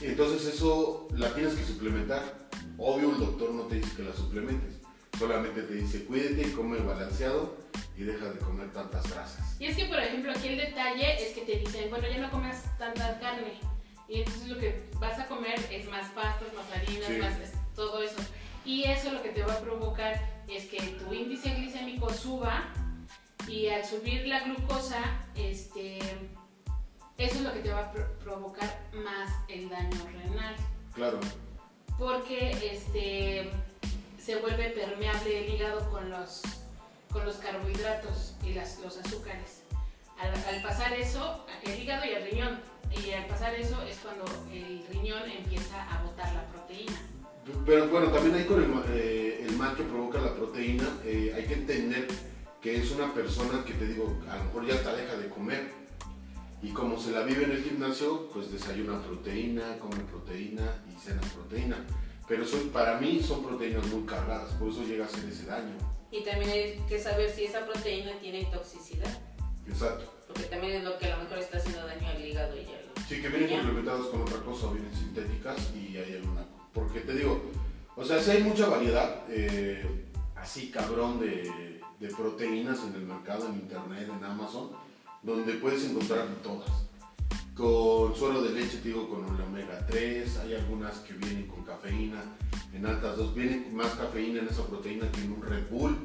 Entonces 0.00 0.54
eso 0.54 1.08
la 1.14 1.32
tienes 1.34 1.54
que 1.54 1.64
suplementar. 1.64 2.48
Obvio 2.78 3.12
el 3.12 3.18
doctor 3.18 3.52
no 3.52 3.62
te 3.62 3.76
dice 3.76 3.96
que 3.96 4.02
la 4.02 4.12
suplementes, 4.12 4.76
solamente 5.18 5.62
te 5.62 5.74
dice 5.74 6.04
cuídate, 6.04 6.52
come 6.52 6.78
balanceado 6.78 7.56
y 7.96 8.02
deja 8.02 8.26
de 8.26 8.38
comer 8.40 8.72
tantas 8.72 9.08
grasas. 9.10 9.56
Y 9.58 9.66
es 9.66 9.76
que, 9.76 9.86
por 9.86 9.98
ejemplo, 9.98 10.30
aquí 10.32 10.48
el 10.48 10.58
detalle 10.58 11.22
es 11.24 11.32
que 11.32 11.40
te 11.42 11.58
dicen, 11.58 11.88
bueno, 11.88 12.06
ya 12.08 12.18
no 12.18 12.30
comas 12.30 12.64
tanta 12.78 13.18
carne. 13.20 13.58
Y 14.08 14.18
entonces 14.18 14.48
lo 14.48 14.58
que 14.58 14.84
vas 15.00 15.18
a 15.18 15.26
comer 15.26 15.58
es 15.70 15.88
más 15.88 16.10
pastas, 16.10 16.48
más 16.54 16.70
harinas, 16.76 17.08
Sí. 17.08 17.18
más 17.18 17.52
todo 17.74 18.02
eso. 18.02 18.16
Y 18.66 18.84
eso 18.84 19.12
lo 19.12 19.22
que 19.22 19.28
te 19.30 19.42
va 19.42 19.54
a 19.54 19.60
provocar 19.60 20.20
es 20.48 20.66
que 20.66 20.80
tu 20.82 21.12
índice 21.14 21.50
glicémico 21.54 22.12
suba 22.12 22.64
y 23.48 23.68
al 23.68 23.84
subir 23.84 24.26
la 24.26 24.40
glucosa, 24.40 24.98
este, 25.36 25.98
eso 27.16 27.34
es 27.36 27.40
lo 27.42 27.52
que 27.52 27.60
te 27.60 27.70
va 27.72 27.80
a 27.86 27.92
pro- 27.92 28.12
provocar 28.18 28.88
más 28.92 29.30
el 29.48 29.68
daño 29.68 30.04
renal. 30.12 30.56
Claro, 30.94 31.20
Porque 31.98 32.50
este, 32.72 33.50
se 34.18 34.36
vuelve 34.36 34.70
permeable 34.70 35.46
el 35.46 35.54
hígado 35.54 35.88
con 35.90 36.10
los, 36.10 36.42
con 37.12 37.24
los 37.24 37.36
carbohidratos 37.36 38.34
y 38.44 38.52
las, 38.54 38.78
los 38.80 38.96
azúcares. 38.98 39.62
Al, 40.18 40.32
al 40.54 40.62
pasar 40.62 40.92
eso, 40.94 41.46
el 41.62 41.78
hígado 41.80 42.04
y 42.04 42.08
el 42.10 42.30
riñón, 42.30 42.60
y 42.90 43.12
al 43.12 43.26
pasar 43.26 43.54
eso 43.54 43.80
es 43.82 43.96
cuando 43.98 44.24
el 44.50 44.84
riñón 44.90 45.22
empieza 45.30 45.82
a 45.94 46.02
botar 46.02 46.32
la 46.34 46.44
proteína. 46.46 47.00
Pero 47.64 47.88
bueno, 47.88 48.08
también 48.10 48.34
ahí 48.34 48.44
con 48.44 48.62
el, 48.62 48.70
eh, 48.94 49.44
el 49.48 49.56
mal 49.56 49.76
que 49.76 49.84
provoca 49.84 50.20
la 50.20 50.34
proteína, 50.34 50.88
eh, 51.04 51.32
hay 51.34 51.44
que 51.44 51.54
entender 51.54 52.08
que 52.60 52.76
es 52.76 52.90
una 52.90 53.12
persona 53.14 53.64
que 53.64 53.74
te 53.74 53.86
digo, 53.86 54.18
a 54.28 54.36
lo 54.36 54.44
mejor 54.44 54.66
ya 54.66 54.74
hasta 54.74 54.96
deja 54.96 55.16
de 55.16 55.28
comer. 55.28 55.70
Y 56.62 56.70
como 56.70 56.98
se 56.98 57.12
la 57.12 57.22
vive 57.22 57.44
en 57.44 57.52
el 57.52 57.62
gimnasio, 57.62 58.28
pues 58.32 58.50
desayuna 58.50 59.00
proteína, 59.00 59.78
come 59.78 60.00
proteína 60.10 60.82
y 60.90 60.98
cena 61.00 61.20
proteína. 61.20 61.76
Pero 62.26 62.44
son, 62.44 62.70
para 62.70 62.98
mí 62.98 63.22
son 63.22 63.44
proteínas 63.44 63.86
muy 63.86 64.04
cargadas, 64.04 64.52
por 64.54 64.70
eso 64.70 64.82
llega 64.82 65.04
a 65.04 65.06
hacer 65.06 65.24
ese 65.28 65.46
daño. 65.46 65.76
Y 66.10 66.24
también 66.24 66.50
hay 66.50 66.80
que 66.88 66.98
saber 66.98 67.30
si 67.30 67.44
esa 67.44 67.64
proteína 67.64 68.18
tiene 68.20 68.44
toxicidad, 68.46 69.20
Exacto. 69.68 70.12
porque 70.26 70.44
también 70.44 70.78
es 70.78 70.84
lo 70.84 70.98
que 70.98 71.06
a 71.06 71.16
lo 71.16 71.24
mejor 71.24 71.38
está 71.38 71.58
haciendo 71.58 71.86
daño 71.86 72.08
al 72.08 72.24
hígado 72.24 72.56
y 72.56 72.60
al... 72.60 73.06
Sí, 73.08 73.22
que 73.22 73.28
vienen 73.28 73.50
complementados 73.50 74.08
con 74.08 74.22
otra 74.22 74.40
cosa, 74.40 74.72
vienen 74.72 74.92
sintéticas 74.92 75.70
y 75.74 75.96
hay 75.96 76.14
alguna. 76.14 76.55
Porque 76.76 77.00
te 77.00 77.14
digo, 77.14 77.40
o 77.96 78.04
sea, 78.04 78.22
sí 78.22 78.32
hay 78.32 78.42
mucha 78.42 78.68
variedad, 78.68 79.24
eh, 79.30 79.82
así 80.36 80.70
cabrón, 80.70 81.18
de, 81.18 81.80
proteínas 82.14 82.80
en 82.84 82.94
el 82.94 83.06
mercado, 83.06 83.48
en 83.48 83.54
internet, 83.54 84.10
en 84.14 84.22
Amazon, 84.22 84.72
donde 85.22 85.54
puedes 85.54 85.84
encontrar 85.86 86.26
todas. 86.42 86.68
Con 87.54 88.14
suero 88.14 88.42
de 88.42 88.52
leche, 88.52 88.78
te 88.82 88.88
digo, 88.88 89.08
con 89.08 89.24
el 89.24 89.40
omega 89.40 89.86
3, 89.86 90.36
hay 90.36 90.54
algunas 90.54 90.98
que 90.98 91.14
vienen 91.14 91.46
con 91.46 91.64
cafeína, 91.64 92.22
en 92.74 92.84
altas 92.84 93.16
dos, 93.16 93.34
viene 93.34 93.70
más 93.72 93.94
cafeína 93.94 94.40
en 94.40 94.48
esa 94.48 94.66
proteína 94.66 95.10
que 95.10 95.22
en 95.22 95.32
un 95.32 95.42
Red 95.42 95.70
Bull, 95.70 95.96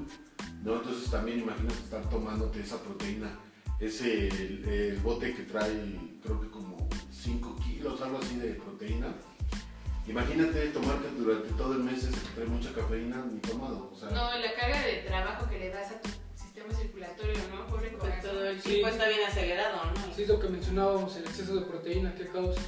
¿no? 0.64 0.76
Entonces 0.76 1.12
también 1.12 1.40
imagínate 1.40 1.76
estar 1.76 2.10
tomándote 2.10 2.62
esa 2.62 2.82
proteína, 2.82 3.38
ese, 3.82 4.30
el 4.30 4.98
bote 5.02 5.36
que 5.36 5.44
trae, 5.44 6.18
creo 6.24 6.40
que 6.40 6.50
como 6.50 6.88
5 7.12 7.58
kilos, 7.58 8.02
algo 8.02 8.20
así 8.20 8.38
de 8.38 8.54
proteína. 8.54 9.14
Imagínate 10.08 10.68
tomarte 10.70 11.10
durante 11.18 11.50
todo 11.54 11.74
el 11.74 11.84
mes 11.84 12.04
ese 12.04 12.12
que 12.20 12.28
trae 12.36 12.48
mucha 12.48 12.74
cafeína 12.74 13.24
ni 13.32 13.40
tomado, 13.40 13.92
o 13.94 13.96
sea, 13.96 14.10
No, 14.10 14.38
la 14.38 14.54
carga 14.56 14.82
de 14.82 14.94
trabajo 15.08 15.48
que 15.50 15.60
le 15.60 15.70
das 15.70 15.92
a 15.92 16.02
tu 16.02 16.10
sistema 16.36 16.74
circulatorio, 16.74 17.36
¿no? 17.54 17.68
Pobre 17.68 17.94
corazón. 17.94 18.22
todo 18.32 18.46
el 18.46 18.62
Sí. 18.62 18.70
tiempo 18.70 18.88
está 18.90 19.08
bien 19.08 19.20
acelerado, 19.28 19.78
¿no? 19.86 20.14
Sí, 20.16 20.24
es 20.24 20.28
lo 20.28 20.40
que 20.40 20.50
mencionábamos, 20.50 21.16
el 21.18 21.24
exceso 21.26 21.56
de 21.56 21.62
proteína 21.62 22.16
que 22.16 22.28
causa 22.28 22.62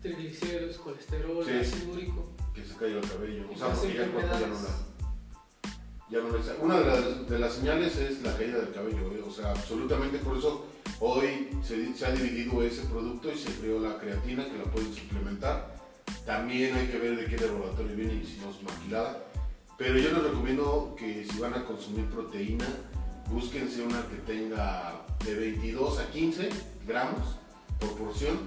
triglicéridos, 0.00 0.78
colesterol, 0.78 1.44
Sí. 1.44 1.52
ácido 1.52 1.92
úrico. 1.92 2.32
Que 2.54 2.64
se 2.64 2.74
caiga 2.74 3.00
el 3.00 3.08
cabello. 3.08 3.48
O 3.52 3.56
sea, 3.58 3.68
porque 3.68 3.94
ya 3.94 4.04
el 4.04 4.10
cuerpo 4.10 4.32
ya 4.40 4.46
no 4.46 4.54
la. 4.54 4.68
Ya 6.08 6.18
no 6.20 6.28
le- 6.30 6.64
Una 6.64 6.78
de 6.80 6.84
las, 6.86 7.28
de 7.28 7.38
las 7.38 7.52
señales 7.52 7.96
es 7.96 8.22
la 8.22 8.34
caída 8.36 8.58
del 8.58 8.72
cabello, 8.72 9.12
¿eh? 9.12 9.22
o 9.26 9.30
sea, 9.30 9.50
absolutamente 9.50 10.18
por 10.18 10.38
eso 10.38 10.66
hoy 11.00 11.50
se, 11.62 11.92
se 11.94 12.06
ha 12.06 12.10
dividido 12.12 12.62
ese 12.62 12.82
producto 12.86 13.30
y 13.30 13.36
se 13.36 13.50
creó 13.60 13.80
la 13.80 13.98
creatina 13.98 14.44
que 14.46 14.56
la 14.56 14.64
pueden 14.64 14.94
suplementar. 14.94 15.75
También 16.26 16.74
hay 16.74 16.88
que 16.88 16.98
ver 16.98 17.16
de 17.16 17.26
qué 17.26 17.36
laboratorio 17.46 17.96
viene 17.96 18.14
y 18.14 18.26
si 18.26 18.38
no 18.40 18.50
es 18.50 18.60
maquilada. 18.60 19.22
Pero 19.78 19.96
yo 19.96 20.10
les 20.10 20.22
recomiendo 20.24 20.96
que 20.98 21.24
si 21.24 21.38
van 21.38 21.54
a 21.54 21.64
consumir 21.64 22.06
proteína, 22.06 22.66
búsquense 23.30 23.82
una 23.82 24.02
que 24.08 24.16
tenga 24.26 25.04
de 25.24 25.34
22 25.34 26.00
a 26.00 26.10
15 26.10 26.48
gramos 26.86 27.36
por 27.78 27.96
porción, 27.96 28.40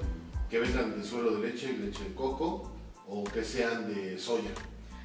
que 0.49 0.59
vengan 0.59 0.99
de 0.99 1.07
suero 1.07 1.31
de 1.31 1.47
leche, 1.47 1.71
leche 1.73 2.03
de 2.03 2.13
coco 2.15 2.71
o 3.07 3.23
que 3.23 3.43
sean 3.43 3.93
de 3.93 4.17
soya. 4.17 4.51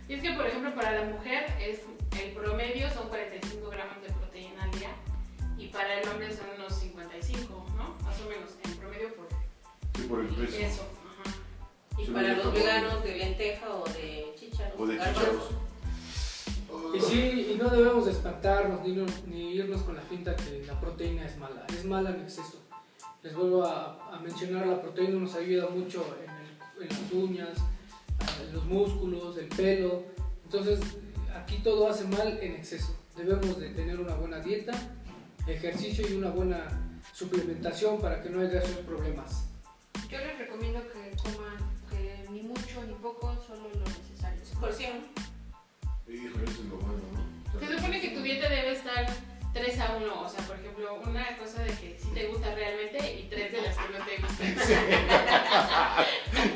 Y 0.09 0.15
es 0.15 0.23
que, 0.23 0.33
por 0.33 0.47
ejemplo, 0.47 0.75
para 0.75 0.93
la 0.93 1.13
mujer 1.13 1.47
es, 1.61 1.81
el 2.21 2.33
promedio 2.33 2.91
son 2.93 3.09
45 3.09 3.71
gramos 3.71 4.03
de 4.03 4.13
proteína 4.13 4.65
al 4.65 4.71
día 4.73 4.91
y 5.57 5.69
para 5.69 6.01
el 6.01 6.09
hombre 6.09 6.35
son 6.35 6.47
unos 6.59 6.75
55, 6.75 7.67
¿no? 7.77 7.95
Más 8.05 8.21
o 8.21 8.29
menos, 8.29 8.51
en 8.65 8.77
promedio 8.77 9.15
por 9.15 9.29
Sí, 9.95 10.03
por 10.09 10.21
el 10.21 10.27
peso. 10.27 10.57
eso. 10.57 11.04
Y 11.99 12.07
para 12.11 12.35
los 12.35 12.53
veganos 12.53 13.03
de 13.05 13.17
lenteja 13.17 13.69
o 13.75 13.85
de 13.89 14.35
chícharos. 14.39 14.75
O 14.81 14.87
de 14.87 14.99
chícharos. 14.99 15.51
Y 16.95 17.01
sí, 17.01 17.53
y 17.53 17.57
no 17.59 17.69
debemos 17.71 18.05
de 18.07 18.13
espantarnos 18.13 18.83
ni, 18.87 18.93
no- 18.95 19.07
ni 19.27 19.55
irnos 19.55 19.83
con 19.83 19.95
la 19.97 20.03
finta 20.03 20.35
que 20.37 20.65
la 20.67 20.79
proteína 20.81 21.25
es 21.25 21.37
mala. 21.39 21.65
Es 21.69 21.85
mala 21.85 22.11
en 22.11 22.21
exceso. 22.23 22.61
Les 23.23 23.35
vuelvo 23.35 23.65
a, 23.65 24.15
a 24.15 24.19
mencionar, 24.21 24.67
la 24.67 24.81
proteína 24.83 25.19
nos 25.19 25.35
ayuda 25.35 25.69
mucho 25.71 26.05
en, 26.23 26.31
el- 26.31 26.83
en 26.83 26.89
las 26.89 27.13
uñas, 27.13 27.59
en 28.47 28.53
los 28.55 28.65
músculos, 28.67 29.37
el 29.39 29.47
pelo. 29.49 30.03
Entonces, 30.45 30.81
aquí 31.35 31.59
todo 31.59 31.89
hace 31.89 32.05
mal 32.05 32.39
en 32.41 32.53
exceso. 32.57 32.95
Debemos 33.17 33.59
de 33.59 33.71
tener 33.71 33.99
una 34.01 34.15
buena 34.15 34.41
dieta, 34.41 34.73
ejercicio 35.47 36.07
y 36.09 36.15
una 36.15 36.31
buena 36.31 36.67
suplementación 37.13 38.01
para 38.01 38.21
que 38.23 38.29
no 38.31 38.41
haya 38.41 38.59
esos 38.61 38.79
problemas. 38.79 39.47
Yo 40.11 40.19
les 40.19 40.39
recomiendo 40.39 40.81
que 40.93 41.17
coman 41.17 41.54
mucho 42.55 42.85
ni 42.87 42.95
poco, 42.95 43.37
solo 43.47 43.69
lo 43.69 43.85
necesario. 43.85 44.41
Porción. 44.61 45.07
Híjole, 46.09 46.45
eso 46.45 46.63
es 46.63 46.69
lo 46.69 46.77
malo, 46.77 47.01
¿no? 47.13 47.61
Se 47.61 47.77
supone 47.77 48.01
que 48.01 48.11
tu 48.11 48.23
dieta 48.23 48.49
debe 48.49 48.73
estar 48.73 49.07
3 49.55 49.81
a 49.81 49.97
1, 49.97 50.21
o 50.21 50.29
sea, 50.29 50.45
por 50.47 50.57
ejemplo, 50.57 51.01
una 51.07 51.37
cosa 51.37 51.63
de 51.63 51.71
que 51.71 51.97
sí 51.99 52.09
te 52.13 52.27
gusta 52.27 52.53
realmente 52.55 53.21
y 53.21 53.29
tres 53.31 53.53
de 53.53 53.63
las 53.63 53.77
que 53.77 53.89
no 53.97 54.05
te 54.05 54.17
gustan. 54.21 54.47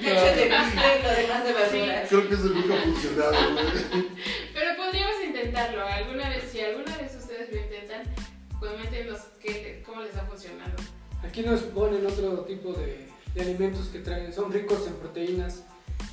Bistec, 0.00 1.02
lo 1.04 1.10
demás 1.10 1.44
de 1.44 1.52
verduras. 1.52 2.08
Creo 2.08 2.28
que 2.28 2.34
eso 2.34 2.48
nunca 2.48 2.74
ha 2.74 2.82
funcionado, 2.82 3.32
güey. 3.52 4.08
Pero 4.54 4.76
podríamos 4.76 5.24
intentarlo. 5.24 5.86
Alguna 5.86 6.28
vez, 6.28 6.50
si 6.50 6.60
alguna 6.60 6.96
vez 6.96 7.14
ustedes 7.14 7.52
lo 7.52 7.60
intentan, 7.60 8.02
coméntenos 8.58 9.20
qué, 9.40 9.82
cómo 9.86 10.02
les 10.02 10.16
ha 10.16 10.24
funcionado. 10.26 10.74
Aquí 11.22 11.42
nos 11.42 11.60
ponen 11.60 12.04
otro 12.04 12.40
tipo 12.46 12.72
de, 12.72 13.08
de 13.34 13.40
alimentos 13.40 13.86
que 13.88 14.00
traen, 14.00 14.32
son 14.32 14.52
ricos 14.52 14.86
en 14.88 14.94
proteínas, 14.94 15.62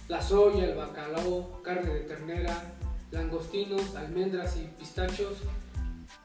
la 0.07 0.21
soya, 0.21 0.65
el 0.65 0.75
bacalao, 0.75 1.61
carne 1.63 1.93
de 1.93 1.99
ternera, 2.01 2.75
langostinos, 3.11 3.95
almendras 3.95 4.57
y 4.57 4.67
pistachos, 4.77 5.37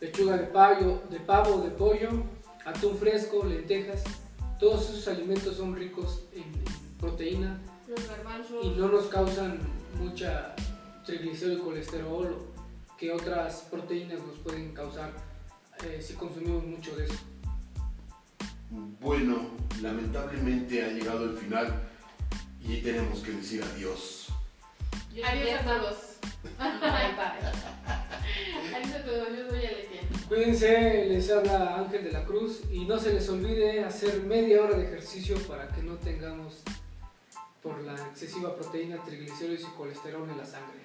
lechuga 0.01 0.37
de, 0.37 0.47
payo, 0.47 1.03
de 1.11 1.21
pavo, 1.21 1.63
de 1.63 1.71
pollo, 1.71 2.09
atún 2.65 2.97
fresco, 2.97 3.45
lentejas. 3.45 4.03
Todos 4.59 4.91
esos 4.91 5.09
alimentos 5.09 5.57
son 5.57 5.75
ricos 5.75 6.25
en, 6.33 6.45
proteína 6.99 7.59
Los 7.89 8.01
y 8.63 8.71
no 8.79 8.89
nos 8.89 9.07
causan 9.07 9.59
mucha 9.99 10.55
triglicérido 11.07 11.59
y 11.59 11.61
colesterol 11.63 12.37
que 12.99 13.11
otras 13.11 13.67
proteínas 13.71 14.21
nos 14.21 14.37
pueden 14.41 14.75
causar 14.75 15.13
eh, 15.87 16.03
si 16.03 16.13
consumimos 16.13 16.67
mucho 16.67 16.95
de 16.95 17.07
eso. 17.07 17.19
Bueno, 19.01 19.49
lamentablemente 19.81 20.85
ha 20.85 20.89
llegado 20.89 21.25
el 21.25 21.39
final 21.39 21.89
y 22.63 22.81
tenemos 22.83 23.21
que 23.21 23.33
decir 23.33 23.63
adiós. 23.63 24.29
Yo 25.15 25.25
soy 25.25 25.41
Adiós 25.41 25.61
a 25.61 25.65
todos. 25.65 25.97
Bye 26.59 26.79
bye. 26.81 27.41
Adiós 28.77 28.95
a 28.95 29.05
todos. 29.05 29.29
Yo 29.37 29.51
soy. 29.51 29.61
Cuídense, 30.29 31.07
les 31.09 31.31
habla 31.31 31.77
Ángel 31.77 32.05
de 32.05 32.13
la 32.13 32.25
Cruz 32.25 32.61
y 32.71 32.85
no 32.85 32.99
se 32.99 33.13
les 33.13 33.29
olvide 33.29 33.83
hacer 33.85 34.23
media 34.23 34.63
hora 34.63 34.77
de 34.77 34.85
ejercicio 34.85 35.37
para 35.49 35.67
que 35.69 35.83
no 35.83 35.95
tengamos 35.97 36.63
por 37.63 37.83
la 37.83 37.95
excesiva 37.95 38.55
proteína, 38.55 39.03
triglicéridos 39.05 39.63
y 39.63 39.77
colesterol 39.77 40.31
en 40.31 40.39
la 40.39 40.47
sangre. 40.47 40.85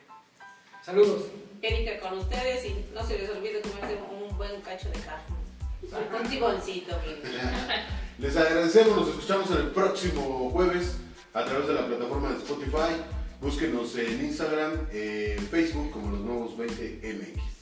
Saludos. 0.84 1.26
Erika 1.62 2.00
con 2.00 2.18
ustedes 2.18 2.66
y 2.66 2.86
no 2.94 3.06
se 3.06 3.20
les 3.20 3.30
olvide 3.30 3.62
comerse 3.62 3.98
un 4.12 4.36
buen 4.38 4.62
cacho 4.62 4.90
de 4.90 5.00
carne. 5.00 5.36
Un 6.20 6.30
tiboncito. 6.30 6.96
Les 8.18 8.36
agradecemos, 8.38 8.98
nos 8.98 9.10
escuchamos 9.10 9.52
el 9.52 9.68
próximo 9.68 10.50
jueves 10.52 10.98
a 11.36 11.44
través 11.44 11.68
de 11.68 11.74
la 11.74 11.86
plataforma 11.86 12.30
de 12.30 12.38
Spotify. 12.38 12.96
Búsquenos 13.42 13.96
en 13.98 14.26
Instagram, 14.26 14.72
en 14.92 15.40
Facebook 15.48 15.92
como 15.92 16.12
los 16.12 16.22
nuevos 16.22 16.58
20MX. 16.58 17.55